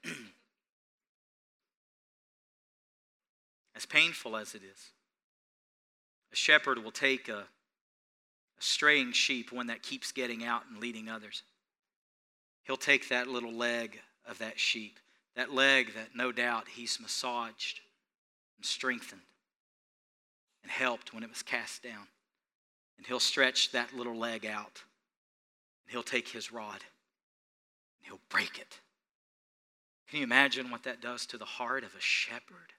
as 3.74 3.84
painful 3.86 4.36
as 4.36 4.54
it 4.54 4.62
is, 4.62 4.92
a 6.32 6.36
shepherd 6.36 6.82
will 6.82 6.92
take 6.92 7.28
a, 7.28 7.38
a 7.38 7.46
straying 8.60 9.12
sheep, 9.12 9.52
one 9.52 9.66
that 9.66 9.82
keeps 9.82 10.12
getting 10.12 10.44
out 10.44 10.62
and 10.70 10.78
leading 10.78 11.08
others. 11.08 11.42
He'll 12.66 12.76
take 12.76 13.08
that 13.08 13.28
little 13.28 13.52
leg 13.52 14.00
of 14.26 14.38
that 14.38 14.58
sheep, 14.58 14.98
that 15.36 15.52
leg 15.52 15.94
that 15.94 16.16
no 16.16 16.32
doubt 16.32 16.66
he's 16.74 16.98
massaged 17.00 17.80
and 18.56 18.66
strengthened 18.66 19.20
and 20.62 20.70
helped 20.70 21.14
when 21.14 21.22
it 21.22 21.28
was 21.28 21.42
cast 21.42 21.84
down. 21.84 22.08
And 22.98 23.06
he'll 23.06 23.20
stretch 23.20 23.70
that 23.70 23.94
little 23.94 24.16
leg 24.16 24.44
out 24.44 24.82
and 25.84 25.92
he'll 25.92 26.02
take 26.02 26.28
his 26.28 26.52
rod 26.52 26.82
and 27.98 28.06
he'll 28.06 28.20
break 28.30 28.58
it. 28.58 28.80
Can 30.08 30.18
you 30.18 30.24
imagine 30.24 30.70
what 30.70 30.82
that 30.84 31.00
does 31.00 31.26
to 31.26 31.38
the 31.38 31.44
heart 31.44 31.84
of 31.84 31.94
a 31.94 32.00
shepherd? 32.00 32.72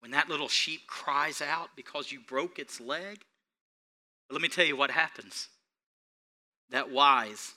When 0.00 0.12
that 0.12 0.28
little 0.28 0.48
sheep 0.48 0.86
cries 0.86 1.40
out 1.40 1.70
because 1.74 2.12
you 2.12 2.20
broke 2.20 2.58
its 2.58 2.80
leg? 2.80 3.20
But 4.28 4.34
let 4.34 4.42
me 4.42 4.48
tell 4.48 4.64
you 4.64 4.76
what 4.76 4.90
happens. 4.90 5.48
That 6.70 6.90
wise, 6.90 7.54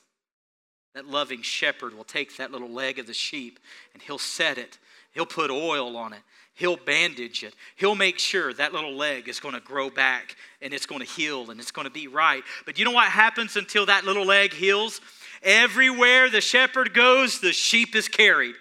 that 0.95 1.05
loving 1.05 1.41
shepherd 1.41 1.93
will 1.93 2.05
take 2.05 2.37
that 2.37 2.51
little 2.51 2.69
leg 2.69 2.97
of 2.97 3.05
the 3.05 3.13
sheep 3.13 3.59
and 3.93 4.01
he'll 4.01 4.17
set 4.17 4.57
it. 4.57 4.79
He'll 5.11 5.25
put 5.25 5.51
oil 5.51 5.95
on 5.97 6.13
it. 6.13 6.21
He'll 6.53 6.77
bandage 6.77 7.43
it. 7.43 7.53
He'll 7.75 7.95
make 7.95 8.17
sure 8.17 8.53
that 8.53 8.73
little 8.73 8.95
leg 8.95 9.27
is 9.27 9.41
going 9.41 9.55
to 9.55 9.59
grow 9.59 9.89
back 9.89 10.37
and 10.61 10.73
it's 10.73 10.85
going 10.85 11.01
to 11.01 11.07
heal 11.07 11.51
and 11.51 11.59
it's 11.59 11.71
going 11.71 11.85
to 11.85 11.91
be 11.91 12.07
right. 12.07 12.43
But 12.65 12.79
you 12.79 12.85
know 12.85 12.91
what 12.91 13.09
happens 13.09 13.57
until 13.57 13.85
that 13.87 14.05
little 14.05 14.25
leg 14.25 14.53
heals? 14.53 15.01
Everywhere 15.43 16.29
the 16.29 16.39
shepherd 16.39 16.93
goes, 16.93 17.41
the 17.41 17.51
sheep 17.51 17.93
is 17.93 18.07
carried. 18.07 18.55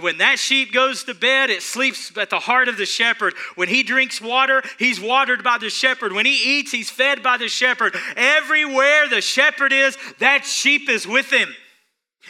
When 0.00 0.18
that 0.18 0.38
sheep 0.38 0.72
goes 0.72 1.04
to 1.04 1.14
bed, 1.14 1.50
it 1.50 1.62
sleeps 1.62 2.16
at 2.16 2.30
the 2.30 2.38
heart 2.38 2.68
of 2.68 2.78
the 2.78 2.86
shepherd. 2.86 3.34
When 3.56 3.68
he 3.68 3.82
drinks 3.82 4.20
water, 4.20 4.62
he's 4.78 5.00
watered 5.00 5.42
by 5.42 5.58
the 5.58 5.68
shepherd. 5.68 6.12
When 6.12 6.24
he 6.26 6.58
eats, 6.58 6.70
he's 6.70 6.90
fed 6.90 7.22
by 7.22 7.36
the 7.36 7.48
shepherd. 7.48 7.94
Everywhere 8.16 9.08
the 9.08 9.20
shepherd 9.20 9.72
is, 9.72 9.98
that 10.20 10.46
sheep 10.46 10.88
is 10.88 11.06
with 11.06 11.30
him. 11.30 11.54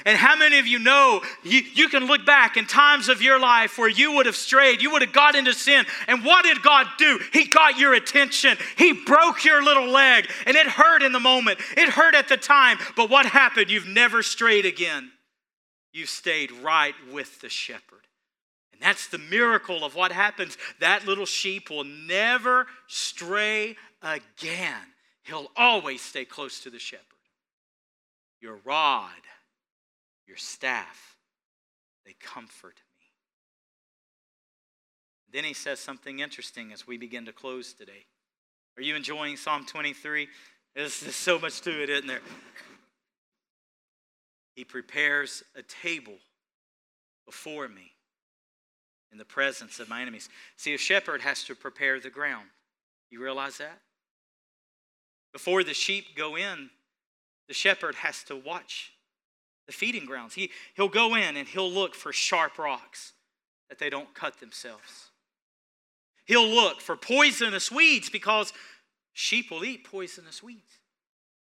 And 0.04 0.18
how 0.18 0.36
many 0.36 0.58
of 0.58 0.66
you 0.66 0.78
know 0.78 1.22
you, 1.42 1.62
you 1.74 1.88
can 1.88 2.06
look 2.06 2.26
back 2.26 2.56
in 2.56 2.66
times 2.66 3.08
of 3.08 3.22
your 3.22 3.38
life 3.38 3.78
where 3.78 3.88
you 3.88 4.12
would 4.12 4.26
have 4.26 4.36
strayed, 4.36 4.82
you 4.82 4.90
would 4.92 5.02
have 5.02 5.12
got 5.12 5.34
into 5.34 5.52
sin, 5.52 5.84
and 6.08 6.24
what 6.24 6.44
did 6.44 6.62
God 6.62 6.86
do? 6.98 7.20
He 7.32 7.46
got 7.46 7.78
your 7.78 7.94
attention. 7.94 8.56
He 8.76 8.92
broke 8.92 9.44
your 9.44 9.62
little 9.62 9.88
leg, 9.88 10.28
and 10.46 10.56
it 10.56 10.66
hurt 10.66 11.02
in 11.02 11.12
the 11.12 11.20
moment. 11.20 11.58
It 11.76 11.88
hurt 11.88 12.14
at 12.14 12.28
the 12.28 12.36
time, 12.36 12.78
but 12.96 13.10
what 13.10 13.26
happened? 13.26 13.70
You've 13.70 13.86
never 13.86 14.22
strayed 14.22 14.66
again 14.66 15.12
You've 15.92 16.08
stayed 16.08 16.50
right 16.50 16.94
with 17.12 17.40
the 17.40 17.50
shepherd. 17.50 18.06
And 18.72 18.80
that's 18.80 19.08
the 19.08 19.18
miracle 19.18 19.84
of 19.84 19.94
what 19.94 20.10
happens. 20.10 20.56
That 20.80 21.06
little 21.06 21.26
sheep 21.26 21.68
will 21.68 21.84
never 21.84 22.66
stray 22.86 23.76
again, 24.02 24.82
he'll 25.22 25.50
always 25.56 26.00
stay 26.00 26.24
close 26.24 26.60
to 26.60 26.70
the 26.70 26.78
shepherd. 26.78 27.04
Your 28.40 28.58
rod, 28.64 29.10
your 30.32 30.38
staff, 30.38 31.18
they 32.06 32.14
comfort 32.18 32.80
me. 32.98 33.04
Then 35.30 35.44
he 35.44 35.52
says 35.52 35.78
something 35.78 36.20
interesting 36.20 36.72
as 36.72 36.86
we 36.86 36.96
begin 36.96 37.26
to 37.26 37.34
close 37.34 37.74
today. 37.74 38.06
Are 38.78 38.82
you 38.82 38.96
enjoying 38.96 39.36
Psalm 39.36 39.66
23? 39.66 40.28
There's, 40.74 41.00
there's 41.00 41.16
so 41.16 41.38
much 41.38 41.60
to 41.60 41.82
it, 41.82 41.90
isn't 41.90 42.06
there? 42.06 42.22
He 44.56 44.64
prepares 44.64 45.42
a 45.54 45.60
table 45.62 46.16
before 47.26 47.68
me 47.68 47.92
in 49.12 49.18
the 49.18 49.26
presence 49.26 49.80
of 49.80 49.90
my 49.90 50.00
enemies. 50.00 50.30
See, 50.56 50.72
a 50.72 50.78
shepherd 50.78 51.20
has 51.20 51.44
to 51.44 51.54
prepare 51.54 52.00
the 52.00 52.08
ground. 52.08 52.46
You 53.10 53.22
realize 53.22 53.58
that? 53.58 53.80
Before 55.34 55.62
the 55.62 55.74
sheep 55.74 56.16
go 56.16 56.36
in, 56.36 56.70
the 57.48 57.54
shepherd 57.54 57.96
has 57.96 58.24
to 58.24 58.36
watch 58.36 58.92
the 59.66 59.72
feeding 59.72 60.06
grounds. 60.06 60.34
He, 60.34 60.50
he'll 60.74 60.88
go 60.88 61.14
in 61.14 61.36
and 61.36 61.46
he'll 61.46 61.70
look 61.70 61.94
for 61.94 62.12
sharp 62.12 62.58
rocks 62.58 63.12
that 63.68 63.78
they 63.78 63.90
don't 63.90 64.12
cut 64.14 64.40
themselves. 64.40 65.10
He'll 66.24 66.48
look 66.48 66.80
for 66.80 66.96
poisonous 66.96 67.70
weeds 67.70 68.08
because 68.10 68.52
sheep 69.12 69.50
will 69.50 69.64
eat 69.64 69.84
poisonous 69.84 70.42
weeds. 70.42 70.78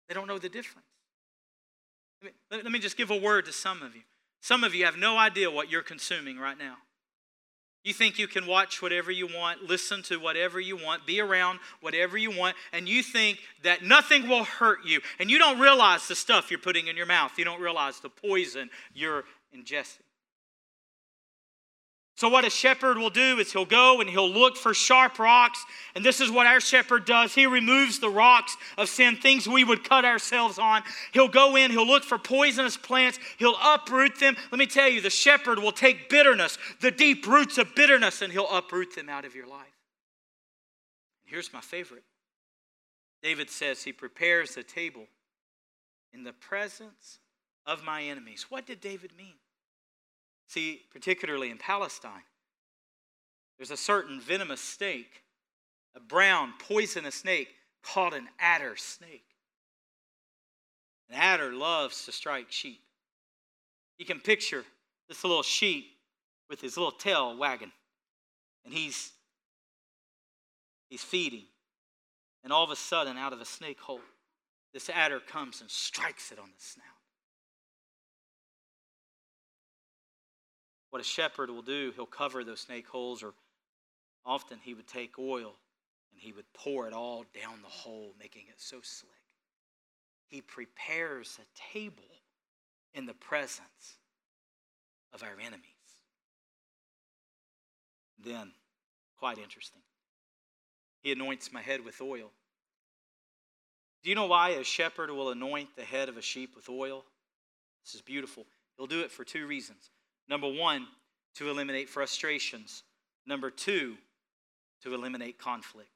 They 0.09 0.15
don't 0.15 0.27
know 0.27 0.39
the 0.39 0.49
difference. 0.49 0.87
Let 2.23 2.33
me, 2.51 2.63
let 2.65 2.73
me 2.73 2.79
just 2.79 2.97
give 2.97 3.11
a 3.11 3.19
word 3.19 3.47
to 3.47 3.53
some 3.53 3.83
of 3.83 3.95
you. 3.95 4.03
Some 4.41 4.65
of 4.65 4.75
you 4.75 4.85
have 4.85 4.97
no 4.97 5.19
idea 5.19 5.51
what 5.51 5.71
you're 5.71 5.83
consuming 5.83 6.39
right 6.39 6.59
now. 6.59 6.77
You 7.83 7.95
think 7.95 8.19
you 8.19 8.27
can 8.27 8.47
watch 8.47 8.83
whatever 8.83 9.11
you 9.11 9.27
want, 9.27 9.63
listen 9.63 10.03
to 10.05 10.19
whatever 10.21 10.61
you 10.61 10.77
want, 10.77 11.07
be 11.07 11.21
around 11.21 11.61
whatever 11.81 12.19
you 12.19 12.31
want, 12.31 12.57
and 12.73 12.87
you 12.87 13.03
think 13.03 13.39
that 13.63 13.83
nothing 13.83 14.29
will 14.29 14.45
hurt 14.45 14.85
you. 14.85 15.01
And 15.19 15.31
you 15.31 15.39
don't 15.39 15.59
realize 15.59 16.07
the 16.07 16.15
stuff 16.15 16.51
you're 16.51 16.61
putting 16.61 16.89
in 16.89 16.97
your 16.97 17.07
mouth. 17.07 17.39
You 17.39 17.45
don't 17.47 17.61
realize 17.61 18.01
the 18.01 18.11
poison 18.11 18.69
you're 18.93 19.25
ingesting. 19.57 20.10
So, 22.21 22.29
what 22.29 22.45
a 22.45 22.51
shepherd 22.51 22.99
will 22.99 23.09
do 23.09 23.39
is 23.39 23.51
he'll 23.51 23.65
go 23.65 24.03
and 24.03 24.11
he'll 24.11 24.29
look 24.29 24.55
for 24.55 24.75
sharp 24.75 25.19
rocks. 25.19 25.65
And 25.95 26.05
this 26.05 26.21
is 26.21 26.31
what 26.31 26.47
our 26.47 26.61
shepherd 26.61 27.07
does. 27.07 27.35
He 27.35 27.47
removes 27.47 27.99
the 27.99 28.11
rocks 28.11 28.59
of 28.77 28.91
sin, 28.91 29.17
things 29.17 29.49
we 29.49 29.65
would 29.65 29.89
cut 29.89 30.05
ourselves 30.05 30.59
on. 30.59 30.83
He'll 31.15 31.29
go 31.29 31.57
in, 31.57 31.71
he'll 31.71 31.87
look 31.87 32.05
for 32.05 32.19
poisonous 32.19 32.77
plants, 32.77 33.19
he'll 33.39 33.57
uproot 33.65 34.21
them. 34.21 34.37
Let 34.53 34.59
me 34.59 34.67
tell 34.67 34.87
you, 34.87 35.01
the 35.01 35.09
shepherd 35.09 35.61
will 35.61 35.73
take 35.73 36.11
bitterness, 36.11 36.59
the 36.83 36.91
deep 36.91 37.27
roots 37.27 37.57
of 37.57 37.75
bitterness, 37.75 38.21
and 38.21 38.31
he'll 38.31 38.51
uproot 38.51 38.95
them 38.95 39.09
out 39.09 39.25
of 39.25 39.35
your 39.35 39.47
life. 39.47 39.73
Here's 41.25 41.55
my 41.55 41.63
favorite 41.63 42.05
David 43.23 43.49
says, 43.49 43.83
He 43.83 43.95
prepares 43.95 44.55
the 44.55 44.63
table 44.63 45.07
in 46.13 46.25
the 46.25 46.35
presence 46.35 47.19
of 47.65 47.83
my 47.83 48.03
enemies. 48.03 48.45
What 48.51 48.67
did 48.67 48.83
David 48.83 49.13
mean? 49.17 49.37
See, 50.51 50.81
particularly 50.91 51.49
in 51.49 51.59
Palestine, 51.59 52.25
there's 53.57 53.71
a 53.71 53.77
certain 53.77 54.21
venomous 54.21 54.61
snake, 54.61 55.23
a 55.95 56.01
brown, 56.01 56.55
poisonous 56.59 57.15
snake 57.15 57.51
called 57.85 58.15
an 58.15 58.27
adder 58.41 58.75
snake. 58.75 59.27
An 61.09 61.15
adder 61.15 61.53
loves 61.53 62.05
to 62.05 62.11
strike 62.11 62.51
sheep. 62.51 62.81
You 63.97 64.05
can 64.05 64.19
picture 64.19 64.65
this 65.09 65.23
little 65.23 65.45
sheep 65.45 65.87
with 66.49 66.61
his 66.61 66.77
little 66.77 66.91
tail 66.91 67.39
wagging, 67.39 67.71
and 68.65 68.75
he's 68.75 69.13
he's 70.89 71.05
feeding. 71.05 71.45
And 72.43 72.53
all 72.53 72.65
of 72.65 72.71
a 72.71 72.77
sudden, 72.77 73.17
out 73.17 73.33
of 73.33 73.41
a 73.41 73.45
snake 73.45 73.79
hole, 73.79 74.01
this 74.73 74.91
adder 74.91 75.21
comes 75.21 75.61
and 75.61 75.71
strikes 75.71 76.33
it 76.33 76.41
on 76.41 76.49
the 76.49 76.61
snout. 76.61 77.00
What 80.91 81.01
a 81.01 81.05
shepherd 81.05 81.51
will 81.51 81.63
do, 81.63 81.93
he'll 81.95 82.07
cover 82.07 82.43
those 82.43 82.61
snake 82.61 82.89
holes, 82.89 83.23
or 83.23 83.33
often 84.27 84.59
he 84.61 84.75
would 84.75 84.89
take 84.89 85.19
oil 85.19 85.55
and 86.13 86.21
he 86.21 86.33
would 86.33 86.53
pour 86.53 86.87
it 86.89 86.93
all 86.93 87.25
down 87.41 87.63
the 87.63 87.69
hole, 87.69 88.15
making 88.19 88.47
it 88.49 88.57
so 88.59 88.81
slick. 88.83 89.13
He 90.27 90.41
prepares 90.41 91.39
a 91.41 91.73
table 91.73 92.03
in 92.95 93.07
the 93.07 93.15
presence 93.15 93.99
of 95.13 95.23
our 95.23 95.39
enemies. 95.41 95.65
Then, 98.19 98.53
quite 99.19 99.39
interesting, 99.39 99.83
he 101.01 101.13
anoints 101.13 101.53
my 101.53 101.63
head 101.63 101.85
with 101.85 102.01
oil. 102.01 102.31
Do 104.03 104.11
you 104.11 104.17
know 104.17 104.27
why 104.27 104.51
a 104.51 104.65
shepherd 104.65 105.11
will 105.11 105.31
anoint 105.31 105.77
the 105.77 105.85
head 105.85 106.09
of 106.09 106.17
a 106.17 106.23
sheep 106.23 106.55
with 106.57 106.69
oil? 106.69 107.05
This 107.85 107.95
is 107.95 108.03
beautiful. 108.03 108.47
He'll 108.77 108.87
do 108.87 109.01
it 109.01 109.11
for 109.11 109.25
two 109.25 109.47
reasons. 109.47 109.91
Number 110.31 110.49
one, 110.49 110.87
to 111.35 111.51
eliminate 111.51 111.89
frustrations. 111.89 112.85
Number 113.27 113.51
two, 113.51 113.97
to 114.85 114.95
eliminate 114.95 115.39
conflict. 115.39 115.91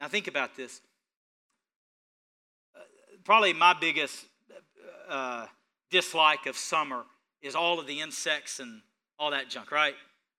Now, 0.00 0.06
think 0.06 0.28
about 0.28 0.56
this. 0.56 0.80
Uh, 2.74 2.78
probably 3.24 3.52
my 3.52 3.74
biggest 3.78 4.26
uh, 5.08 5.46
dislike 5.90 6.46
of 6.46 6.56
summer 6.56 7.02
is 7.42 7.56
all 7.56 7.80
of 7.80 7.88
the 7.88 8.00
insects 8.00 8.60
and 8.60 8.80
all 9.18 9.32
that 9.32 9.50
junk, 9.50 9.72
right? 9.72 9.94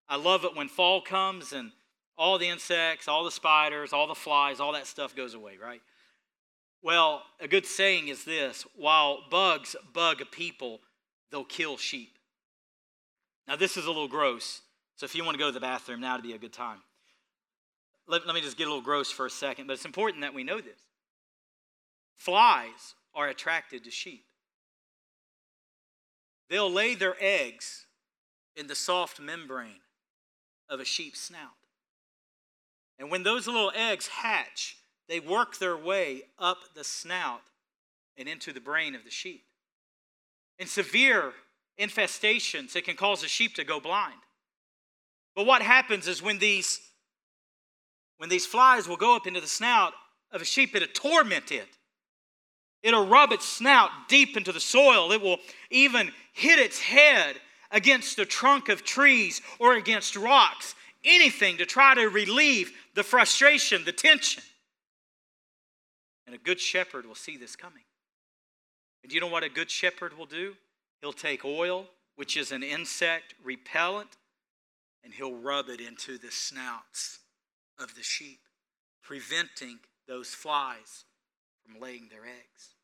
I 0.07 0.15
love 0.15 0.45
it 0.45 0.55
when 0.55 0.69
fall 0.69 1.01
comes 1.01 1.51
and 1.51 1.71
all 2.17 2.37
the 2.37 2.47
insects, 2.47 3.09
all 3.09 3.25
the 3.25 3.31
spiders, 3.31 3.91
all 3.91 4.07
the 4.07 4.15
flies, 4.15 4.61
all 4.61 4.71
that 4.73 4.87
stuff 4.87 5.13
goes 5.13 5.33
away, 5.33 5.57
right? 5.61 5.81
Well, 6.81 7.23
a 7.39 7.49
good 7.49 7.65
saying 7.65 8.07
is 8.07 8.23
this 8.23 8.65
while 8.75 9.19
bugs 9.29 9.75
bug 9.93 10.23
people, 10.31 10.79
they'll 11.31 11.43
kill 11.43 11.75
sheep. 11.75 12.17
Now, 13.47 13.55
this 13.55 13.77
is 13.77 13.85
a 13.85 13.89
little 13.89 14.07
gross, 14.07 14.61
So 14.95 15.05
if 15.05 15.15
you 15.15 15.23
want 15.25 15.35
to 15.35 15.39
go 15.39 15.47
to 15.47 15.53
the 15.53 15.59
bathroom, 15.59 16.01
now 16.01 16.15
would 16.15 16.23
be 16.23 16.33
a 16.33 16.37
good 16.37 16.53
time. 16.53 16.79
Let, 18.07 18.25
let 18.25 18.35
me 18.35 18.41
just 18.41 18.57
get 18.57 18.67
a 18.67 18.69
little 18.69 18.83
gross 18.83 19.11
for 19.11 19.25
a 19.25 19.29
second, 19.29 19.67
but 19.67 19.73
it's 19.73 19.85
important 19.85 20.21
that 20.21 20.33
we 20.33 20.43
know 20.43 20.61
this. 20.61 20.79
Flies 22.17 22.95
are 23.15 23.27
attracted 23.27 23.83
to 23.83 23.91
sheep. 23.91 24.25
They'll 26.49 26.71
lay 26.71 26.95
their 26.95 27.15
eggs 27.19 27.85
in 28.55 28.67
the 28.67 28.75
soft 28.75 29.19
membrane 29.19 29.81
of 30.69 30.79
a 30.79 30.85
sheep's 30.85 31.21
snout. 31.21 31.57
And 32.99 33.09
when 33.09 33.23
those 33.23 33.47
little 33.47 33.71
eggs 33.75 34.07
hatch, 34.07 34.77
they 35.07 35.19
work 35.19 35.57
their 35.57 35.75
way 35.75 36.23
up 36.37 36.57
the 36.75 36.83
snout 36.83 37.41
and 38.17 38.27
into 38.27 38.53
the 38.53 38.59
brain 38.59 38.93
of 38.93 39.03
the 39.03 39.09
sheep. 39.09 39.45
In 40.59 40.67
severe 40.67 41.33
infestations, 41.81 42.75
it 42.75 42.85
can 42.85 42.95
cause 42.95 43.23
a 43.23 43.27
sheep 43.27 43.55
to 43.55 43.63
go 43.63 43.79
blind. 43.79 44.19
But 45.35 45.45
what 45.45 45.61
happens 45.61 46.07
is 46.07 46.21
when 46.21 46.39
these 46.39 46.79
when 48.17 48.29
these 48.29 48.45
flies 48.45 48.87
will 48.87 48.97
go 48.97 49.15
up 49.15 49.25
into 49.25 49.41
the 49.41 49.47
snout 49.47 49.93
of 50.31 50.43
a 50.43 50.45
sheep, 50.45 50.75
it'll 50.75 50.87
torment 50.93 51.51
it. 51.51 51.67
It'll 52.83 53.07
rub 53.07 53.31
its 53.31 53.47
snout 53.47 53.89
deep 54.09 54.37
into 54.37 54.51
the 54.51 54.59
soil. 54.59 55.11
It 55.11 55.21
will 55.21 55.37
even 55.71 56.11
hit 56.31 56.59
its 56.59 56.79
head 56.79 57.37
against 57.71 58.17
the 58.17 58.25
trunk 58.25 58.69
of 58.69 58.83
trees 58.83 59.41
or 59.57 59.73
against 59.73 60.15
rocks, 60.15 60.75
anything 61.03 61.57
to 61.57 61.65
try 61.65 61.95
to 61.95 62.09
relieve 62.09 62.71
the 62.93 63.01
frustration, 63.01 63.85
the 63.85 63.91
tension. 63.91 64.43
And 66.27 66.35
a 66.35 66.39
good 66.39 66.59
shepherd 66.59 67.07
will 67.07 67.15
see 67.15 67.37
this 67.37 67.55
coming. 67.55 67.83
And 69.03 69.11
you 69.11 69.19
know 69.19 69.27
what 69.27 69.43
a 69.43 69.49
good 69.49 69.71
shepherd 69.71 70.15
will 70.15 70.27
do? 70.27 70.53
He'll 71.01 71.13
take 71.13 71.43
oil, 71.43 71.87
which 72.15 72.37
is 72.37 72.51
an 72.51 72.63
insect 72.63 73.33
repellent, 73.43 74.17
and 75.03 75.13
he'll 75.13 75.35
rub 75.35 75.67
it 75.69 75.81
into 75.81 76.17
the 76.17 76.31
snouts 76.31 77.19
of 77.79 77.95
the 77.95 78.03
sheep, 78.03 78.41
preventing 79.01 79.79
those 80.07 80.29
flies 80.29 81.05
from 81.63 81.81
laying 81.81 82.07
their 82.09 82.25
eggs. 82.25 82.75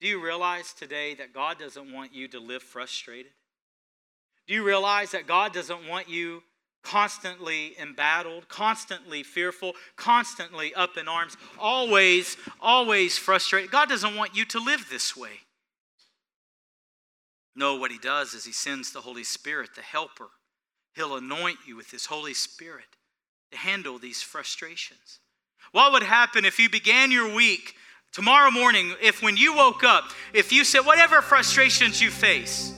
Do 0.00 0.08
you 0.08 0.22
realize 0.22 0.74
today 0.74 1.14
that 1.14 1.32
God 1.32 1.58
doesn't 1.58 1.90
want 1.90 2.14
you 2.14 2.28
to 2.28 2.38
live 2.38 2.62
frustrated? 2.62 3.32
Do 4.46 4.54
you 4.54 4.62
realize 4.62 5.12
that 5.12 5.26
God 5.26 5.54
doesn't 5.54 5.88
want 5.88 6.08
you 6.08 6.42
constantly 6.82 7.74
embattled, 7.80 8.48
constantly 8.48 9.22
fearful, 9.22 9.72
constantly 9.96 10.74
up 10.74 10.98
in 10.98 11.08
arms, 11.08 11.36
always, 11.58 12.36
always 12.60 13.16
frustrated? 13.16 13.70
God 13.70 13.88
doesn't 13.88 14.14
want 14.14 14.36
you 14.36 14.44
to 14.44 14.60
live 14.60 14.86
this 14.90 15.16
way. 15.16 15.40
No, 17.56 17.76
what 17.76 17.90
He 17.90 17.98
does 17.98 18.34
is 18.34 18.44
He 18.44 18.52
sends 18.52 18.92
the 18.92 19.00
Holy 19.00 19.24
Spirit, 19.24 19.70
the 19.74 19.82
helper. 19.82 20.28
He'll 20.94 21.16
anoint 21.16 21.58
you 21.66 21.74
with 21.74 21.90
His 21.90 22.06
Holy 22.06 22.34
Spirit 22.34 22.84
to 23.50 23.58
handle 23.58 23.98
these 23.98 24.22
frustrations. 24.22 25.20
What 25.72 25.92
would 25.92 26.02
happen 26.02 26.44
if 26.44 26.58
you 26.58 26.70
began 26.70 27.10
your 27.10 27.34
week 27.34 27.74
tomorrow 28.12 28.50
morning, 28.50 28.94
if 29.02 29.22
when 29.22 29.36
you 29.36 29.54
woke 29.54 29.84
up, 29.84 30.04
if 30.32 30.52
you 30.52 30.64
said, 30.64 30.80
whatever 30.80 31.20
frustrations 31.20 32.00
you 32.00 32.10
face, 32.10 32.72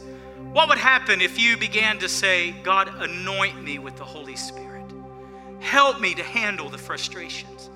what 0.53 0.69
would 0.69 0.79
happen 0.79 1.21
if 1.21 1.39
you 1.39 1.57
began 1.57 1.99
to 1.99 2.09
say, 2.09 2.53
God, 2.63 2.89
anoint 3.03 3.63
me 3.63 3.79
with 3.79 3.97
the 3.97 4.05
Holy 4.05 4.37
Spirit? 4.37 4.91
Help 5.61 6.01
me 6.01 6.15
to 6.15 6.23
handle 6.23 6.69
the 6.69 6.79
frustrations. 6.79 7.69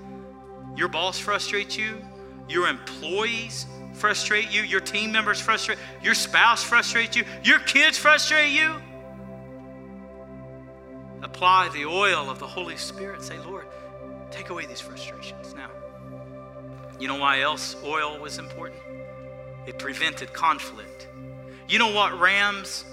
Your 0.77 0.89
boss 0.89 1.19
frustrates 1.19 1.77
you, 1.77 2.05
your 2.49 2.69
employees 2.69 3.67
frustrate 3.93 4.51
you, 4.51 4.63
your 4.63 4.81
team 4.81 5.13
members 5.13 5.41
frustrate, 5.41 5.79
your 6.03 6.15
spouse 6.15 6.63
frustrates 6.63 7.17
you, 7.17 7.25
your 7.43 7.59
kids 7.61 7.99
frustrate 7.99 8.51
you. 8.51 8.75
Apply 11.23 11.69
the 11.73 11.85
oil 11.85 12.29
of 12.29 12.39
the 12.39 12.47
Holy 12.47 12.77
Spirit. 12.77 13.23
Say, 13.23 13.39
Lord, 13.39 13.67
take 14.31 14.51
away 14.51 14.67
these 14.67 14.81
frustrations. 14.81 15.55
Now, 15.55 15.71
you 16.99 17.09
know 17.09 17.17
why 17.17 17.41
else 17.41 17.77
oil 17.85 18.19
was 18.19 18.39
important? 18.39 18.81
It 19.67 19.79
prevented 19.79 20.33
conflict. 20.33 21.09
You 21.69 21.79
know 21.79 21.93
what 21.93 22.19
rams 22.19 22.85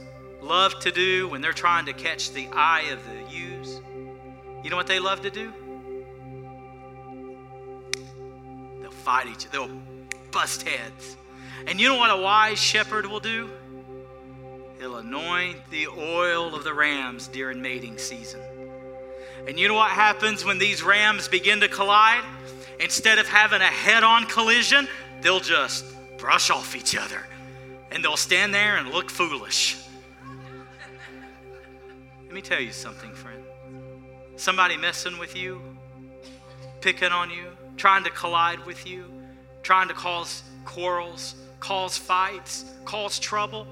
love 0.41 0.79
to 0.81 0.91
do 0.91 1.27
when 1.27 1.41
they're 1.41 1.53
trying 1.53 1.85
to 1.87 1.93
catch 1.93 2.31
the 2.31 2.47
eye 2.53 2.89
of 2.91 2.99
the 3.05 3.35
ewes? 3.35 3.81
You 4.63 4.69
know 4.69 4.75
what 4.75 4.87
they 4.87 4.99
love 4.99 5.21
to 5.21 5.29
do? 5.29 5.51
They'll 8.79 8.91
fight 8.91 9.27
each 9.27 9.47
other, 9.47 9.67
they'll 9.67 9.81
bust 10.31 10.63
heads. 10.63 11.17
And 11.67 11.79
you 11.79 11.89
know 11.89 11.97
what 11.97 12.09
a 12.09 12.21
wise 12.21 12.59
shepherd 12.59 13.05
will 13.05 13.19
do? 13.19 13.49
He'll 14.79 14.97
anoint 14.97 15.57
the 15.69 15.87
oil 15.87 16.55
of 16.55 16.63
the 16.63 16.73
rams 16.73 17.27
during 17.27 17.61
mating 17.61 17.97
season. 17.97 18.39
And 19.47 19.59
you 19.59 19.67
know 19.67 19.73
what 19.73 19.91
happens 19.91 20.45
when 20.45 20.57
these 20.57 20.83
rams 20.83 21.27
begin 21.27 21.59
to 21.59 21.67
collide? 21.67 22.23
Instead 22.79 23.19
of 23.19 23.27
having 23.27 23.61
a 23.61 23.65
head 23.65 24.03
on 24.03 24.25
collision, 24.25 24.87
they'll 25.21 25.41
just 25.41 25.85
brush 26.17 26.49
off 26.49 26.75
each 26.75 26.95
other 26.95 27.25
and 27.91 28.03
they'll 28.03 28.17
stand 28.17 28.53
there 28.53 28.77
and 28.77 28.89
look 28.89 29.09
foolish. 29.09 29.77
Let 32.25 32.33
me 32.33 32.41
tell 32.41 32.61
you 32.61 32.71
something, 32.71 33.11
friend. 33.13 33.43
Somebody 34.35 34.77
messing 34.77 35.17
with 35.17 35.35
you, 35.35 35.61
picking 36.79 37.11
on 37.11 37.29
you, 37.29 37.47
trying 37.75 38.03
to 38.03 38.11
collide 38.11 38.65
with 38.65 38.87
you, 38.87 39.05
trying 39.61 39.87
to 39.87 39.93
cause 39.93 40.43
quarrels, 40.65 41.35
cause 41.59 41.97
fights, 41.97 42.65
cause 42.85 43.19
trouble. 43.19 43.67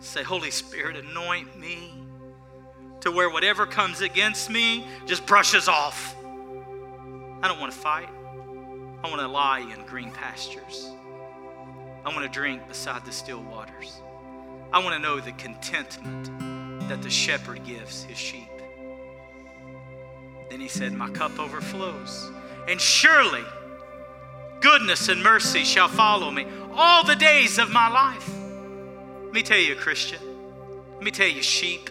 Say, 0.00 0.22
Holy 0.22 0.50
Spirit, 0.50 0.96
anoint 0.96 1.58
me 1.58 1.92
to 3.00 3.10
where 3.10 3.30
whatever 3.30 3.66
comes 3.66 4.00
against 4.00 4.50
me 4.50 4.86
just 5.06 5.26
brushes 5.26 5.68
off. 5.68 6.14
I 7.42 7.48
don't 7.48 7.60
want 7.60 7.72
to 7.72 7.78
fight. 7.78 8.08
I 9.02 9.08
want 9.08 9.20
to 9.20 9.28
lie 9.28 9.60
in 9.60 9.86
green 9.86 10.10
pastures. 10.10 10.90
I 12.04 12.08
want 12.08 12.22
to 12.22 12.28
drink 12.28 12.66
beside 12.68 13.04
the 13.04 13.12
still 13.12 13.42
waters. 13.42 14.00
I 14.72 14.82
want 14.82 14.94
to 14.94 14.98
know 14.98 15.20
the 15.20 15.32
contentment 15.32 16.30
that 16.88 17.02
the 17.02 17.10
shepherd 17.10 17.64
gives 17.64 18.02
his 18.02 18.18
sheep. 18.18 18.50
Then 20.50 20.60
he 20.60 20.68
said, 20.68 20.92
My 20.92 21.10
cup 21.10 21.38
overflows. 21.38 22.30
And 22.66 22.80
surely 22.80 23.44
goodness 24.60 25.08
and 25.08 25.22
mercy 25.22 25.64
shall 25.64 25.88
follow 25.88 26.30
me 26.30 26.46
all 26.74 27.04
the 27.04 27.16
days 27.16 27.58
of 27.58 27.70
my 27.70 27.88
life. 27.88 28.28
Let 29.24 29.32
me 29.32 29.42
tell 29.42 29.58
you, 29.58 29.74
Christian. 29.74 30.20
Let 30.94 31.02
me 31.02 31.10
tell 31.10 31.28
you, 31.28 31.42
sheep. 31.42 31.90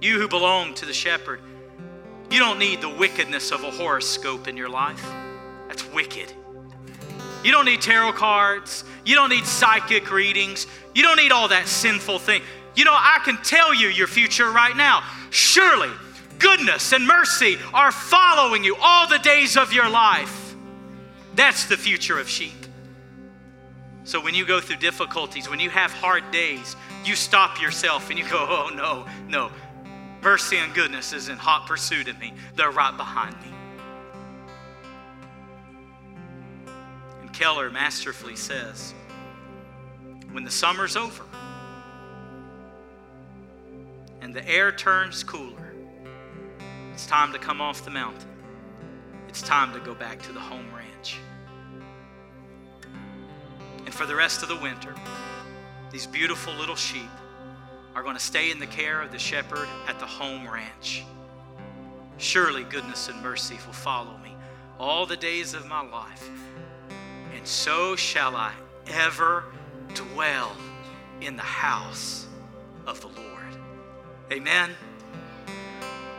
You 0.00 0.20
who 0.20 0.28
belong 0.28 0.74
to 0.74 0.86
the 0.86 0.92
shepherd, 0.92 1.40
you 2.30 2.38
don't 2.38 2.58
need 2.58 2.80
the 2.80 2.88
wickedness 2.88 3.50
of 3.50 3.64
a 3.64 3.70
horoscope 3.70 4.46
in 4.46 4.56
your 4.56 4.68
life. 4.68 5.04
That's 5.66 5.84
wicked. 5.92 6.32
You 7.42 7.52
don't 7.52 7.64
need 7.64 7.80
tarot 7.80 8.12
cards. 8.12 8.84
You 9.04 9.14
don't 9.14 9.30
need 9.30 9.44
psychic 9.44 10.10
readings. 10.12 10.66
You 10.94 11.02
don't 11.02 11.16
need 11.16 11.32
all 11.32 11.48
that 11.48 11.66
sinful 11.66 12.18
thing. 12.20 12.42
You 12.74 12.84
know, 12.84 12.92
I 12.92 13.20
can 13.24 13.38
tell 13.42 13.74
you 13.74 13.88
your 13.88 14.06
future 14.06 14.50
right 14.50 14.76
now. 14.76 15.02
Surely, 15.30 15.90
goodness 16.38 16.92
and 16.92 17.06
mercy 17.06 17.56
are 17.74 17.90
following 17.90 18.62
you 18.62 18.76
all 18.80 19.08
the 19.08 19.18
days 19.18 19.56
of 19.56 19.72
your 19.72 19.88
life. 19.88 20.47
That's 21.38 21.66
the 21.66 21.76
future 21.76 22.18
of 22.18 22.28
sheep. 22.28 22.66
So 24.02 24.20
when 24.20 24.34
you 24.34 24.44
go 24.44 24.60
through 24.60 24.78
difficulties, 24.78 25.48
when 25.48 25.60
you 25.60 25.70
have 25.70 25.92
hard 25.92 26.28
days, 26.32 26.74
you 27.04 27.14
stop 27.14 27.62
yourself 27.62 28.10
and 28.10 28.18
you 28.18 28.28
go, 28.28 28.44
oh 28.48 28.74
no, 28.74 29.06
no. 29.28 29.52
Mercy 30.20 30.56
and 30.56 30.74
goodness 30.74 31.12
is 31.12 31.28
in 31.28 31.38
hot 31.38 31.68
pursuit 31.68 32.08
of 32.08 32.18
me. 32.18 32.32
They're 32.56 32.72
right 32.72 32.96
behind 32.96 33.36
me. 33.40 33.52
And 37.20 37.32
Keller 37.32 37.70
masterfully 37.70 38.34
says, 38.34 38.92
when 40.32 40.42
the 40.42 40.50
summer's 40.50 40.96
over 40.96 41.22
and 44.20 44.34
the 44.34 44.44
air 44.48 44.72
turns 44.72 45.22
cooler, 45.22 45.72
it's 46.92 47.06
time 47.06 47.32
to 47.32 47.38
come 47.38 47.60
off 47.60 47.84
the 47.84 47.92
mountain. 47.92 48.28
It's 49.28 49.42
time 49.42 49.72
to 49.74 49.80
go 49.80 49.94
back 49.94 50.22
to 50.22 50.32
the 50.32 50.40
home 50.40 50.66
ranch. 50.74 51.18
And 53.84 53.94
for 53.94 54.06
the 54.06 54.14
rest 54.14 54.42
of 54.42 54.48
the 54.48 54.56
winter, 54.56 54.94
these 55.92 56.06
beautiful 56.06 56.54
little 56.54 56.76
sheep 56.76 57.10
are 57.94 58.02
going 58.02 58.16
to 58.16 58.22
stay 58.22 58.50
in 58.50 58.58
the 58.58 58.66
care 58.66 59.02
of 59.02 59.12
the 59.12 59.18
shepherd 59.18 59.68
at 59.86 59.98
the 59.98 60.06
home 60.06 60.48
ranch. 60.48 61.04
Surely 62.16 62.64
goodness 62.64 63.08
and 63.08 63.22
mercy 63.22 63.56
will 63.66 63.72
follow 63.72 64.16
me 64.18 64.34
all 64.78 65.06
the 65.06 65.16
days 65.16 65.54
of 65.54 65.66
my 65.66 65.82
life, 65.82 66.28
and 67.34 67.46
so 67.46 67.96
shall 67.96 68.34
I 68.36 68.52
ever 68.88 69.44
dwell 69.94 70.56
in 71.20 71.36
the 71.36 71.42
house 71.42 72.26
of 72.86 73.00
the 73.00 73.08
Lord. 73.08 73.56
Amen. 74.32 74.70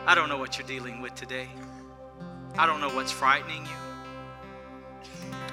I 0.05 0.15
don't 0.15 0.29
know 0.29 0.37
what 0.37 0.57
you're 0.57 0.67
dealing 0.67 1.01
with 1.01 1.15
today. 1.15 1.49
I 2.57 2.65
don't 2.65 2.81
know 2.81 2.89
what's 2.89 3.11
frightening 3.11 3.65
you. 3.65 3.71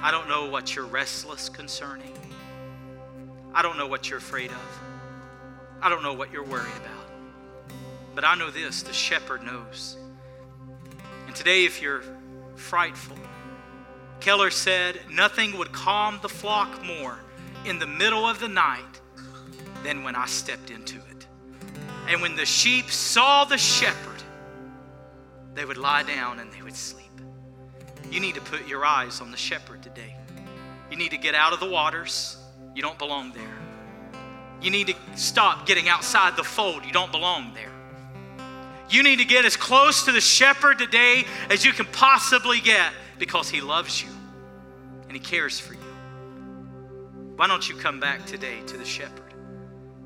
I 0.01 0.11
don't 0.11 0.27
know 0.27 0.49
what 0.49 0.75
you're 0.75 0.85
restless 0.85 1.49
concerning. 1.49 2.13
I 3.53 3.61
don't 3.61 3.77
know 3.77 3.87
what 3.87 4.09
you're 4.09 4.19
afraid 4.19 4.51
of. 4.51 4.79
I 5.81 5.89
don't 5.89 6.03
know 6.03 6.13
what 6.13 6.31
you're 6.31 6.43
worried 6.43 6.75
about. 6.77 7.77
But 8.15 8.23
I 8.25 8.35
know 8.35 8.49
this 8.49 8.83
the 8.83 8.93
shepherd 8.93 9.43
knows. 9.43 9.97
And 11.27 11.35
today, 11.35 11.65
if 11.65 11.81
you're 11.81 12.03
frightful, 12.55 13.17
Keller 14.19 14.49
said, 14.49 14.99
Nothing 15.09 15.57
would 15.57 15.71
calm 15.71 16.19
the 16.21 16.29
flock 16.29 16.83
more 16.83 17.19
in 17.65 17.79
the 17.79 17.87
middle 17.87 18.27
of 18.27 18.39
the 18.39 18.47
night 18.47 19.01
than 19.83 20.03
when 20.03 20.15
I 20.15 20.25
stepped 20.25 20.69
into 20.69 20.97
it. 20.97 21.27
And 22.07 22.21
when 22.21 22.35
the 22.35 22.45
sheep 22.45 22.89
saw 22.89 23.45
the 23.45 23.57
shepherd, 23.57 24.16
they 25.57 25.65
would 25.65 25.77
lie 25.77 26.03
down 26.03 26.39
and 26.39 26.51
they 26.53 26.61
would 26.61 26.75
sleep. 26.75 27.05
You 28.11 28.19
need 28.19 28.35
to 28.35 28.41
put 28.41 28.67
your 28.67 28.85
eyes 28.85 29.21
on 29.21 29.31
the 29.31 29.37
shepherd 29.37 29.81
today. 29.81 30.15
You 30.91 30.97
need 30.97 31.11
to 31.11 31.17
get 31.17 31.35
out 31.35 31.51
of 31.51 31.59
the 31.59 31.69
waters. 31.69 32.37
You 32.75 32.81
don't 32.81 32.97
belong 32.99 33.33
there. 33.33 33.57
You 34.61 34.71
need 34.71 34.87
to 34.87 34.95
stop 35.15 35.65
getting 35.65 35.89
outside 35.89 36.35
the 36.37 36.43
fold. 36.43 36.85
You 36.85 36.91
don't 36.91 37.11
belong 37.11 37.53
there. 37.53 37.71
You 38.89 39.03
need 39.03 39.19
to 39.19 39.25
get 39.25 39.45
as 39.45 39.57
close 39.57 40.05
to 40.05 40.11
the 40.11 40.21
shepherd 40.21 40.77
today 40.77 41.25
as 41.49 41.65
you 41.65 41.73
can 41.73 41.85
possibly 41.87 42.61
get 42.61 42.93
because 43.19 43.49
he 43.49 43.59
loves 43.59 44.01
you 44.01 44.09
and 45.03 45.11
he 45.11 45.19
cares 45.19 45.59
for 45.59 45.73
you. 45.73 45.79
Why 47.35 47.47
don't 47.47 47.67
you 47.67 47.75
come 47.75 47.99
back 47.99 48.25
today 48.25 48.61
to 48.67 48.77
the 48.77 48.85
shepherd? 48.85 49.33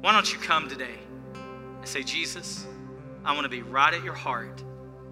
Why 0.02 0.12
don't 0.14 0.32
you 0.32 0.40
come 0.40 0.68
today 0.68 0.98
and 1.78 1.88
say, 1.88 2.04
Jesus, 2.04 2.66
I 3.24 3.34
want 3.34 3.44
to 3.44 3.50
be 3.50 3.62
right 3.62 3.94
at 3.94 4.04
your 4.04 4.16
heart, 4.16 4.64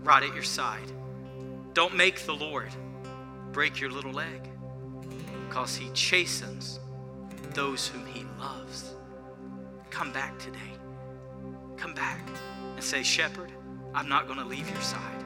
right 0.03 0.23
at 0.23 0.33
your 0.33 0.43
side. 0.43 0.91
Don't 1.73 1.95
make 1.95 2.25
the 2.25 2.35
Lord 2.35 2.71
break 3.51 3.79
your 3.79 3.91
little 3.91 4.11
leg 4.11 4.47
because 5.47 5.75
he 5.75 5.89
chastens 5.93 6.79
those 7.53 7.87
whom 7.87 8.05
he 8.05 8.25
loves. 8.39 8.93
Come 9.89 10.11
back 10.11 10.37
today. 10.39 10.57
Come 11.77 11.93
back 11.93 12.19
and 12.75 12.83
say, 12.83 13.03
Shepherd, 13.03 13.51
I'm 13.93 14.07
not 14.07 14.27
going 14.27 14.39
to 14.39 14.45
leave 14.45 14.69
your 14.69 14.81
side. 14.81 15.23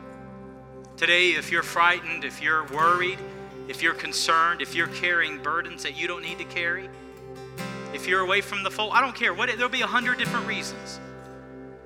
Today, 0.95 1.31
if 1.31 1.51
you're 1.51 1.63
frightened, 1.63 2.23
if 2.23 2.41
you're 2.41 2.65
worried, 2.67 3.19
if 3.67 3.81
you're 3.81 3.93
concerned, 3.93 4.61
if 4.61 4.75
you're 4.75 4.87
carrying 4.87 5.41
burdens 5.41 5.83
that 5.83 5.99
you 5.99 6.07
don't 6.07 6.21
need 6.21 6.37
to 6.37 6.45
carry, 6.45 6.89
if 7.93 8.07
you're 8.07 8.21
away 8.21 8.41
from 8.41 8.63
the 8.63 8.71
fold, 8.71 8.91
I 8.93 9.01
don't 9.01 9.15
care. 9.15 9.33
What, 9.33 9.49
there'll 9.49 9.69
be 9.69 9.81
a 9.81 9.87
hundred 9.87 10.17
different 10.17 10.47
reasons. 10.47 10.99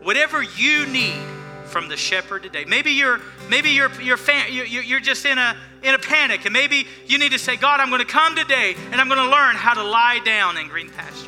Whatever 0.01 0.43
you 0.43 0.85
need 0.87 1.21
from 1.67 1.89
the 1.89 1.97
shepherd 1.97 2.43
today. 2.43 2.65
Maybe 2.65 2.91
you're 2.91 3.19
maybe 3.49 3.69
you're 3.69 3.91
you're, 4.01 4.17
fan, 4.17 4.51
you're, 4.51 4.65
you're 4.65 4.99
just 4.99 5.25
in 5.25 5.37
a 5.37 5.55
in 5.83 5.93
a 5.93 5.99
panic, 5.99 6.45
and 6.45 6.53
maybe 6.53 6.87
you 7.05 7.17
need 7.17 7.31
to 7.31 7.39
say, 7.39 7.55
God, 7.55 7.79
I'm 7.79 7.89
going 7.89 8.01
to 8.01 8.07
come 8.07 8.35
today, 8.35 8.75
and 8.91 8.99
I'm 8.99 9.07
going 9.07 9.23
to 9.23 9.29
learn 9.29 9.55
how 9.55 9.73
to 9.73 9.83
lie 9.83 10.19
down 10.25 10.57
in 10.57 10.67
green 10.67 10.89
pastures. 10.89 11.27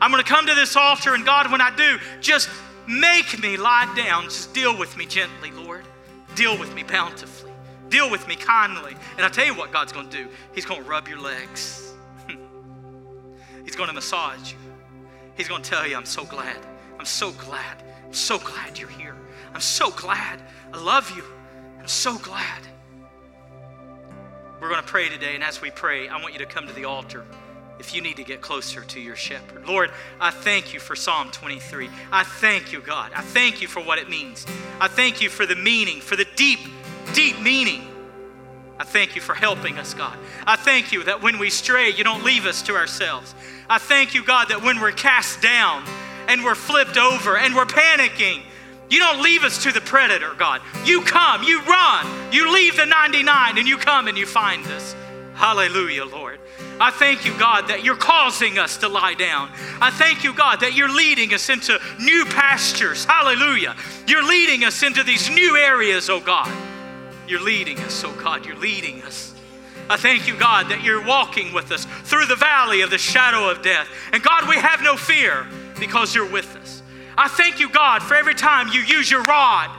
I'm 0.00 0.10
going 0.10 0.22
to 0.22 0.28
come 0.28 0.46
to 0.46 0.54
this 0.54 0.76
altar, 0.76 1.14
and 1.14 1.24
God, 1.24 1.50
when 1.50 1.60
I 1.60 1.74
do, 1.74 1.98
just 2.20 2.50
make 2.86 3.40
me 3.40 3.56
lie 3.56 3.92
down. 3.96 4.24
Just 4.24 4.52
deal 4.52 4.76
with 4.76 4.96
me 4.96 5.06
gently, 5.06 5.50
Lord. 5.50 5.84
Deal 6.34 6.58
with 6.58 6.74
me 6.74 6.82
bountifully. 6.82 7.52
Deal 7.88 8.10
with 8.10 8.26
me 8.28 8.36
kindly. 8.36 8.94
And 9.16 9.24
I 9.24 9.28
tell 9.28 9.46
you 9.46 9.54
what 9.54 9.72
God's 9.72 9.92
going 9.92 10.08
to 10.10 10.24
do. 10.24 10.28
He's 10.54 10.66
going 10.66 10.82
to 10.82 10.88
rub 10.88 11.08
your 11.08 11.20
legs. 11.20 11.94
He's 13.64 13.76
going 13.76 13.88
to 13.88 13.94
massage 13.94 14.52
you. 14.52 14.58
He's 15.36 15.48
going 15.48 15.62
to 15.62 15.70
tell 15.70 15.86
you, 15.86 15.96
I'm 15.96 16.04
so 16.04 16.24
glad. 16.24 16.58
I'm 16.98 17.06
so 17.06 17.30
glad. 17.32 17.82
I'm 18.04 18.14
so 18.14 18.38
glad 18.38 18.78
you're 18.78 18.88
here. 18.88 19.15
I'm 19.56 19.62
so 19.62 19.90
glad. 19.90 20.38
I 20.74 20.82
love 20.82 21.10
you. 21.16 21.24
I'm 21.80 21.88
so 21.88 22.18
glad. 22.18 22.60
We're 24.60 24.68
going 24.68 24.82
to 24.82 24.86
pray 24.86 25.08
today, 25.08 25.34
and 25.34 25.42
as 25.42 25.62
we 25.62 25.70
pray, 25.70 26.08
I 26.08 26.20
want 26.20 26.34
you 26.34 26.40
to 26.40 26.44
come 26.44 26.66
to 26.66 26.74
the 26.74 26.84
altar 26.84 27.24
if 27.78 27.94
you 27.94 28.02
need 28.02 28.18
to 28.18 28.22
get 28.22 28.42
closer 28.42 28.82
to 28.82 29.00
your 29.00 29.16
shepherd. 29.16 29.66
Lord, 29.66 29.92
I 30.20 30.30
thank 30.30 30.74
you 30.74 30.78
for 30.78 30.94
Psalm 30.94 31.30
23. 31.30 31.88
I 32.12 32.22
thank 32.22 32.70
you, 32.70 32.82
God. 32.82 33.12
I 33.16 33.22
thank 33.22 33.62
you 33.62 33.66
for 33.66 33.80
what 33.80 33.98
it 33.98 34.10
means. 34.10 34.44
I 34.78 34.88
thank 34.88 35.22
you 35.22 35.30
for 35.30 35.46
the 35.46 35.56
meaning, 35.56 36.02
for 36.02 36.16
the 36.16 36.26
deep, 36.36 36.60
deep 37.14 37.40
meaning. 37.40 37.88
I 38.78 38.84
thank 38.84 39.16
you 39.16 39.22
for 39.22 39.32
helping 39.32 39.78
us, 39.78 39.94
God. 39.94 40.18
I 40.46 40.56
thank 40.56 40.92
you 40.92 41.02
that 41.04 41.22
when 41.22 41.38
we 41.38 41.48
stray, 41.48 41.88
you 41.88 42.04
don't 42.04 42.24
leave 42.24 42.44
us 42.44 42.60
to 42.64 42.76
ourselves. 42.76 43.34
I 43.70 43.78
thank 43.78 44.12
you, 44.12 44.22
God, 44.22 44.50
that 44.50 44.62
when 44.62 44.82
we're 44.82 44.92
cast 44.92 45.40
down 45.40 45.82
and 46.28 46.44
we're 46.44 46.54
flipped 46.54 46.98
over 46.98 47.38
and 47.38 47.54
we're 47.54 47.64
panicking, 47.64 48.42
you 48.88 48.98
don't 48.98 49.22
leave 49.22 49.42
us 49.42 49.62
to 49.64 49.72
the 49.72 49.80
predator, 49.80 50.32
God. 50.38 50.60
You 50.84 51.02
come, 51.02 51.42
you 51.42 51.60
run, 51.62 52.32
you 52.32 52.52
leave 52.52 52.76
the 52.76 52.86
99 52.86 53.58
and 53.58 53.66
you 53.66 53.76
come 53.76 54.06
and 54.06 54.16
you 54.16 54.26
find 54.26 54.64
us. 54.66 54.94
Hallelujah, 55.34 56.04
Lord. 56.04 56.40
I 56.80 56.90
thank 56.90 57.24
you, 57.24 57.36
God, 57.38 57.68
that 57.68 57.84
you're 57.84 57.96
causing 57.96 58.58
us 58.58 58.76
to 58.78 58.88
lie 58.88 59.14
down. 59.14 59.50
I 59.80 59.90
thank 59.90 60.24
you, 60.24 60.32
God, 60.32 60.60
that 60.60 60.74
you're 60.74 60.92
leading 60.92 61.34
us 61.34 61.48
into 61.48 61.78
new 62.00 62.24
pastures. 62.26 63.04
Hallelujah. 63.04 63.76
You're 64.06 64.26
leading 64.26 64.64
us 64.64 64.82
into 64.82 65.02
these 65.02 65.28
new 65.30 65.56
areas, 65.56 66.08
oh 66.08 66.20
God. 66.20 66.50
You're 67.28 67.42
leading 67.42 67.78
us, 67.80 68.04
oh 68.04 68.12
God. 68.12 68.46
You're 68.46 68.56
leading 68.56 69.02
us. 69.02 69.34
I 69.88 69.96
thank 69.96 70.26
you, 70.26 70.36
God, 70.36 70.68
that 70.68 70.82
you're 70.82 71.04
walking 71.04 71.52
with 71.52 71.70
us 71.70 71.86
through 72.04 72.26
the 72.26 72.36
valley 72.36 72.80
of 72.80 72.90
the 72.90 72.98
shadow 72.98 73.48
of 73.48 73.62
death. 73.62 73.88
And 74.12 74.22
God, 74.22 74.48
we 74.48 74.56
have 74.56 74.82
no 74.82 74.96
fear 74.96 75.46
because 75.78 76.14
you're 76.14 76.30
with 76.30 76.56
us. 76.56 76.75
I 77.18 77.28
thank 77.28 77.60
you, 77.60 77.70
God, 77.70 78.02
for 78.02 78.14
every 78.14 78.34
time 78.34 78.68
you 78.68 78.80
use 78.80 79.10
your 79.10 79.22
rod. 79.22 79.70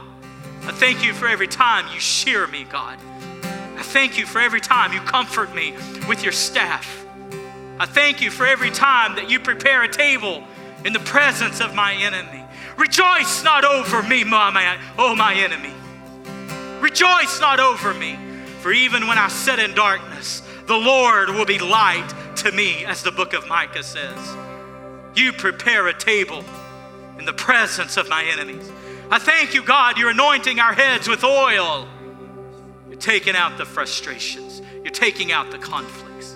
I 0.62 0.72
thank 0.72 1.04
you 1.04 1.12
for 1.12 1.28
every 1.28 1.46
time 1.46 1.86
you 1.94 2.00
shear 2.00 2.46
me, 2.48 2.64
God. 2.64 2.98
I 3.76 3.82
thank 3.82 4.18
you 4.18 4.26
for 4.26 4.40
every 4.40 4.60
time 4.60 4.92
you 4.92 5.00
comfort 5.00 5.54
me 5.54 5.72
with 6.08 6.24
your 6.24 6.32
staff. 6.32 7.06
I 7.78 7.86
thank 7.86 8.20
you 8.20 8.30
for 8.30 8.44
every 8.44 8.70
time 8.70 9.14
that 9.14 9.30
you 9.30 9.38
prepare 9.38 9.84
a 9.84 9.88
table 9.88 10.42
in 10.84 10.92
the 10.92 10.98
presence 11.00 11.60
of 11.60 11.74
my 11.74 11.94
enemy. 11.94 12.42
Rejoice 12.76 13.44
not 13.44 13.64
over 13.64 14.02
me, 14.02 14.24
my, 14.24 14.78
oh 14.98 15.14
my 15.14 15.34
enemy. 15.34 15.72
Rejoice 16.80 17.40
not 17.40 17.60
over 17.60 17.94
me, 17.94 18.18
for 18.60 18.72
even 18.72 19.06
when 19.06 19.16
I 19.16 19.28
sit 19.28 19.60
in 19.60 19.74
darkness, 19.74 20.42
the 20.66 20.76
Lord 20.76 21.30
will 21.30 21.46
be 21.46 21.58
light 21.58 22.12
to 22.36 22.50
me, 22.50 22.84
as 22.84 23.04
the 23.04 23.12
book 23.12 23.32
of 23.32 23.46
Micah 23.46 23.82
says. 23.84 24.36
You 25.14 25.32
prepare 25.32 25.86
a 25.86 25.96
table 25.96 26.44
the 27.28 27.34
presence 27.34 27.98
of 27.98 28.08
my 28.08 28.24
enemies. 28.24 28.72
I 29.10 29.18
thank 29.18 29.52
you, 29.52 29.62
God, 29.62 29.98
you're 29.98 30.08
anointing 30.08 30.60
our 30.60 30.72
heads 30.72 31.06
with 31.06 31.24
oil. 31.24 31.86
You're 32.88 32.98
taking 32.98 33.36
out 33.36 33.58
the 33.58 33.66
frustrations, 33.66 34.62
you're 34.82 34.94
taking 34.94 35.30
out 35.30 35.50
the 35.50 35.58
conflicts. 35.58 36.34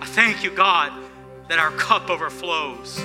I 0.00 0.04
thank 0.04 0.44
you, 0.44 0.50
God, 0.50 0.92
that 1.48 1.58
our 1.58 1.70
cup 1.70 2.10
overflows. 2.10 3.02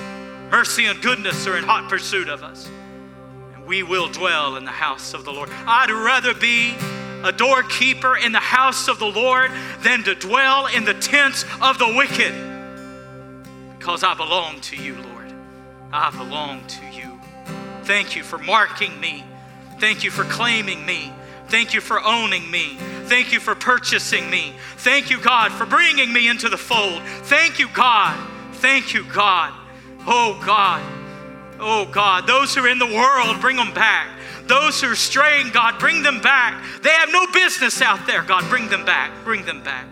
Mercy 0.50 0.84
and 0.84 1.00
goodness 1.00 1.46
are 1.46 1.56
in 1.56 1.64
hot 1.64 1.88
pursuit 1.88 2.28
of 2.28 2.42
us. 2.42 2.68
And 3.54 3.64
we 3.64 3.82
will 3.82 4.08
dwell 4.08 4.56
in 4.56 4.66
the 4.66 4.70
house 4.70 5.14
of 5.14 5.24
the 5.24 5.32
Lord. 5.32 5.48
I'd 5.66 5.90
rather 5.90 6.34
be 6.34 6.74
a 7.24 7.32
doorkeeper 7.32 8.18
in 8.18 8.32
the 8.32 8.38
house 8.38 8.86
of 8.86 8.98
the 8.98 9.06
Lord 9.06 9.50
than 9.78 10.04
to 10.04 10.14
dwell 10.14 10.66
in 10.66 10.84
the 10.84 10.94
tents 10.94 11.46
of 11.62 11.78
the 11.78 11.94
wicked 11.96 12.34
because 13.78 14.04
I 14.04 14.12
belong 14.12 14.60
to 14.60 14.76
you, 14.76 14.96
Lord. 14.96 15.32
I 15.90 16.10
belong 16.10 16.66
to 16.66 16.84
you. 16.84 16.89
Thank 17.90 18.14
you 18.14 18.22
for 18.22 18.38
marking 18.38 19.00
me. 19.00 19.24
Thank 19.80 20.04
you 20.04 20.12
for 20.12 20.22
claiming 20.22 20.86
me. 20.86 21.12
Thank 21.48 21.74
you 21.74 21.80
for 21.80 22.00
owning 22.00 22.48
me. 22.48 22.76
Thank 23.06 23.32
you 23.32 23.40
for 23.40 23.56
purchasing 23.56 24.30
me. 24.30 24.52
Thank 24.76 25.10
you, 25.10 25.20
God, 25.20 25.50
for 25.50 25.66
bringing 25.66 26.12
me 26.12 26.28
into 26.28 26.48
the 26.48 26.56
fold. 26.56 27.02
Thank 27.24 27.58
you, 27.58 27.66
God. 27.74 28.16
Thank 28.52 28.94
you, 28.94 29.02
God. 29.12 29.52
Oh, 30.06 30.40
God. 30.46 30.80
Oh, 31.58 31.84
God. 31.84 32.28
Those 32.28 32.54
who 32.54 32.64
are 32.64 32.68
in 32.68 32.78
the 32.78 32.86
world, 32.86 33.40
bring 33.40 33.56
them 33.56 33.74
back. 33.74 34.08
Those 34.44 34.80
who 34.80 34.92
are 34.92 34.94
straying, 34.94 35.50
God, 35.50 35.80
bring 35.80 36.04
them 36.04 36.20
back. 36.20 36.64
They 36.82 36.90
have 36.90 37.10
no 37.10 37.26
business 37.32 37.82
out 37.82 38.06
there, 38.06 38.22
God. 38.22 38.48
Bring 38.48 38.68
them 38.68 38.84
back. 38.84 39.10
Bring 39.24 39.44
them 39.44 39.64
back 39.64 39.86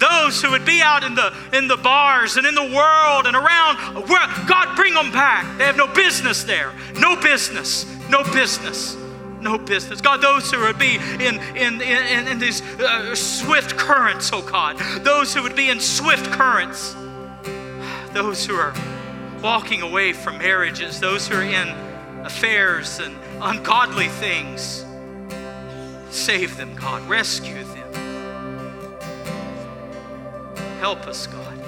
those 0.00 0.40
who 0.40 0.50
would 0.50 0.64
be 0.64 0.80
out 0.80 1.04
in 1.04 1.14
the 1.14 1.32
in 1.52 1.68
the 1.68 1.76
bars 1.76 2.36
and 2.36 2.46
in 2.46 2.54
the 2.54 2.64
world 2.64 3.26
and 3.26 3.36
around 3.36 3.76
god 4.48 4.74
bring 4.74 4.94
them 4.94 5.12
back. 5.12 5.58
They 5.58 5.64
have 5.64 5.76
no 5.76 5.86
business 5.86 6.42
there. 6.42 6.72
No 6.98 7.20
business. 7.20 7.86
No 8.08 8.24
business. 8.24 8.96
No 9.40 9.58
business. 9.58 10.00
God 10.00 10.22
those 10.22 10.50
who 10.50 10.60
would 10.60 10.78
be 10.78 10.96
in 10.96 11.38
in 11.56 11.80
in, 11.82 12.28
in 12.28 12.38
these 12.38 12.62
uh, 12.80 13.14
swift 13.14 13.76
currents 13.76 14.30
oh 14.32 14.42
god. 14.42 14.78
Those 15.04 15.34
who 15.34 15.42
would 15.42 15.56
be 15.56 15.68
in 15.70 15.80
swift 15.80 16.26
currents. 16.32 16.94
Those 18.12 18.44
who 18.44 18.54
are 18.54 18.74
walking 19.42 19.82
away 19.82 20.12
from 20.14 20.38
marriages. 20.38 20.98
Those 20.98 21.28
who 21.28 21.36
are 21.36 21.42
in 21.42 21.68
affairs 22.24 22.98
and 22.98 23.14
ungodly 23.40 24.08
things. 24.08 24.84
Save 26.10 26.56
them 26.56 26.74
god. 26.74 27.08
Rescue 27.08 27.62
them 27.64 27.69
Help 30.80 31.06
us, 31.06 31.26
God. 31.26 31.58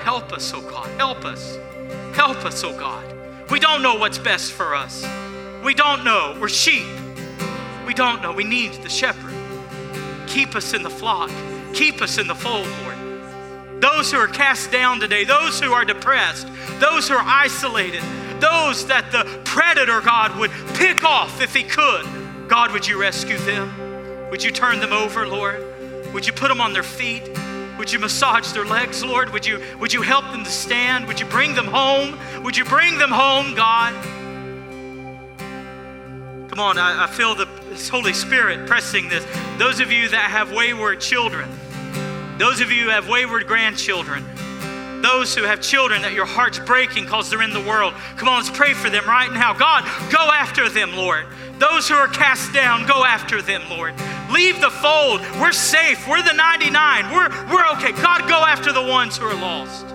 Help 0.00 0.34
us, 0.34 0.52
oh 0.54 0.60
God. 0.60 0.86
Help 0.98 1.24
us. 1.24 1.56
Help 2.14 2.44
us, 2.44 2.62
oh 2.62 2.78
God. 2.78 3.50
We 3.50 3.58
don't 3.58 3.80
know 3.80 3.94
what's 3.94 4.18
best 4.18 4.52
for 4.52 4.74
us. 4.74 5.02
We 5.64 5.72
don't 5.72 6.04
know. 6.04 6.36
We're 6.38 6.50
sheep. 6.50 6.86
We 7.86 7.94
don't 7.94 8.20
know. 8.20 8.32
We 8.32 8.44
need 8.44 8.74
the 8.74 8.90
shepherd. 8.90 9.32
Keep 10.26 10.56
us 10.56 10.74
in 10.74 10.82
the 10.82 10.90
flock. 10.90 11.30
Keep 11.72 12.02
us 12.02 12.18
in 12.18 12.26
the 12.26 12.34
fold, 12.34 12.68
Lord. 12.82 13.80
Those 13.80 14.12
who 14.12 14.18
are 14.18 14.28
cast 14.28 14.70
down 14.70 15.00
today, 15.00 15.24
those 15.24 15.58
who 15.58 15.72
are 15.72 15.86
depressed, 15.86 16.46
those 16.80 17.08
who 17.08 17.14
are 17.14 17.24
isolated, 17.26 18.02
those 18.40 18.86
that 18.88 19.10
the 19.10 19.24
predator, 19.44 20.02
God, 20.02 20.38
would 20.38 20.50
pick 20.74 21.02
off 21.02 21.40
if 21.40 21.54
he 21.54 21.62
could. 21.62 22.06
God, 22.46 22.72
would 22.72 22.86
you 22.86 23.00
rescue 23.00 23.38
them? 23.38 24.28
Would 24.28 24.44
you 24.44 24.50
turn 24.50 24.80
them 24.80 24.92
over, 24.92 25.26
Lord? 25.26 25.64
Would 26.12 26.26
you 26.26 26.34
put 26.34 26.48
them 26.48 26.60
on 26.60 26.74
their 26.74 26.82
feet? 26.82 27.22
Would 27.78 27.92
you 27.92 27.98
massage 27.98 28.52
their 28.52 28.64
legs, 28.64 29.04
Lord? 29.04 29.32
Would 29.32 29.44
you, 29.44 29.60
would 29.80 29.92
you 29.92 30.02
help 30.02 30.24
them 30.30 30.44
to 30.44 30.50
stand? 30.50 31.06
Would 31.06 31.18
you 31.18 31.26
bring 31.26 31.54
them 31.54 31.66
home? 31.66 32.18
Would 32.44 32.56
you 32.56 32.64
bring 32.64 32.98
them 32.98 33.10
home, 33.10 33.54
God? 33.54 33.92
Come 36.48 36.60
on, 36.60 36.78
I, 36.78 37.04
I 37.04 37.06
feel 37.08 37.34
the 37.34 37.48
Holy 37.90 38.12
Spirit 38.12 38.68
pressing 38.68 39.08
this. 39.08 39.26
Those 39.58 39.80
of 39.80 39.90
you 39.90 40.08
that 40.10 40.30
have 40.30 40.52
wayward 40.52 41.00
children, 41.00 41.50
those 42.38 42.60
of 42.60 42.70
you 42.70 42.84
who 42.84 42.90
have 42.90 43.08
wayward 43.08 43.48
grandchildren, 43.48 44.24
those 45.02 45.34
who 45.34 45.42
have 45.42 45.60
children 45.60 46.00
that 46.02 46.12
your 46.12 46.26
heart's 46.26 46.60
breaking 46.60 47.04
because 47.04 47.28
they're 47.28 47.42
in 47.42 47.52
the 47.52 47.60
world, 47.60 47.92
come 48.16 48.28
on, 48.28 48.36
let's 48.36 48.56
pray 48.56 48.72
for 48.72 48.88
them 48.88 49.04
right 49.04 49.32
now. 49.32 49.52
God, 49.52 49.84
go 50.12 50.18
after 50.18 50.68
them, 50.68 50.94
Lord. 50.94 51.26
Those 51.58 51.88
who 51.88 51.94
are 51.94 52.08
cast 52.08 52.52
down, 52.52 52.86
go 52.86 53.04
after 53.04 53.40
them, 53.40 53.62
Lord. 53.70 53.94
Leave 54.30 54.60
the 54.60 54.70
fold. 54.70 55.20
We're 55.40 55.52
safe. 55.52 56.06
We're 56.08 56.22
the 56.22 56.32
99. 56.32 57.12
We're, 57.12 57.28
we're 57.52 57.66
okay. 57.74 57.92
God, 57.92 58.28
go 58.28 58.44
after 58.44 58.72
the 58.72 58.82
ones 58.82 59.18
who 59.18 59.26
are 59.26 59.34
lost. 59.34 59.86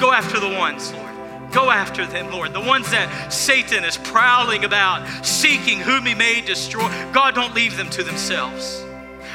Go 0.00 0.12
after 0.12 0.40
the 0.40 0.48
ones, 0.48 0.92
Lord. 0.92 1.04
Go 1.52 1.70
after 1.70 2.04
them, 2.04 2.32
Lord. 2.32 2.52
The 2.52 2.60
ones 2.60 2.90
that 2.90 3.32
Satan 3.32 3.84
is 3.84 3.96
prowling 3.96 4.64
about, 4.64 5.24
seeking 5.24 5.78
whom 5.78 6.04
he 6.04 6.14
may 6.14 6.40
destroy. 6.40 6.88
God, 7.12 7.36
don't 7.36 7.54
leave 7.54 7.76
them 7.76 7.88
to 7.90 8.02
themselves. 8.02 8.84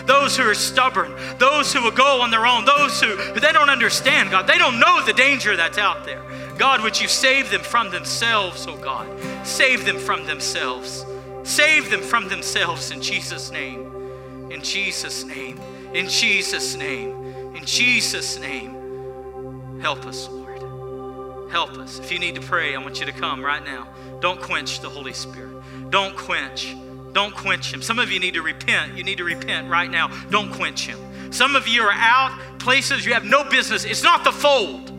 Those 0.06 0.36
who 0.36 0.44
are 0.44 0.56
stubborn, 0.56 1.14
those 1.38 1.72
who 1.72 1.82
will 1.82 1.92
go 1.92 2.22
on 2.22 2.32
their 2.32 2.46
own, 2.46 2.66
those 2.66 3.00
who, 3.00 3.16
they 3.40 3.52
don't 3.52 3.70
understand, 3.70 4.32
God, 4.32 4.48
they 4.48 4.58
don't 4.58 4.80
know 4.80 5.06
the 5.06 5.14
danger 5.14 5.56
that's 5.56 5.78
out 5.78 6.04
there. 6.04 6.22
God, 6.58 6.82
would 6.82 7.00
you 7.00 7.08
save 7.08 7.52
them 7.52 7.62
from 7.62 7.90
themselves, 7.90 8.68
oh 8.68 8.76
God? 8.76 9.08
Save 9.46 9.86
them 9.86 9.98
from 9.98 10.26
themselves. 10.26 11.06
Save 11.50 11.90
them 11.90 12.04
from 12.04 12.30
themselves 12.30 12.92
in 12.92 13.02
Jesus' 13.02 13.50
name. 13.50 14.52
In 14.52 14.62
Jesus' 14.62 15.26
name. 15.26 15.60
In 15.96 16.08
Jesus' 16.08 16.76
name. 16.76 17.56
In 17.56 17.66
Jesus' 17.66 18.40
name. 18.40 19.80
Help 19.82 20.06
us, 20.06 20.30
Lord. 20.30 21.52
Help 21.52 21.72
us. 21.80 21.98
If 21.98 22.12
you 22.12 22.20
need 22.20 22.36
to 22.36 22.42
pray, 22.42 22.76
I 22.76 22.78
want 22.78 23.00
you 23.00 23.08
to 23.08 23.12
come 23.12 23.44
right 23.44 23.66
now. 23.66 23.88
Don't 24.20 24.40
quench 24.40 24.82
the 24.82 24.90
Holy 24.90 25.12
Spirit. 25.12 25.64
Don't 25.90 26.16
quench. 26.16 26.76
Don't 27.14 27.36
quench 27.36 27.74
him. 27.74 27.82
Some 27.82 27.98
of 27.98 28.12
you 28.12 28.20
need 28.20 28.36
to 28.36 28.44
repent. 28.44 28.96
You 28.96 29.04
need 29.04 29.18
to 29.18 29.24
repent 29.24 29.72
right 29.72 29.90
now. 29.90 30.10
Don't 30.30 30.54
quench 30.54 30.86
him. 30.86 31.00
Some 31.34 31.56
of 31.56 31.68
you 31.68 31.82
are 31.82 31.92
out 31.92 32.40
places 32.60 33.08
you 33.08 33.14
have 33.14 33.26
no 33.26 33.44
business. 33.44 33.86
It's 33.86 34.04
not 34.04 34.24
the 34.24 34.32
fold. 34.32 34.92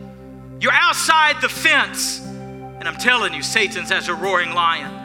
You're 0.59 0.73
outside 0.73 1.41
the 1.41 1.47
fence. 1.47 2.19
And 2.19 2.89
I'm 2.89 2.97
telling 2.97 3.33
you, 3.33 3.41
Satan's 3.41 3.89
as 3.89 4.09
a 4.09 4.13
roaring 4.13 4.51
lion. 4.51 5.00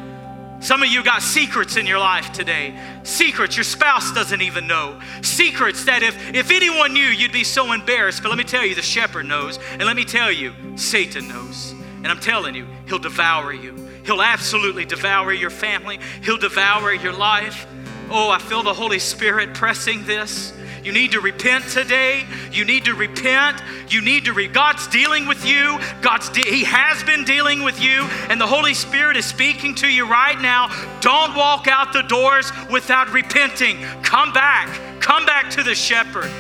Some 0.61 0.83
of 0.83 0.89
you 0.89 1.05
got 1.05 1.23
secrets 1.23 1.77
in 1.77 1.87
your 1.87 1.99
life 1.99 2.33
today. 2.33 2.75
Secrets 3.03 3.57
your 3.57 3.65
spouse 3.65 4.13
doesn't 4.13 4.41
even 4.41 4.67
know. 4.67 4.99
Secrets 5.23 5.85
that 5.85 6.03
if, 6.03 6.35
if 6.35 6.51
anyone 6.51 6.93
knew, 6.93 7.01
you'd 7.01 7.33
be 7.33 7.45
so 7.45 7.73
embarrassed. 7.73 8.23
But 8.23 8.31
let 8.31 8.39
me 8.39 8.45
tell 8.45 8.65
you, 8.65 8.75
the 8.75 8.83
shepherd 8.83 9.27
knows. 9.27 9.59
And 9.73 9.85
let 9.85 9.97
me 9.97 10.05
tell 10.05 10.33
you, 10.33 10.55
Satan 10.77 11.29
knows. 11.29 11.73
And 11.99 12.09
I'm 12.09 12.21
telling 12.21 12.55
you, 12.55 12.67
he'll 12.89 12.99
devour 12.99 13.53
you. 13.53 13.75
He'll 14.05 14.23
absolutely 14.23 14.85
devour 14.85 15.33
your 15.33 15.51
family, 15.51 15.99
he'll 16.23 16.39
devour 16.39 16.93
your 16.93 17.13
life. 17.13 17.67
Oh, 18.09 18.31
I 18.31 18.39
feel 18.39 18.63
the 18.63 18.73
Holy 18.73 19.01
Spirit 19.01 19.53
pressing 19.53 20.05
this. 20.05 20.53
You 20.87 20.93
need 20.93 21.11
to 21.13 21.21
repent 21.21 21.65
today. 21.65 22.25
You 22.53 22.65
need 22.65 22.85
to 22.85 22.95
repent. 22.95 23.61
You 23.89 24.01
need 24.01 24.27
to 24.27 24.33
re- 24.33 24.47
God's 24.47 24.87
dealing 24.87 25.27
with 25.27 25.45
you. 25.45 25.81
God's 26.01 26.29
de- 26.29 26.45
he 26.45 26.63
has 26.63 27.03
been 27.03 27.25
dealing 27.25 27.65
with 27.65 27.83
you 27.83 28.03
and 28.31 28.41
the 28.41 28.47
Holy 28.47 28.73
Spirit 28.73 29.17
is 29.17 29.27
speaking 29.27 29.75
to 29.77 29.89
you 29.89 30.07
right 30.07 30.41
now. 30.41 30.69
Don't 31.01 31.35
walk 31.35 31.67
out 31.67 31.93
the 31.93 32.03
doors 32.03 32.53
without 32.71 33.11
repenting. 33.11 33.83
Come 34.05 34.33
back. 34.33 34.69
Come 35.01 35.27
back 35.27 35.51
to 35.51 35.65
the 35.65 35.75
shepherd. 35.75 36.31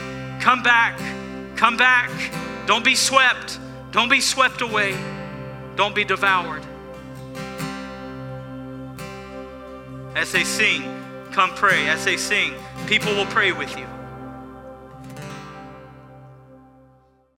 Come 0.40 0.62
back. 0.62 0.96
Come 1.56 1.76
back. 1.76 2.08
Don't 2.66 2.84
be 2.84 2.94
swept. 2.94 3.58
Don't 3.90 4.08
be 4.08 4.20
swept 4.20 4.60
away. 4.60 4.96
Don't 5.74 5.92
be 5.92 6.04
devoured. 6.04 6.62
As 10.14 10.30
they 10.30 10.44
sing, 10.44 10.84
come 11.32 11.50
pray. 11.50 11.88
As 11.88 12.04
they 12.04 12.16
sing, 12.16 12.54
people 12.86 13.12
will 13.12 13.26
pray 13.26 13.50
with 13.50 13.76
you. 13.76 13.86